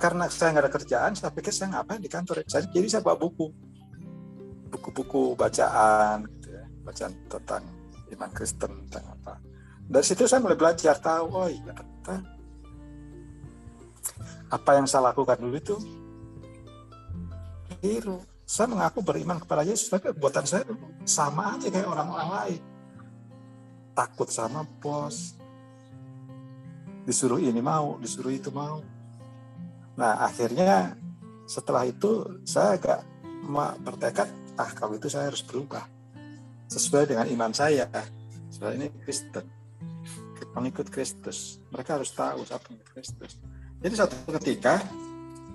karena 0.02 0.26
saya 0.26 0.50
nggak 0.50 0.64
ada 0.66 0.72
kerjaan, 0.74 1.12
saya 1.14 1.30
pikir 1.30 1.54
saya 1.54 1.78
ngapain 1.78 2.02
di 2.02 2.10
kantor. 2.10 2.42
Saya, 2.50 2.66
jadi 2.66 2.90
saya 2.90 3.06
bawa 3.06 3.22
buku, 3.22 3.54
buku-buku 4.74 5.38
bacaan, 5.38 6.26
gitu 6.26 6.58
ya, 6.58 6.66
bacaan 6.82 7.12
tentang 7.30 7.62
iman 8.10 8.30
Kristen, 8.34 8.72
tentang 8.90 9.14
apa. 9.14 9.38
Dari 9.86 10.02
situ 10.02 10.26
saya 10.26 10.42
mulai 10.42 10.58
belajar 10.58 10.98
tahu, 10.98 11.26
oh 11.30 11.46
iya 11.46 11.70
ternyata 11.70 12.18
apa 14.52 14.70
yang 14.76 14.86
saya 14.88 15.10
lakukan 15.10 15.38
dulu 15.40 15.56
itu 15.56 15.76
keliru. 17.78 18.18
Saya 18.42 18.68
mengaku 18.68 19.00
beriman 19.00 19.40
kepada 19.40 19.64
Yesus, 19.64 19.88
tapi 19.88 20.12
buatan 20.12 20.44
saya 20.44 20.68
sama 21.08 21.56
aja 21.56 21.72
kayak 21.72 21.88
orang-orang 21.88 22.28
lain. 22.36 22.62
Takut 23.96 24.28
sama 24.28 24.64
bos, 24.80 25.36
disuruh 27.08 27.40
ini 27.40 27.60
mau, 27.64 27.96
disuruh 28.00 28.32
itu 28.32 28.52
mau 28.52 28.84
Nah 29.96 30.24
akhirnya 30.24 30.96
setelah 31.44 31.84
itu 31.84 32.40
saya 32.48 32.80
agak 32.80 33.00
bertekad 33.84 34.28
ah 34.56 34.70
kalau 34.72 34.96
itu 34.96 35.08
saya 35.10 35.28
harus 35.28 35.44
berubah 35.44 35.84
sesuai 36.72 37.12
dengan 37.12 37.26
iman 37.28 37.52
saya. 37.52 37.88
Saya 38.52 38.76
ini 38.76 38.88
Kristen, 39.04 39.44
pengikut 40.52 40.88
Kristus. 40.88 41.60
Mereka 41.72 42.00
harus 42.00 42.12
tahu 42.12 42.44
saya 42.44 42.60
pengikut 42.60 42.88
Kristus. 42.92 43.36
Jadi 43.82 43.94
satu 43.98 44.14
ketika 44.38 44.78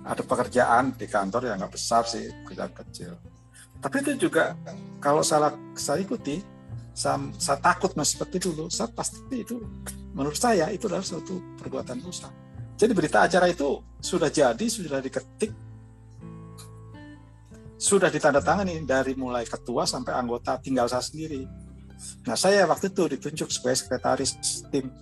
ada 0.04 0.22
pekerjaan 0.24 0.92
di 0.96 1.08
kantor 1.08 1.48
yang 1.48 1.56
nggak 1.60 1.74
besar 1.74 2.04
sih, 2.04 2.28
kerjaan 2.44 2.72
kecil. 2.72 3.16
Tapi 3.78 3.94
itu 4.04 4.28
juga 4.28 4.52
kalau 5.00 5.24
salah 5.24 5.54
saya 5.74 6.04
ikuti, 6.04 6.44
saya, 6.92 7.18
saya 7.40 7.58
takut 7.58 7.94
masih 7.96 8.20
seperti 8.20 8.36
dulu, 8.50 8.68
saya 8.68 8.92
pasti 8.92 9.20
itu 9.32 9.56
menurut 10.12 10.36
saya 10.36 10.68
itu 10.68 10.90
adalah 10.90 11.04
suatu 11.04 11.38
perbuatan 11.56 12.02
dosa 12.02 12.28
jadi 12.78 12.94
berita 12.94 13.26
acara 13.26 13.50
itu 13.50 13.82
sudah 13.98 14.30
jadi, 14.30 14.62
sudah 14.70 15.02
diketik, 15.02 15.50
sudah 17.74 18.06
ditandatangani 18.06 18.86
dari 18.86 19.18
mulai 19.18 19.42
ketua 19.42 19.82
sampai 19.82 20.14
anggota 20.14 20.62
tinggal 20.62 20.86
saya 20.86 21.02
sendiri. 21.02 21.42
Nah 22.22 22.38
saya 22.38 22.62
waktu 22.70 22.94
itu 22.94 23.18
ditunjuk 23.18 23.50
sebagai 23.50 23.82
sekretaris 23.82 24.62
tim 24.70 24.94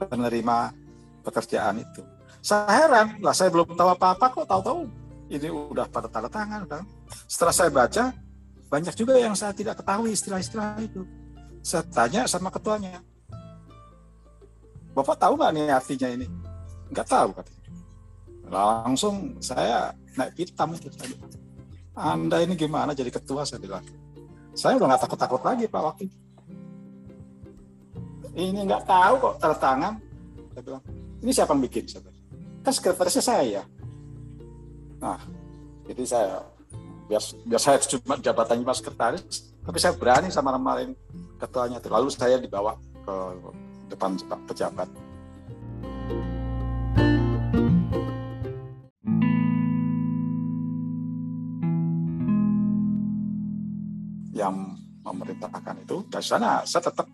penerima 0.00 0.72
pekerjaan 1.20 1.84
itu. 1.84 2.00
Saya 2.40 2.64
heran, 2.72 3.06
lah 3.20 3.36
saya 3.36 3.52
belum 3.52 3.76
tahu 3.76 3.88
apa-apa 3.92 4.26
kok 4.32 4.46
tahu-tahu 4.48 4.88
ini 5.30 5.48
udah 5.52 5.86
pada 5.86 6.08
tanda 6.08 6.26
tangan 6.26 6.64
kan. 6.66 6.82
Setelah 7.28 7.54
saya 7.54 7.70
baca, 7.70 8.04
banyak 8.72 8.94
juga 8.96 9.14
yang 9.20 9.36
saya 9.36 9.52
tidak 9.52 9.78
ketahui 9.78 10.16
istilah-istilah 10.16 10.80
itu. 10.80 11.04
Saya 11.60 11.84
tanya 11.92 12.24
sama 12.24 12.48
ketuanya, 12.48 13.04
Bapak 14.90 15.16
tahu 15.22 15.38
nggak 15.38 15.52
nih 15.54 15.64
artinya 15.70 16.08
ini? 16.10 16.26
nggak 16.90 17.06
tahu 17.06 17.30
katanya. 17.30 17.70
Langsung 18.50 19.38
saya 19.38 19.94
naik 20.18 20.34
hitam 20.34 20.74
itu 20.74 20.90
tadi. 20.90 21.14
Anda 21.94 22.42
ini 22.42 22.58
gimana 22.58 22.90
jadi 22.90 23.14
ketua 23.14 23.46
saya 23.46 23.62
bilang. 23.62 23.86
Saya 24.50 24.74
udah 24.74 24.90
nggak 24.90 25.02
takut-takut 25.06 25.42
lagi 25.46 25.70
Pak 25.70 25.82
Wakil. 25.86 26.10
Ini 28.34 28.60
nggak 28.66 28.82
tahu 28.82 29.14
kok 29.22 29.34
tanda 29.38 29.56
tangan. 29.62 29.94
Saya 30.50 30.62
bilang, 30.66 30.82
ini 31.22 31.30
siapa 31.30 31.54
yang 31.54 31.62
bikin? 31.62 31.84
Saya 31.86 32.02
kan 32.60 32.72
sekretarisnya 32.72 33.24
saya. 33.24 33.62
Nah, 35.00 35.20
jadi 35.88 36.02
saya 36.04 36.44
biar 37.08 37.22
biar 37.48 37.60
saya 37.60 37.80
cuma 37.82 38.20
jabatannya 38.20 38.62
mas 38.62 38.78
sekretaris, 38.78 39.56
tapi 39.64 39.78
saya 39.80 39.96
berani 39.96 40.28
sama 40.28 40.52
nama 40.52 40.84
ketuanya 41.40 41.80
itu. 41.80 41.88
Lalu 41.88 42.08
saya 42.12 42.36
dibawa 42.36 42.76
ke 43.04 43.14
depan 43.90 44.14
pejabat 44.46 44.86
yang 54.30 54.72
memerintahkan 55.04 55.84
itu 55.84 56.00
dari 56.08 56.24
sana 56.24 56.64
saya 56.64 56.88
tetap 56.88 57.04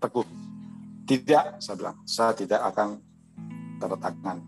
teguh 0.00 0.24
tidak 1.04 1.60
saya 1.60 1.76
bilang 1.76 1.96
saya 2.08 2.32
tidak 2.32 2.60
akan 2.72 3.00
tanda 3.76 3.96
tangan 4.00 4.38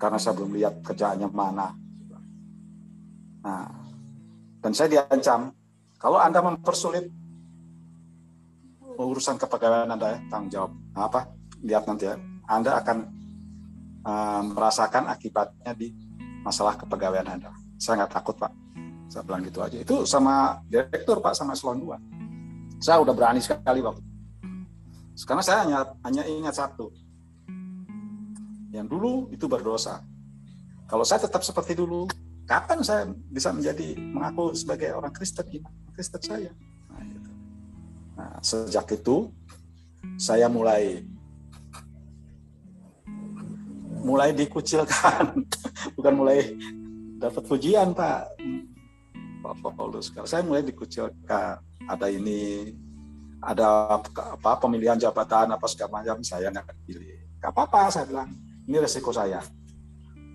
karena 0.00 0.16
saya 0.16 0.32
belum 0.40 0.56
lihat 0.56 0.80
kerjaannya 0.80 1.28
mana. 1.28 1.76
Nah 3.44 3.68
dan 4.60 4.72
saya 4.72 4.88
diancam 4.88 5.52
kalau 6.00 6.16
anda 6.16 6.40
mempersulit 6.40 7.12
urusan 9.00 9.40
kepegawaian 9.40 9.88
anda 9.88 10.16
ya, 10.16 10.18
tanggung 10.28 10.52
jawab. 10.52 10.72
Nah, 10.92 11.08
apa? 11.08 11.20
Lihat 11.64 11.84
nanti 11.88 12.04
ya. 12.04 12.16
Anda 12.44 12.80
akan 12.84 12.96
uh, 14.04 14.42
merasakan 14.52 15.08
akibatnya 15.08 15.72
di 15.72 15.88
masalah 16.44 16.76
kepegawaian 16.76 17.28
anda. 17.28 17.52
Saya 17.80 18.04
nggak 18.04 18.12
takut 18.12 18.36
pak. 18.36 18.52
Saya 19.10 19.26
bilang 19.26 19.42
gitu 19.42 19.58
aja. 19.58 19.74
Itu 19.74 20.06
sama 20.06 20.62
direktur 20.70 21.18
Pak 21.18 21.34
sama 21.34 21.58
eselon 21.58 21.82
2. 21.82 22.78
Saya 22.78 23.02
udah 23.02 23.10
berani 23.10 23.42
sekali 23.42 23.82
waktu 23.82 24.00
Sekarang 25.18 25.42
saya 25.42 25.66
hanya 25.66 25.78
hanya 26.06 26.22
ingat 26.24 26.54
satu. 26.54 26.94
Yang 28.70 28.86
dulu 28.86 29.12
itu 29.34 29.46
berdosa. 29.50 30.02
Kalau 30.86 31.06
saya 31.06 31.22
tetap 31.22 31.42
seperti 31.46 31.74
dulu, 31.78 32.06
kapan 32.46 32.82
saya 32.82 33.06
bisa 33.30 33.54
menjadi 33.54 33.94
mengaku 33.98 34.54
sebagai 34.58 34.90
orang 34.94 35.14
Kristen 35.14 35.62
Kristen 35.94 36.22
saya? 36.22 36.50
Nah, 36.90 37.02
gitu. 37.06 37.30
nah, 38.18 38.34
sejak 38.42 38.86
itu 38.94 39.30
saya 40.18 40.50
mulai 40.50 41.06
mulai 44.00 44.34
dikucilkan, 44.34 45.46
bukan 45.96 46.14
mulai 46.16 46.56
dapat 47.20 47.42
pujian 47.46 47.94
Pak 47.94 48.34
Pak 49.44 49.72
Paulus. 49.76 50.10
Kalau 50.10 50.26
saya 50.26 50.42
mulai 50.42 50.66
dikucilkan, 50.66 51.60
ada 51.86 52.06
ini, 52.10 52.74
ada 53.40 53.98
apa 53.98 54.58
pemilihan 54.60 54.98
jabatan 54.98 55.54
apa 55.54 55.66
segala 55.70 56.00
macam 56.02 56.20
saya 56.26 56.50
nggak 56.50 56.76
pilih. 56.84 57.18
Gak 57.40 57.56
apa-apa 57.56 57.88
saya 57.88 58.04
bilang, 58.04 58.30
ini 58.70 58.78
resiko 58.78 59.10
saya. 59.10 59.42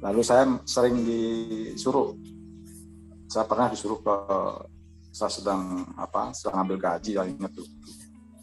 Lalu 0.03 0.21
saya 0.21 0.43
sering 0.67 1.07
disuruh, 1.07 2.19
saya 3.31 3.47
pernah 3.47 3.71
disuruh 3.71 4.03
ke 4.03 4.15
saya 5.15 5.31
sedang 5.31 5.87
apa 5.95 6.35
sedang 6.35 6.67
ambil 6.67 6.75
gaji 6.75 7.15
yang 7.15 7.31
ingat 7.31 7.55
tuh 7.55 7.63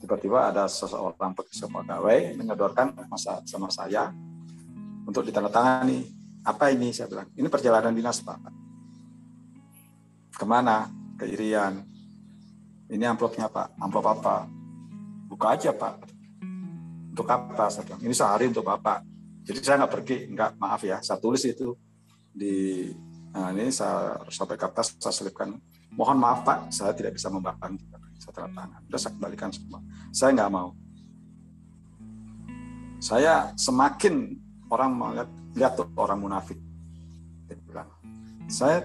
tiba-tiba 0.01 0.49
ada 0.49 0.65
seseorang 0.65 1.37
pegawai 1.37 2.33
menyodorkan 2.33 2.97
masa 3.13 3.45
sama 3.45 3.69
saya 3.69 4.09
untuk 5.05 5.21
ditandatangani 5.21 6.09
apa 6.41 6.73
ini 6.73 6.89
saya 6.97 7.13
bilang 7.13 7.29
ini 7.37 7.45
perjalanan 7.53 7.93
dinas 7.93 8.25
pak 8.25 8.41
Ke 10.33 10.49
mana? 10.49 10.89
Ke 11.21 11.29
Irian. 11.29 11.87
Ini 12.91 13.05
amplopnya 13.05 13.47
Pak. 13.47 13.79
Amplop 13.79 14.11
apa? 14.11 14.49
Buka 15.29 15.55
aja 15.55 15.71
Pak. 15.71 16.03
Untuk 17.15 17.29
apa? 17.31 17.71
Saya 17.71 17.87
bilang. 17.87 18.01
Ini 18.03 18.11
sehari 18.17 18.51
untuk 18.51 18.67
Bapak. 18.67 19.12
Jadi 19.43 19.59
saya 19.59 19.83
nggak 19.83 19.93
pergi, 19.93 20.17
nggak 20.31 20.51
maaf 20.59 20.83
ya. 20.87 21.03
Saya 21.03 21.19
tulis 21.19 21.43
itu 21.43 21.75
di 22.33 22.89
nah 23.33 23.49
ini 23.49 23.73
saya 23.73 24.21
sampai 24.31 24.57
kertas 24.57 24.95
saya 24.97 25.15
selipkan. 25.15 25.59
Mohon 25.93 26.19
maaf 26.23 26.41
pak 26.47 26.59
saya 26.73 26.97
tidak 26.97 27.19
bisa 27.19 27.29
membantu 27.29 27.85
saya 28.23 28.33
tanda 28.39 28.51
tangan. 28.55 28.81
Sudah 28.87 29.01
saya 29.03 29.13
kembalikan 29.19 29.51
semua. 29.51 29.81
Saya 30.15 30.31
nggak 30.39 30.53
mau. 30.53 30.69
Saya 33.03 33.35
semakin 33.59 34.39
orang 34.71 34.91
melihat 34.95 35.29
lihat 35.59 35.73
tuh 35.75 35.89
orang 35.99 36.23
munafik. 36.23 36.59
Saya 38.47 38.85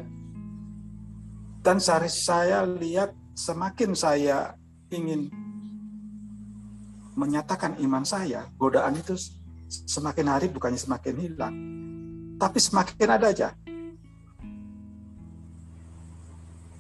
dan 1.62 1.78
sehari 1.78 2.08
saya 2.08 2.64
lihat 2.64 3.12
semakin 3.36 3.92
saya 3.92 4.56
ingin 4.90 5.28
menyatakan 7.18 7.76
iman 7.82 8.06
saya, 8.08 8.48
godaan 8.56 8.96
itu 8.96 9.20
semakin 9.68 10.28
hari 10.32 10.48
bukannya 10.48 10.80
semakin 10.80 11.16
hilang, 11.20 11.56
tapi 12.40 12.58
semakin 12.58 13.08
ada 13.12 13.28
aja. 13.28 13.50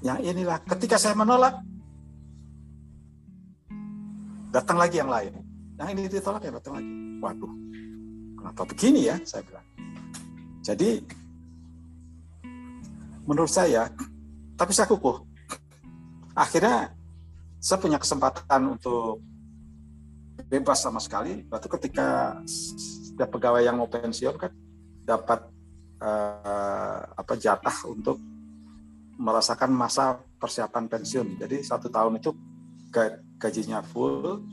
Yang 0.02 0.20
inilah 0.32 0.58
ketika 0.64 0.96
saya 0.96 1.18
menolak, 1.18 1.60
datang 4.52 4.78
lagi 4.80 4.98
yang 4.98 5.12
lain. 5.12 5.36
Yang 5.78 5.90
ini 5.94 6.02
ditolak 6.10 6.42
ya 6.42 6.52
datang 6.56 6.74
lagi. 6.80 6.92
Waduh, 7.22 7.54
kenapa 8.40 8.62
begini 8.66 9.12
ya? 9.12 9.16
Saya 9.28 9.44
bilang. 9.46 9.66
Jadi 10.64 10.90
menurut 13.28 13.52
saya, 13.52 13.92
tapi 14.56 14.72
saya 14.72 14.88
kukuh. 14.88 15.22
Akhirnya 16.38 16.94
saya 17.58 17.78
punya 17.82 17.98
kesempatan 18.00 18.78
untuk 18.78 19.20
bebas 20.46 20.78
sama 20.86 21.02
sekali. 21.02 21.42
Waktu 21.50 21.68
ketika 21.80 22.38
setiap 22.46 23.34
pegawai 23.34 23.66
yang 23.66 23.82
mau 23.82 23.90
pensiun 23.90 24.38
kan 24.38 24.54
dapat 25.02 25.50
uh, 26.04 27.00
apa 27.18 27.34
jatah 27.34 27.78
untuk 27.90 28.22
merasakan 29.18 29.74
masa 29.74 30.22
persiapan 30.38 30.86
pensiun. 30.86 31.42
Jadi 31.42 31.66
satu 31.66 31.90
tahun 31.90 32.22
itu 32.22 32.30
gajinya 33.42 33.82
full, 33.82 34.46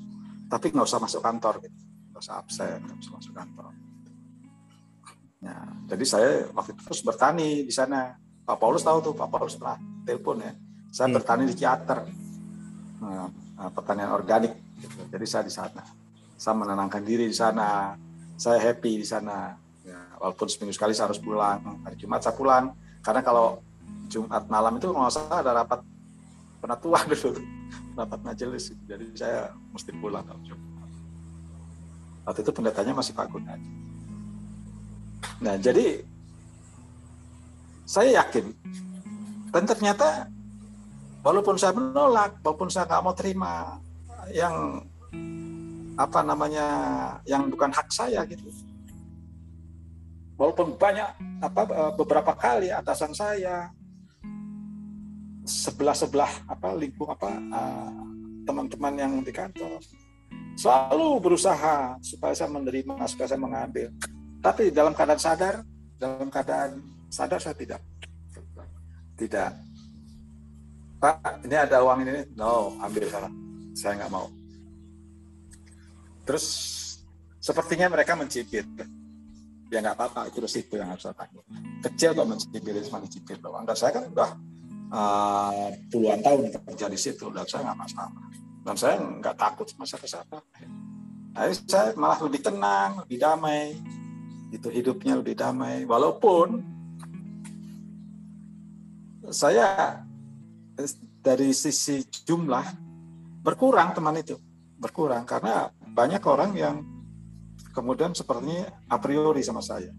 tapi 0.49 0.73
nggak 0.73 0.89
usah 0.89 1.01
masuk 1.01 1.21
kantor, 1.21 1.61
gitu. 1.61 1.77
nggak 2.13 2.23
usah 2.25 2.37
absen, 2.41 2.79
nggak 2.81 2.99
usah 3.05 3.13
masuk 3.21 3.33
kantor. 3.37 3.73
Nah, 5.45 5.65
jadi 5.85 6.05
saya 6.09 6.31
waktu 6.57 6.73
itu 6.73 6.83
terus 6.89 7.01
bertani 7.05 7.69
di 7.69 7.73
sana. 7.73 8.17
Pak 8.45 8.61
Paulus 8.61 8.85
tahu 8.85 9.01
tuh, 9.01 9.15
Pak 9.17 9.29
Paulus 9.29 9.57
pernah 9.57 9.81
telepon 10.05 10.41
ya. 10.41 10.53
Saya 10.93 11.09
hmm. 11.09 11.17
bertani 11.17 11.43
di 11.49 11.55
Ciater, 11.57 11.99
nah, 13.01 13.29
pertanian 13.73 14.13
organik. 14.13 14.53
Gitu. 14.81 14.99
Jadi 15.11 15.27
saya 15.29 15.45
di 15.47 15.53
sana. 15.53 15.83
Saya 16.35 16.55
menenangkan 16.59 17.03
diri 17.03 17.31
di 17.31 17.37
sana. 17.37 17.95
Saya 18.35 18.59
happy 18.59 19.03
di 19.03 19.07
sana. 19.07 19.55
Ya, 19.85 20.01
walaupun 20.19 20.49
seminggu 20.51 20.75
sekali 20.75 20.97
saya 20.97 21.11
harus 21.13 21.21
pulang. 21.21 21.83
Hari 21.87 21.97
Jumat 21.99 22.25
saya 22.25 22.35
pulang. 22.35 22.75
Karena 23.05 23.21
kalau 23.21 23.61
Jumat 24.09 24.47
malam 24.49 24.77
itu 24.77 24.89
nggak 24.89 25.13
salah 25.13 25.39
ada 25.41 25.53
rapat 25.65 25.81
penatua 26.61 26.99
dulu, 27.05 27.37
rapat 27.99 28.21
majelis. 28.25 28.73
Jadi 28.89 29.07
saya 29.17 29.53
mesti 29.73 29.93
pulang 29.97 30.25
kalau 30.25 30.41
Jumat. 30.45 30.89
Waktu 32.25 32.41
itu 32.41 32.53
pendetanya 32.57 32.93
masih 32.97 33.13
Pak 33.13 33.29
Gunadi. 33.29 33.69
Nah, 35.45 35.61
jadi 35.61 36.01
saya 37.85 38.25
yakin 38.25 38.49
dan 39.53 39.65
ternyata 39.69 40.27
walaupun 41.21 41.61
saya 41.61 41.77
menolak, 41.77 42.41
walaupun 42.41 42.73
saya 42.73 42.89
nggak 42.89 43.03
mau 43.05 43.13
terima 43.13 43.77
yang 44.33 44.87
apa 45.95 46.21
namanya 46.27 46.67
yang 47.27 47.47
bukan 47.47 47.71
hak 47.71 47.89
saya 47.91 48.27
gitu. 48.27 48.51
Walaupun 50.35 50.75
banyak 50.75 51.09
apa 51.39 51.95
beberapa 51.95 52.35
kali 52.35 52.75
atasan 52.75 53.15
saya 53.15 53.71
sebelah 55.47 55.95
sebelah 55.95 56.33
apa 56.51 56.75
lingkup 56.75 57.15
apa 57.15 57.31
uh, 57.53 57.93
teman-teman 58.43 58.95
yang 58.99 59.13
di 59.23 59.31
kantor 59.31 59.79
selalu 60.59 61.23
berusaha 61.23 61.95
supaya 62.03 62.35
saya 62.35 62.51
menerima 62.51 63.07
supaya 63.07 63.31
saya 63.31 63.41
mengambil. 63.41 63.95
Tapi 64.43 64.75
dalam 64.75 64.91
keadaan 64.93 65.23
sadar 65.23 65.55
dalam 65.95 66.27
keadaan 66.27 66.83
sadar 67.07 67.39
saya 67.39 67.55
tidak. 67.55 67.81
Tidak. 69.15 69.53
Pak 70.99 71.47
ini 71.47 71.55
ada 71.55 71.79
uang 71.87 72.03
ini? 72.03 72.27
No 72.35 72.75
ambil 72.83 73.07
salah 73.07 73.44
saya 73.75 73.99
nggak 73.99 74.13
mau. 74.15 74.31
Terus 76.25 76.47
sepertinya 77.43 77.93
mereka 77.93 78.17
mencibir. 78.17 78.65
Ya 79.69 79.79
nggak 79.83 79.99
apa-apa. 79.99 80.31
Itu 80.31 80.41
resiko 80.41 80.79
yang 80.79 80.95
harus 80.95 81.05
saya 81.05 81.13
tanggung. 81.19 81.45
Kecil 81.85 82.17
kok 82.17 82.25
mencibir 82.25 82.75
cuma 82.87 83.03
mencibir 83.03 83.37
doang. 83.43 83.67
Dan 83.67 83.77
saya 83.77 83.91
kan 83.93 84.05
udah 84.09 84.31
uh, 84.95 85.69
puluhan 85.93 86.23
tahun 86.25 86.49
kerja 86.55 86.87
di 86.89 86.99
situ. 86.99 87.27
Dan 87.35 87.45
saya 87.45 87.69
nggak 87.69 87.79
masalah. 87.83 88.25
Dan 88.65 88.75
saya 88.79 88.95
nggak 89.03 89.37
takut 89.37 89.67
sama 89.69 89.85
siapa-siapa. 89.85 90.39
Akhirnya 91.35 91.57
saya 91.67 91.87
malah 91.99 92.19
lebih 92.23 92.41
tenang 92.41 92.91
lebih 93.05 93.19
damai. 93.21 93.77
Itu 94.55 94.71
hidupnya 94.71 95.19
lebih 95.19 95.35
damai. 95.35 95.83
Walaupun 95.85 96.63
saya 99.29 99.99
dari 101.25 101.51
sisi 101.57 102.05
jumlah 102.25 102.84
berkurang 103.45 103.93
teman 103.93 104.17
itu 104.17 104.41
berkurang 104.81 105.29
karena 105.29 105.69
banyak 105.93 106.23
orang 106.25 106.51
yang 106.57 106.77
kemudian 107.77 108.17
sepertinya 108.17 108.73
a 108.89 108.97
priori 108.97 109.45
sama 109.45 109.61
saya 109.61 109.93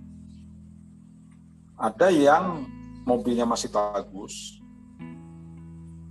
ada 1.78 2.10
yang 2.10 2.66
mobilnya 3.06 3.46
masih 3.46 3.70
bagus 3.70 4.58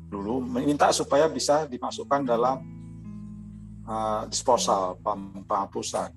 dulu 0.07 0.39
minta 0.47 0.95
supaya 0.95 1.27
bisa 1.27 1.67
dimasukkan 1.67 2.23
dalam 2.23 2.75
uh, 3.89 4.23
disposal 4.29 4.99
penghapusan. 5.49 6.11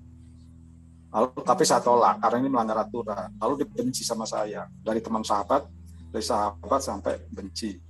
Lalu 1.08 1.40
tapi 1.40 1.64
saya 1.64 1.80
tolak 1.80 2.20
karena 2.20 2.36
ini 2.44 2.48
melanggar 2.52 2.84
aturan. 2.84 3.32
Lalu 3.40 3.64
dibenci 3.64 4.04
sama 4.04 4.28
saya 4.28 4.68
dari 4.84 5.00
teman 5.00 5.24
sahabat, 5.24 5.64
dari 6.12 6.24
sahabat 6.24 6.80
sampai 6.84 7.16
benci. 7.32 7.80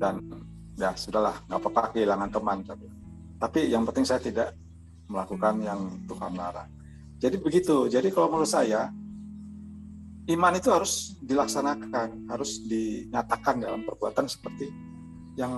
Dan 0.00 0.24
ya 0.80 0.96
sudahlah, 0.96 1.36
nggak 1.44 1.60
apa-apa 1.60 1.92
kehilangan 1.92 2.30
teman. 2.32 2.64
Tapi 3.36 3.68
yang 3.68 3.84
penting 3.84 4.08
saya 4.08 4.20
tidak 4.24 4.56
melakukan 5.12 5.60
yang 5.60 5.80
Tuhan 6.08 6.32
larang. 6.32 6.70
Jadi 7.20 7.36
begitu. 7.36 7.84
Jadi 7.92 8.08
kalau 8.08 8.32
menurut 8.32 8.48
saya 8.48 8.88
iman 10.30 10.52
itu 10.56 10.68
harus 10.72 11.20
dilaksanakan, 11.20 12.30
harus 12.32 12.64
dinyatakan 12.64 13.60
dalam 13.60 13.84
perbuatan 13.84 14.24
seperti 14.24 14.72
yang 15.36 15.52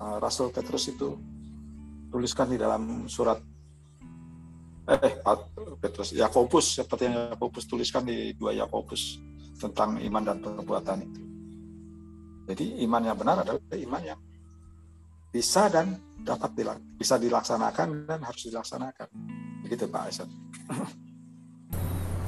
uh, 0.00 0.16
Rasul 0.16 0.48
Petrus 0.48 0.88
itu 0.88 1.12
tuliskan 2.08 2.48
di 2.52 2.58
dalam 2.60 3.08
surat 3.08 3.40
eh 4.82 5.14
Petrus 5.78 6.10
Yakobus 6.10 6.82
seperti 6.82 7.06
yang 7.06 7.32
Yakobus 7.32 7.64
tuliskan 7.70 8.02
di 8.02 8.34
dua 8.34 8.50
Yakobus 8.50 9.22
tentang 9.56 10.02
iman 10.02 10.22
dan 10.26 10.42
perbuatan 10.42 10.98
itu. 11.06 11.21
Jadi 12.48 12.82
iman 12.82 13.02
yang 13.06 13.16
benar 13.18 13.46
adalah 13.46 13.62
iman 13.70 14.02
yang 14.02 14.20
bisa 15.32 15.70
dan 15.72 15.96
dapat 16.20 16.50
dilak, 16.52 16.78
bisa 16.98 17.16
dilaksanakan 17.16 18.04
dan 18.04 18.20
harus 18.20 18.42
dilaksanakan. 18.46 19.08
Begitu 19.64 19.86
Pak 19.88 20.02
Aisyah. 20.10 20.28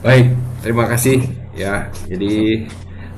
Baik, 0.05 0.27
terima 0.61 0.85
kasih 0.89 1.25
ya. 1.57 1.89
Jadi 2.09 2.65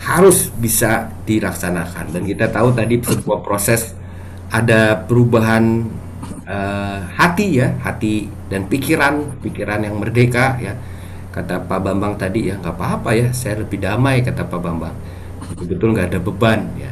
harus 0.02 0.52
bisa 0.60 1.08
dilaksanakan 1.24 2.12
dan 2.12 2.22
kita 2.28 2.52
tahu 2.52 2.76
tadi 2.76 3.00
sebuah 3.00 3.40
proses 3.40 3.96
ada 4.52 5.02
perubahan 5.08 5.88
uh, 6.44 7.00
hati 7.16 7.58
ya 7.58 7.74
hati 7.80 8.28
dan 8.52 8.68
pikiran 8.68 9.40
pikiran 9.40 9.88
yang 9.88 9.96
merdeka 9.96 10.60
ya 10.60 10.76
kata 11.32 11.64
Pak 11.64 11.80
Bambang 11.80 12.20
tadi 12.20 12.48
ya 12.52 12.60
nggak 12.60 12.76
apa-apa 12.76 13.10
ya 13.16 13.28
saya 13.32 13.64
lebih 13.64 13.80
damai 13.80 14.20
kata 14.20 14.44
Pak 14.44 14.60
Bambang 14.60 14.94
betul 15.54 15.94
nggak 15.94 16.14
ada 16.14 16.20
beban 16.20 16.60
ya 16.80 16.90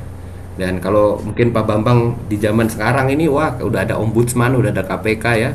dan 0.54 0.78
kalau 0.78 1.18
mungkin 1.18 1.50
Pak 1.50 1.64
Bambang 1.66 2.14
di 2.30 2.38
zaman 2.38 2.70
sekarang 2.70 3.10
ini 3.10 3.26
wah 3.26 3.58
udah 3.58 3.82
ada 3.82 3.98
ombudsman 3.98 4.54
udah 4.54 4.70
ada 4.70 4.86
KPK 4.86 5.24
ya 5.34 5.50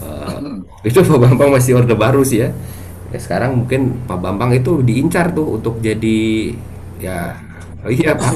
uh, 0.00 0.40
itu 0.80 0.98
Pak 1.04 1.20
Bambang 1.20 1.52
masih 1.52 1.76
orde 1.76 1.92
baru 1.92 2.24
sih 2.24 2.48
ya 2.48 2.50
ya 3.12 3.18
sekarang 3.20 3.64
mungkin 3.64 4.00
Pak 4.08 4.18
Bambang 4.18 4.56
itu 4.56 4.80
diincar 4.80 5.30
tuh 5.36 5.60
untuk 5.60 5.78
jadi 5.84 6.56
ya 6.98 7.36
oh 7.84 7.92
iya 7.92 8.16
Pak 8.16 8.32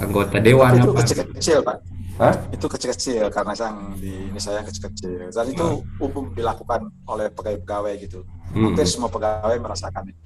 anggota 0.00 0.40
dewan 0.40 0.80
itu 0.80 0.90
apa 0.92 1.00
kecil-kecil 1.04 1.58
Pak 1.60 1.76
Hah? 2.16 2.32
itu 2.48 2.64
kecil-kecil 2.64 3.28
karena 3.28 3.52
yang 3.52 3.92
di 4.00 4.32
ini 4.32 4.40
saya 4.40 4.64
kecil-kecil 4.64 5.28
dan 5.28 5.46
itu 5.52 5.84
hmm. 5.84 6.00
umum 6.00 6.32
dilakukan 6.32 6.88
oleh 7.04 7.28
pegawai-pegawai 7.28 7.92
gitu 8.00 8.24
hmm. 8.56 8.72
semua 8.88 9.12
pegawai 9.12 9.60
merasakan 9.60 10.08
itu 10.08 10.20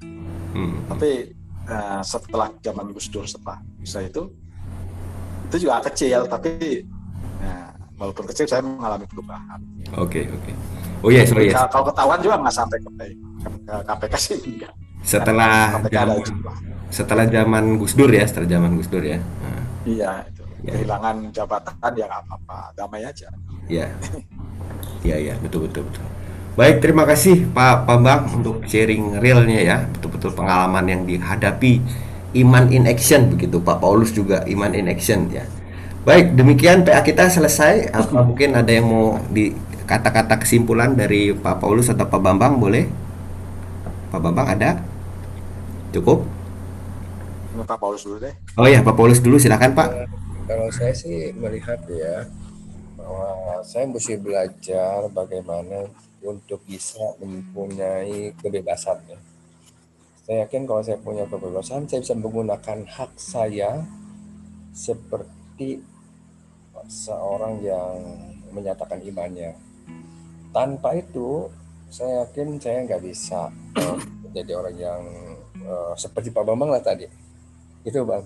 hmm. 0.55 0.87
tapi 0.87 1.35
uh, 1.71 2.03
setelah 2.03 2.49
zaman 2.61 2.91
Gus 2.91 3.07
Dur 3.09 3.25
setelah 3.25 3.63
bisa 3.79 4.03
itu 4.03 4.29
itu 5.51 5.67
juga 5.67 5.83
kecil 5.87 6.27
tapi 6.27 6.83
ya, 7.43 7.75
walaupun 7.99 8.27
kecil 8.31 8.47
saya 8.47 8.63
mengalami 8.63 9.07
perubahan 9.07 9.59
oke 9.95 10.11
okay, 10.11 10.25
oke 10.31 10.43
okay. 10.43 10.55
oh 11.07 11.11
iya 11.11 11.23
yes, 11.25 11.31
oh 11.33 11.43
yes. 11.43 11.55
kalau 11.71 11.85
ketahuan 11.91 12.19
juga 12.19 12.37
nggak 12.43 12.55
sampai 12.55 12.79
ke 12.83 12.91
KPK 13.87 14.15
sih 14.19 14.37
enggak. 14.37 14.73
Setelah 15.01 15.81
zaman, 15.89 16.21
setelah 16.93 17.25
zaman 17.25 17.65
Gus 17.81 17.97
Dur 17.97 18.11
ya, 18.13 18.25
setelah 18.29 18.49
zaman 18.49 18.77
Gus 18.77 18.89
Dur 18.91 19.05
ya. 19.05 19.17
Nah. 19.17 19.65
Iya, 19.89 20.11
itu. 20.29 20.45
Ya. 20.61 20.73
Kehilangan 20.77 21.17
jabatan 21.33 21.93
ya 21.97 22.05
nggak 22.05 22.23
apa-apa, 22.29 22.59
damai 22.77 23.03
aja. 23.09 23.29
Iya. 23.71 23.89
Iya, 25.01 25.17
iya, 25.17 25.35
betul 25.41 25.65
betul 25.65 25.89
betul. 25.89 26.05
Baik, 26.61 26.85
terima 26.85 27.09
kasih 27.09 27.49
Pak 27.57 27.89
Pambang 27.89 28.29
untuk 28.37 28.61
sharing 28.69 29.17
realnya 29.17 29.65
ya, 29.65 29.77
betul-betul 29.97 30.37
pengalaman 30.37 30.85
yang 30.85 31.09
dihadapi 31.09 31.81
iman 32.45 32.69
in 32.69 32.85
action 32.85 33.33
begitu. 33.33 33.65
Pak 33.65 33.81
Paulus 33.81 34.13
juga 34.13 34.45
iman 34.45 34.69
in 34.77 34.93
action 34.93 35.33
ya. 35.33 35.49
Baik 36.05 36.37
demikian 36.37 36.85
PA 36.85 37.01
kita 37.01 37.33
selesai. 37.33 37.89
Apa 37.89 38.21
mungkin 38.21 38.53
ada 38.53 38.69
yang 38.69 38.85
mau 38.93 39.17
di 39.33 39.57
kata-kata 39.89 40.37
kesimpulan 40.37 40.93
dari 40.93 41.33
Pak 41.33 41.65
Paulus 41.65 41.89
atau 41.89 42.05
Pak 42.05 42.21
Bambang 42.21 42.61
boleh? 42.61 42.85
Pak 44.13 44.21
Bambang 44.21 44.53
ada? 44.53 44.85
Cukup? 45.97 46.29
Pak 47.57 47.81
Paulus 47.81 48.05
dulu 48.05 48.21
deh. 48.21 48.37
Oh 48.61 48.69
ya 48.69 48.85
Pak 48.85 49.01
Paulus 49.01 49.25
dulu 49.25 49.41
silakan 49.41 49.73
Pak. 49.73 50.13
Kalau 50.45 50.69
saya 50.69 50.93
sih 50.93 51.33
melihat 51.41 51.81
ya 51.89 52.29
bahwa 53.01 53.65
saya 53.65 53.89
mesti 53.89 54.21
belajar 54.21 55.09
bagaimana 55.09 55.89
untuk 56.21 56.61
bisa 56.69 57.17
mempunyai 57.21 58.37
kebebasan 58.37 59.01
ya. 59.09 59.19
Saya 60.25 60.47
yakin 60.47 60.63
kalau 60.69 60.83
saya 60.85 60.99
punya 61.01 61.25
kebebasan, 61.27 61.91
saya 61.91 62.05
bisa 62.05 62.15
menggunakan 62.15 62.87
hak 62.87 63.13
saya 63.19 63.83
seperti 64.71 65.83
seorang 66.87 67.59
yang 67.65 67.95
menyatakan 68.55 69.03
imannya. 69.03 69.59
Tanpa 70.55 70.95
itu, 70.95 71.51
saya 71.91 72.27
yakin 72.27 72.63
saya 72.63 72.87
nggak 72.87 73.03
bisa 73.03 73.51
uh, 73.51 73.99
menjadi 74.23 74.53
orang 74.55 74.77
yang 74.79 75.03
uh, 75.67 75.95
seperti 75.99 76.31
Pak 76.31 76.47
Bambang 76.47 76.71
lah 76.71 76.83
tadi. 76.83 77.11
Itu 77.83 78.07
Bang. 78.07 78.23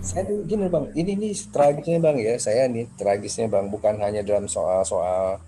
Saya 0.00 0.24
gini 0.44 0.68
Bang, 0.68 0.92
ini 0.96 1.12
nih 1.16 1.32
tragisnya 1.52 1.98
Bang 2.00 2.16
ya, 2.20 2.36
saya 2.40 2.68
nih 2.68 2.88
tragisnya 2.96 3.52
Bang, 3.52 3.68
bukan 3.68 4.00
hanya 4.00 4.24
dalam 4.24 4.48
soal-soal 4.48 5.40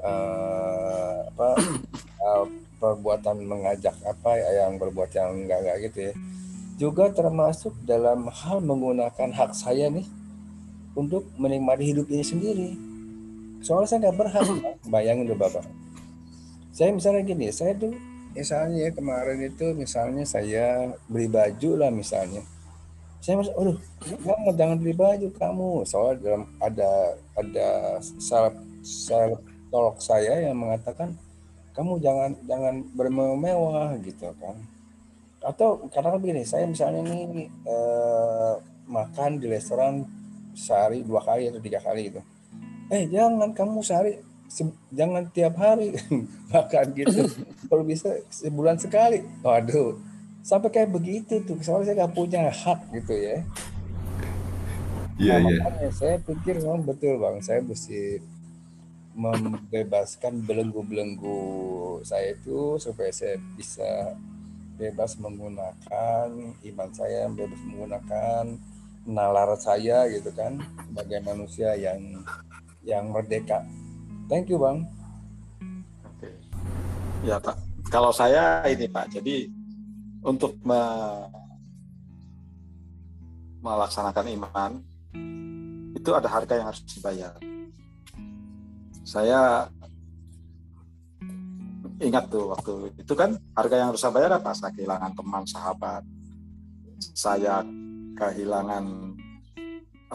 uh, 0.00 1.28
apa 1.30 1.48
uh, 2.20 2.44
perbuatan 2.80 3.44
mengajak 3.44 3.92
apa 4.04 4.30
ya, 4.40 4.64
yang 4.64 4.80
berbuat 4.80 5.12
yang 5.12 5.44
enggak 5.44 5.58
enggak 5.60 5.76
gitu 5.88 5.98
ya. 6.10 6.14
Juga 6.80 7.12
termasuk 7.12 7.76
dalam 7.84 8.24
hal 8.32 8.64
menggunakan 8.64 9.30
hak 9.36 9.52
saya 9.52 9.92
nih 9.92 10.08
untuk 10.96 11.28
menikmati 11.36 11.92
hidup 11.92 12.08
ini 12.08 12.24
sendiri. 12.24 12.70
Soalnya 13.60 13.88
saya 13.88 13.98
nggak 14.08 14.16
berhak 14.16 14.46
bayangin 14.88 15.28
tuh 15.28 15.36
bapak. 15.36 15.64
Saya 16.72 16.96
misalnya 16.96 17.20
gini 17.28 17.52
saya 17.52 17.76
tuh 17.76 17.92
misalnya 18.32 18.88
ya, 18.88 18.90
kemarin 18.94 19.44
itu 19.44 19.76
misalnya 19.76 20.24
saya 20.24 20.96
beli 21.10 21.28
baju 21.28 21.70
lah 21.76 21.90
misalnya. 21.92 22.40
Saya 23.20 23.36
masuk, 23.36 23.52
aduh, 23.52 23.76
jangan 24.24 24.54
jangan 24.56 24.76
beli 24.80 24.94
baju 24.96 25.28
kamu. 25.36 25.72
Soalnya 25.84 26.16
dalam 26.24 26.42
ada 26.64 26.90
ada 27.36 27.68
salep 28.00 28.56
salep 28.80 29.42
tolok 29.70 30.02
saya 30.02 30.50
yang 30.50 30.58
mengatakan 30.58 31.14
kamu 31.72 32.02
jangan 32.02 32.30
jangan 32.44 32.74
bermewah 32.92 33.94
gitu 34.02 34.28
kan. 34.36 34.58
Atau 35.40 35.88
karena 35.88 36.18
begini 36.20 36.44
saya 36.44 36.68
misalnya 36.68 37.00
ini 37.06 37.48
eh, 37.48 38.54
makan 38.90 39.40
di 39.40 39.46
restoran 39.48 40.04
sehari 40.52 41.06
dua 41.06 41.22
kali 41.22 41.48
atau 41.48 41.62
tiga 41.62 41.80
kali 41.80 42.10
gitu. 42.10 42.20
Eh 42.90 43.06
jangan 43.08 43.54
kamu 43.54 43.80
sehari 43.86 44.18
jangan 44.90 45.30
tiap 45.30 45.54
hari 45.56 45.94
makan 46.52 46.86
gitu. 46.98 47.22
Kalau 47.70 47.84
bisa 47.86 48.18
sebulan 48.28 48.76
sekali. 48.82 49.22
Waduh. 49.46 49.96
Sampai 50.42 50.72
kayak 50.72 50.90
begitu 50.90 51.38
tuh 51.46 51.60
soalnya 51.62 51.92
saya 51.92 51.96
nggak 52.04 52.14
punya 52.16 52.50
hak 52.50 52.80
gitu 52.96 53.14
ya. 53.14 53.38
Iya, 55.20 55.36
nah, 55.36 55.52
iya. 55.52 55.60
makanya 55.68 55.92
saya 55.92 56.16
pikir 56.16 56.64
memang 56.64 56.82
betul 56.82 57.20
bang. 57.20 57.44
Saya 57.44 57.60
mesti 57.60 58.24
membebaskan 59.20 60.40
belenggu-belenggu 60.48 61.40
saya 62.00 62.32
itu 62.32 62.80
supaya 62.80 63.12
saya 63.12 63.36
bisa 63.52 64.16
bebas 64.80 65.20
menggunakan 65.20 66.28
iman 66.56 66.90
saya, 66.96 67.28
bebas 67.28 67.60
menggunakan 67.68 68.56
nalar 69.04 69.52
saya 69.60 70.08
gitu 70.08 70.32
kan 70.32 70.56
sebagai 70.88 71.20
manusia 71.20 71.76
yang 71.76 72.24
yang 72.80 73.12
merdeka. 73.12 73.60
Thank 74.32 74.48
you 74.48 74.56
bang. 74.56 74.88
Oke. 76.16 76.32
Ya 77.28 77.36
Pak, 77.36 77.60
kalau 77.92 78.16
saya 78.16 78.64
ini 78.72 78.88
Pak, 78.88 79.12
jadi 79.20 79.52
untuk 80.24 80.56
me 80.64 80.80
melaksanakan 83.60 84.26
iman 84.40 84.72
itu 85.92 86.10
ada 86.16 86.32
harga 86.32 86.56
yang 86.56 86.72
harus 86.72 86.80
dibayar 86.88 87.49
saya 89.04 89.68
ingat 92.00 92.32
tuh 92.32 92.48
waktu 92.48 92.72
itu 92.96 93.12
kan 93.12 93.36
harga 93.52 93.74
yang 93.76 93.88
harus 93.92 94.00
saya 94.00 94.12
bayar 94.16 94.32
apa? 94.40 94.50
Saya 94.56 94.72
kehilangan 94.72 95.12
teman 95.12 95.44
sahabat, 95.44 96.02
saya 97.12 97.60
kehilangan 98.16 98.84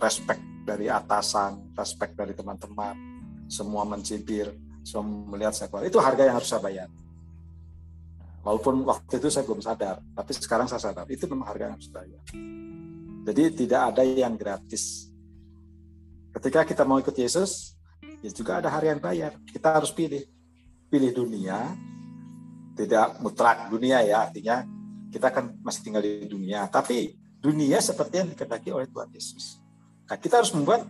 respect 0.02 0.42
dari 0.66 0.90
atasan, 0.90 1.74
respect 1.78 2.18
dari 2.18 2.34
teman-teman, 2.34 2.98
semua 3.46 3.86
mencibir, 3.86 4.50
semua 4.82 5.38
melihat 5.38 5.54
saya 5.54 5.70
keluar. 5.70 5.86
Itu 5.86 6.02
harga 6.02 6.26
yang 6.26 6.36
harus 6.42 6.50
saya 6.50 6.62
bayar. 6.66 6.90
Walaupun 8.46 8.86
waktu 8.86 9.18
itu 9.18 9.30
saya 9.30 9.46
belum 9.46 9.62
sadar, 9.62 10.02
tapi 10.14 10.32
sekarang 10.38 10.70
saya 10.70 10.82
sadar 10.82 11.06
itu 11.10 11.26
memang 11.26 11.50
harga 11.50 11.70
yang 11.70 11.74
harus 11.78 11.86
saya 11.90 11.98
bayar. 12.02 12.22
Jadi 13.26 13.44
tidak 13.66 13.82
ada 13.94 14.04
yang 14.06 14.34
gratis. 14.38 15.10
Ketika 16.30 16.62
kita 16.62 16.84
mau 16.86 17.02
ikut 17.02 17.16
Yesus, 17.16 17.75
ya 18.26 18.32
juga 18.34 18.62
ada 18.64 18.70
harian 18.74 18.98
bayar. 18.98 19.38
Kita 19.46 19.78
harus 19.78 19.94
pilih. 19.94 20.26
Pilih 20.90 21.12
dunia, 21.12 21.74
tidak 22.78 23.18
mutlak 23.24 23.72
dunia 23.72 24.04
ya, 24.06 24.30
artinya 24.30 24.64
kita 25.10 25.32
kan 25.32 25.56
masih 25.64 25.82
tinggal 25.82 26.04
di 26.04 26.28
dunia, 26.28 26.68
tapi 26.68 27.16
dunia 27.40 27.80
seperti 27.80 28.22
yang 28.22 28.30
dikendaki 28.30 28.70
oleh 28.70 28.86
Tuhan 28.92 29.10
Yesus. 29.16 29.64
Nah, 30.06 30.18
kita 30.20 30.44
harus 30.44 30.54
membuat 30.54 30.86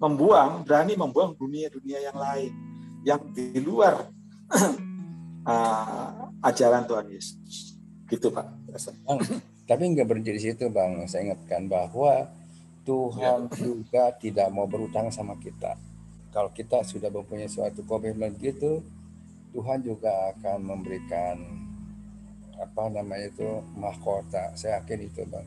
membuang, 0.00 0.66
berani 0.66 0.98
membuang 0.98 1.32
dunia-dunia 1.38 2.04
yang 2.04 2.18
lain 2.18 2.52
yang 3.06 3.20
di 3.32 3.56
luar 3.62 4.10
uh, 5.46 6.28
ajaran 6.48 6.84
Tuhan 6.84 7.06
Yesus. 7.08 7.80
Gitu, 8.10 8.28
Pak. 8.28 8.46
Bang, 9.06 9.18
tapi 9.64 9.82
nggak 9.94 10.06
berhenti 10.08 10.34
di 10.34 10.42
situ, 10.42 10.66
Bang. 10.68 11.06
Saya 11.06 11.30
ingatkan 11.30 11.70
bahwa 11.70 12.26
Tuhan 12.82 13.46
ya. 13.46 13.56
juga 13.56 14.04
tidak 14.18 14.48
mau 14.50 14.66
berutang 14.66 15.14
sama 15.14 15.38
kita 15.38 15.78
kalau 16.30 16.50
kita 16.54 16.86
sudah 16.86 17.10
mempunyai 17.10 17.50
suatu 17.50 17.82
komitmen 17.86 18.34
gitu, 18.38 18.82
Tuhan 19.50 19.82
juga 19.82 20.30
akan 20.34 20.58
memberikan 20.62 21.36
apa 22.60 22.82
namanya 22.92 23.32
itu 23.34 23.64
mahkota. 23.74 24.54
Saya 24.54 24.78
yakin 24.82 25.00
itu 25.10 25.22
bang. 25.26 25.46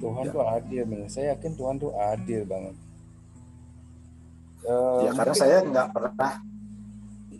Tuhan 0.00 0.24
ya. 0.28 0.32
tuh 0.32 0.44
adil, 0.44 0.82
bang. 0.84 1.02
Saya 1.08 1.26
yakin 1.36 1.52
Tuhan 1.56 1.76
tuh 1.80 1.92
adil 1.96 2.42
banget. 2.44 2.76
Uh, 4.60 5.08
ya 5.08 5.10
karena 5.16 5.34
saya 5.34 5.56
nggak 5.64 5.88
pernah 5.88 6.32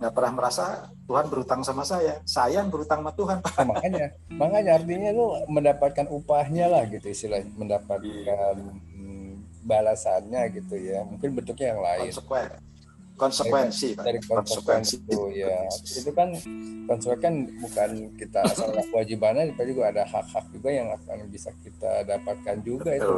nggak 0.00 0.12
pernah 0.16 0.32
merasa 0.32 0.88
Tuhan 1.04 1.26
berutang 1.28 1.60
sama 1.60 1.84
saya. 1.84 2.24
Saya 2.24 2.64
yang 2.64 2.72
berutang 2.72 3.04
sama 3.04 3.12
Tuhan. 3.12 3.44
Nah, 3.44 3.66
makanya, 3.76 4.06
makanya 4.32 4.70
artinya 4.80 5.10
lu 5.12 5.36
mendapatkan 5.52 6.06
upahnya 6.08 6.72
lah 6.72 6.88
gitu 6.88 7.12
istilahnya, 7.12 7.52
mendapatkan 7.60 8.08
iya 8.08 8.56
balasannya 9.64 10.42
gitu 10.56 10.76
ya. 10.76 11.04
Mungkin 11.04 11.36
bentuknya 11.36 11.76
yang 11.76 11.82
lain. 11.82 12.10
Konsekuen 12.12 12.70
konsekuensi 13.20 13.88
dari 14.00 14.16
konsekuensi 14.24 15.04
itu 15.04 15.20
ya. 15.36 15.68
Itu 15.68 16.10
kan 16.16 16.32
konsekuensi 16.88 17.20
kan 17.20 17.34
bukan 17.60 17.90
kita 18.16 18.40
asal 18.48 18.72
kewajibannya 18.72 19.52
tapi 19.52 19.76
juga 19.76 19.92
ada 19.92 20.08
hak-hak 20.08 20.48
juga 20.48 20.72
yang 20.72 20.88
akan 20.96 21.28
bisa 21.28 21.52
kita 21.60 22.08
dapatkan 22.08 22.56
juga 22.64 22.96
itu 22.96 23.14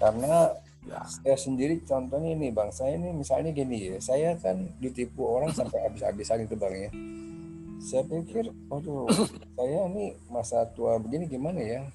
karena 0.00 0.54
ya. 0.86 1.02
saya 1.06 1.36
sendiri 1.36 1.82
contohnya 1.84 2.32
ini 2.32 2.48
bang 2.54 2.70
saya 2.72 2.96
ini 2.96 3.12
misalnya 3.12 3.50
gini 3.52 3.92
ya 3.92 3.98
saya 4.00 4.38
kan 4.40 4.70
ditipu 4.80 5.26
orang 5.26 5.52
sampai 5.52 5.84
habis-habisan 5.84 6.48
itu 6.48 6.56
bang 6.56 6.74
ya. 6.88 6.90
Saya 7.78 8.02
pikir 8.10 8.50
waduh 8.66 9.06
saya 9.54 9.86
ini 9.92 10.16
masa 10.26 10.66
tua 10.74 10.98
begini 10.98 11.30
gimana 11.30 11.62
ya 11.62 11.86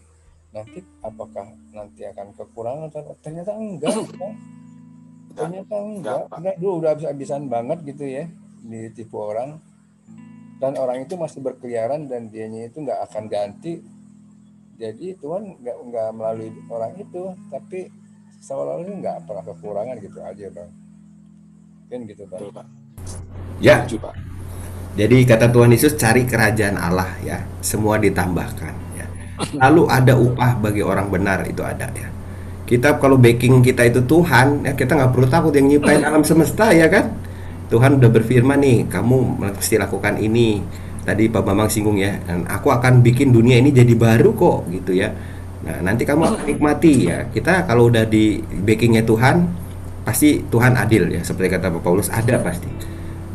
nanti 0.53 0.79
apakah 1.01 1.49
nanti 1.73 2.05
akan 2.05 2.27
kekurangan 2.37 2.89
ternyata 3.25 3.57
enggak 3.57 3.89
ternyata 5.37 5.75
enggak 5.81 6.19
enggak. 6.29 6.55
Dulu 6.61 6.73
udah 6.85 6.89
habis-habisan 6.93 7.49
banget 7.49 7.81
gitu 7.89 8.05
ya. 8.05 8.29
Ditipu 8.61 9.17
orang. 9.17 9.57
Dan 10.61 10.79
orang 10.79 11.03
itu 11.03 11.17
masih 11.19 11.43
berkeliaran 11.43 12.07
dan 12.07 12.29
dianya 12.29 12.69
itu 12.69 12.85
nggak 12.85 13.01
akan 13.09 13.23
ganti. 13.27 13.81
Jadi 14.77 15.17
Tuhan 15.17 15.59
nggak 15.59 15.77
nggak 15.89 16.09
melalui 16.13 16.53
orang 16.69 16.93
itu. 17.01 17.33
Tapi 17.49 17.89
seolah-olah 18.39 18.93
nggak 19.01 19.17
pernah 19.25 19.43
kekurangan 19.43 19.95
gitu 19.99 20.19
aja 20.21 20.45
bang. 20.53 20.71
Kan 21.89 21.99
gitu 22.05 22.23
bang. 22.29 22.41
Betul, 22.45 22.63
ya. 23.57 23.83
Coba 23.89 24.13
jadi 24.93 25.25
kata 25.25 25.49
Tuhan 25.49 25.73
Yesus 25.73 25.97
cari 25.97 26.21
kerajaan 26.21 26.77
Allah 26.77 27.09
ya. 27.25 27.41
Semua 27.65 27.97
ditambahkan 27.97 28.82
Lalu 29.57 29.83
ada 29.91 30.13
upah 30.15 30.57
bagi 30.59 30.81
orang 30.81 31.07
benar 31.11 31.43
itu 31.47 31.61
ada 31.63 31.89
ya. 31.91 32.09
Kita 32.63 32.97
kalau 32.97 33.19
backing 33.19 33.59
kita 33.59 33.83
itu 33.85 34.01
Tuhan 34.07 34.63
ya 34.63 34.73
kita 34.73 34.95
nggak 34.95 35.11
perlu 35.11 35.27
takut 35.27 35.51
yang 35.53 35.67
nyiptain 35.67 36.01
alam 36.07 36.23
semesta 36.23 36.71
ya 36.71 36.87
kan. 36.87 37.11
Tuhan 37.73 37.97
udah 37.97 38.09
berfirman 38.13 38.61
nih, 38.61 38.85
kamu 38.85 39.41
mesti 39.41 39.81
lakukan 39.81 40.21
ini. 40.21 40.61
tadi 41.03 41.27
Pak 41.27 41.43
Bambang 41.43 41.67
singgung 41.67 41.99
ya, 41.99 42.15
dan 42.23 42.47
aku 42.47 42.71
akan 42.71 43.03
bikin 43.03 43.35
dunia 43.35 43.59
ini 43.59 43.75
jadi 43.75 43.91
baru 43.91 44.31
kok 44.31 44.71
gitu 44.71 44.95
ya. 44.95 45.11
Nah, 45.67 45.83
nanti 45.83 46.07
kamu 46.07 46.23
akan 46.23 46.43
nikmati 46.47 47.11
ya. 47.11 47.27
Kita 47.27 47.67
kalau 47.67 47.91
udah 47.91 48.07
di 48.07 48.39
backingnya 48.39 49.03
Tuhan, 49.03 49.43
pasti 50.07 50.39
Tuhan 50.47 50.79
adil 50.79 51.11
ya. 51.11 51.19
Seperti 51.19 51.59
kata 51.59 51.75
Pak 51.75 51.83
Paulus, 51.83 52.07
ada 52.07 52.39
pasti. 52.39 52.71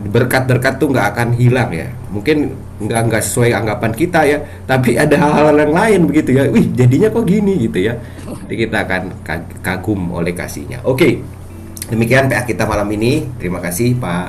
Berkat-berkat 0.00 0.80
tuh 0.80 0.88
nggak 0.96 1.06
akan 1.12 1.28
hilang 1.36 1.68
ya. 1.76 1.92
Mungkin 2.08 2.56
nggak 2.78 3.00
nggak 3.10 3.22
sesuai 3.26 3.50
anggapan 3.58 3.92
kita 3.92 4.20
ya, 4.22 4.38
tapi 4.62 4.94
ada 4.94 5.18
hal-hal 5.18 5.54
yang 5.58 5.74
lain 5.74 6.00
begitu 6.06 6.30
ya. 6.38 6.46
Wih, 6.46 6.70
jadinya 6.72 7.10
kok 7.10 7.26
gini 7.26 7.66
gitu 7.66 7.78
ya. 7.82 7.98
Nanti 8.22 8.54
kita 8.54 8.86
akan 8.86 9.02
kagum 9.60 10.14
oleh 10.14 10.30
kasihnya. 10.30 10.86
Oke, 10.86 11.18
demikian 11.90 12.30
PA 12.30 12.46
kita 12.46 12.64
malam 12.70 12.86
ini. 12.94 13.26
Terima 13.36 13.58
kasih 13.58 13.98
Pak 13.98 14.26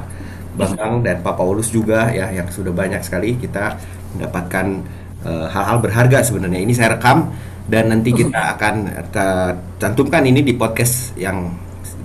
Bambang 0.57 1.05
dan 1.05 1.21
Pak 1.21 1.37
Paulus 1.37 1.69
juga 1.69 2.09
ya 2.09 2.33
yang 2.33 2.49
sudah 2.49 2.73
banyak 2.73 2.99
sekali 3.05 3.37
kita 3.37 3.77
mendapatkan 4.17 4.81
eh, 5.23 5.47
hal-hal 5.53 5.77
uh, 5.77 5.81
berharga 5.85 6.25
sebenarnya. 6.25 6.59
Ini 6.65 6.73
saya 6.73 6.97
rekam 6.97 7.29
dan 7.69 7.93
nanti 7.93 8.11
kita 8.11 8.41
akan 8.57 8.75
uh, 9.13 9.51
cantumkan 9.77 10.25
ini 10.25 10.41
di 10.41 10.57
podcast 10.57 11.13
yang 11.13 11.53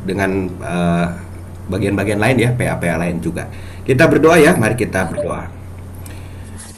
dengan 0.05 0.53
uh, 0.61 1.09
bagian-bagian 1.73 2.21
lain 2.21 2.37
ya, 2.37 2.51
PA-PA 2.53 3.01
lain 3.01 3.25
juga. 3.25 3.49
Kita 3.85 4.05
berdoa 4.05 4.37
ya, 4.37 4.53
mari 4.57 4.77
kita 4.77 5.09
berdoa. 5.09 5.64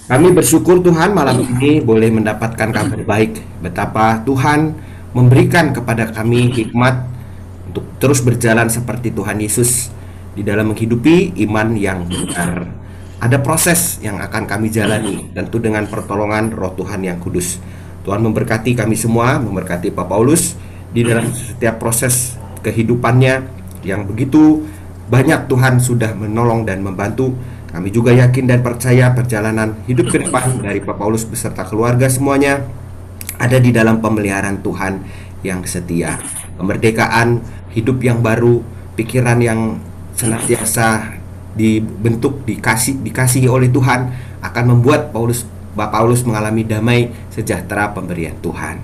Kami 0.06 0.30
bersyukur 0.30 0.86
Tuhan 0.86 1.18
malam 1.18 1.42
ini 1.42 1.82
boleh 1.82 2.14
mendapatkan 2.14 2.70
kabar 2.70 3.02
baik 3.02 3.42
betapa 3.58 4.22
Tuhan 4.22 4.78
memberikan 5.10 5.74
kepada 5.74 6.06
kami 6.14 6.54
hikmat 6.54 7.02
untuk 7.66 7.90
terus 7.98 8.22
berjalan 8.22 8.70
seperti 8.70 9.10
Tuhan 9.10 9.42
Yesus 9.42 9.90
di 10.38 10.46
dalam 10.46 10.70
menghidupi 10.70 11.34
iman 11.50 11.74
yang 11.74 12.06
benar. 12.06 12.70
Ada 13.18 13.42
proses 13.42 13.98
yang 13.98 14.22
akan 14.22 14.46
kami 14.46 14.70
jalani, 14.70 15.26
tentu 15.34 15.58
dengan 15.58 15.82
pertolongan 15.90 16.54
Roh 16.54 16.70
Tuhan 16.78 17.02
yang 17.02 17.18
kudus. 17.18 17.58
Tuhan 18.06 18.22
memberkati 18.22 18.78
kami 18.78 18.94
semua, 18.94 19.42
memberkati 19.42 19.90
Pak 19.90 20.06
Paulus 20.06 20.54
di 20.94 21.02
dalam 21.02 21.34
setiap 21.34 21.82
proses 21.82 22.38
kehidupannya 22.62 23.42
yang 23.82 24.06
begitu 24.06 24.62
banyak 25.10 25.50
Tuhan 25.50 25.82
sudah 25.82 26.14
menolong 26.14 26.62
dan 26.62 26.78
membantu. 26.86 27.34
Kami 27.76 27.92
juga 27.92 28.08
yakin 28.08 28.48
dan 28.48 28.64
percaya 28.64 29.12
perjalanan 29.12 29.76
hidup 29.84 30.08
ke 30.08 30.24
depan 30.24 30.64
dari 30.64 30.80
Pak 30.80 30.96
Paulus 30.96 31.28
beserta 31.28 31.60
keluarga 31.60 32.08
semuanya 32.08 32.64
ada 33.36 33.60
di 33.60 33.68
dalam 33.68 34.00
pemeliharaan 34.00 34.64
Tuhan 34.64 35.04
yang 35.44 35.60
setia. 35.68 36.16
Kemerdekaan, 36.56 37.44
hidup 37.76 38.00
yang 38.00 38.24
baru, 38.24 38.64
pikiran 38.96 39.44
yang 39.44 39.76
senantiasa 40.16 41.20
dibentuk 41.52 42.48
dikasih 42.48 42.96
dikasihi 43.04 43.44
oleh 43.44 43.68
Tuhan 43.68 44.08
akan 44.40 44.64
membuat 44.72 45.12
Paulus 45.12 45.44
Bapak 45.76 46.00
Paulus 46.00 46.24
mengalami 46.24 46.64
damai 46.64 47.12
sejahtera 47.28 47.92
pemberian 47.92 48.40
Tuhan. 48.40 48.80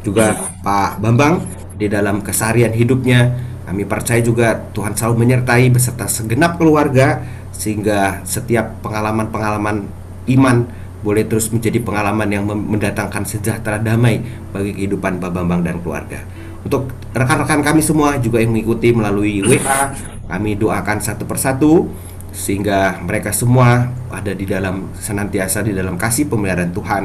Juga 0.00 0.32
Pak 0.64 0.96
Bambang 0.96 1.44
di 1.76 1.92
dalam 1.92 2.24
kesarian 2.24 2.72
hidupnya 2.72 3.36
kami 3.68 3.84
percaya 3.84 4.24
juga 4.24 4.56
Tuhan 4.72 4.96
selalu 4.96 5.28
menyertai 5.28 5.68
beserta 5.68 6.08
segenap 6.08 6.56
keluarga 6.56 7.20
sehingga 7.60 8.24
setiap 8.24 8.80
pengalaman-pengalaman 8.80 9.84
iman 10.32 10.56
boleh 11.04 11.28
terus 11.28 11.52
menjadi 11.52 11.80
pengalaman 11.80 12.28
yang 12.28 12.44
mendatangkan 12.48 13.24
sejahtera 13.28 13.76
damai 13.76 14.20
bagi 14.52 14.72
kehidupan 14.76 15.20
Pak 15.20 15.30
Bambang 15.32 15.60
dan 15.60 15.80
keluarga. 15.84 16.24
Untuk 16.60 16.92
rekan-rekan 17.12 17.60
kami 17.64 17.80
semua 17.80 18.16
juga 18.20 18.40
yang 18.40 18.52
mengikuti 18.52 18.92
melalui 18.92 19.40
WA, 19.48 19.92
kami 20.28 20.56
doakan 20.56 21.00
satu 21.00 21.24
persatu 21.28 21.88
sehingga 22.30 23.00
mereka 23.02 23.34
semua 23.34 23.90
ada 24.12 24.32
di 24.32 24.46
dalam 24.48 24.92
senantiasa 24.96 25.66
di 25.66 25.72
dalam 25.76 26.00
kasih 26.00 26.28
pemeliharaan 26.28 26.72
Tuhan. 26.72 27.04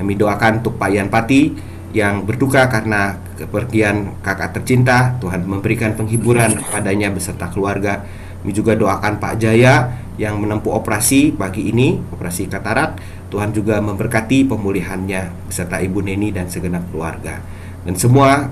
Kami 0.00 0.12
doakan 0.16 0.64
untuk 0.64 0.80
Pak 0.80 0.90
Yan 0.92 1.08
Pati 1.12 1.52
yang 1.90 2.22
berduka 2.22 2.70
karena 2.70 3.18
kepergian 3.34 4.20
kakak 4.22 4.60
tercinta. 4.60 5.16
Tuhan 5.18 5.44
memberikan 5.48 5.96
penghiburan 5.96 6.60
kepadanya 6.60 7.10
beserta 7.10 7.50
keluarga. 7.50 8.04
Kami 8.40 8.52
juga 8.56 8.72
doakan 8.72 9.20
Pak 9.20 9.34
Jaya 9.36 9.92
yang 10.16 10.40
menempuh 10.40 10.72
operasi 10.72 11.32
pagi 11.32 11.68
ini, 11.68 12.00
operasi 12.12 12.48
katarak. 12.48 13.00
Tuhan 13.30 13.54
juga 13.54 13.78
memberkati 13.78 14.48
pemulihannya 14.48 15.48
beserta 15.48 15.78
Ibu 15.78 16.02
Neni 16.02 16.34
dan 16.34 16.50
segenap 16.50 16.88
keluarga. 16.90 17.38
Dan 17.86 17.94
semua 17.94 18.48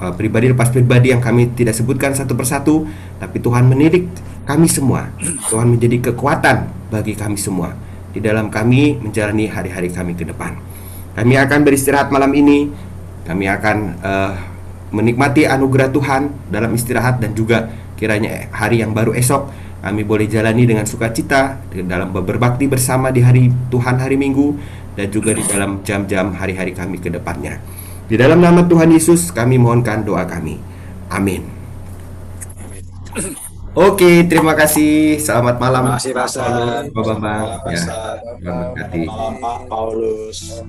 uh, 0.00 0.12
pribadi 0.14 0.50
lepas 0.50 0.72
pribadi 0.72 1.12
yang 1.12 1.20
kami 1.20 1.52
tidak 1.52 1.76
sebutkan 1.76 2.16
satu 2.16 2.32
persatu, 2.34 2.88
tapi 3.20 3.38
Tuhan 3.38 3.68
menilik 3.68 4.08
kami 4.48 4.66
semua. 4.66 5.10
Tuhan 5.52 5.68
menjadi 5.68 6.10
kekuatan 6.10 6.90
bagi 6.90 7.14
kami 7.14 7.38
semua 7.38 7.76
di 8.12 8.20
dalam 8.20 8.52
kami 8.52 9.00
menjalani 9.00 9.48
hari-hari 9.48 9.88
kami 9.88 10.12
ke 10.12 10.28
depan. 10.28 10.54
Kami 11.12 11.34
akan 11.36 11.58
beristirahat 11.64 12.08
malam 12.08 12.32
ini. 12.32 12.72
Kami 13.22 13.46
akan 13.46 13.76
uh, 14.02 14.34
menikmati 14.92 15.46
anugerah 15.48 15.88
Tuhan 15.94 16.50
dalam 16.52 16.74
istirahat 16.74 17.22
dan 17.22 17.32
juga 17.32 17.70
kiranya 18.02 18.50
hari 18.50 18.82
yang 18.82 18.90
baru 18.90 19.14
esok 19.14 19.46
kami 19.82 20.02
boleh 20.02 20.26
jalani 20.26 20.66
dengan 20.66 20.82
sukacita 20.82 21.62
dalam 21.86 22.10
berbakti 22.10 22.66
bersama 22.66 23.14
di 23.14 23.22
hari 23.22 23.50
Tuhan 23.70 24.02
hari 24.02 24.18
Minggu 24.18 24.58
dan 24.98 25.06
juga 25.10 25.30
di 25.34 25.42
dalam 25.46 25.86
jam-jam 25.86 26.34
hari-hari 26.34 26.74
kami 26.74 26.98
ke 26.98 27.10
depannya. 27.10 27.62
Di 28.10 28.18
dalam 28.18 28.42
nama 28.42 28.66
Tuhan 28.66 28.90
Yesus 28.90 29.30
kami 29.30 29.58
mohonkan 29.58 30.02
doa 30.02 30.26
kami. 30.26 30.58
Amin. 31.10 31.46
Oke, 33.72 34.28
terima 34.28 34.52
kasih. 34.52 35.16
Selamat 35.16 35.56
malam. 35.56 35.96
Terima 35.96 36.28
kasih. 36.28 36.92
Pak 36.92 37.02
Bambang. 37.08 37.46
Ya, 37.72 37.80
Selamat 38.38 39.34
Pak 39.40 39.58
Paulus. 39.66 40.60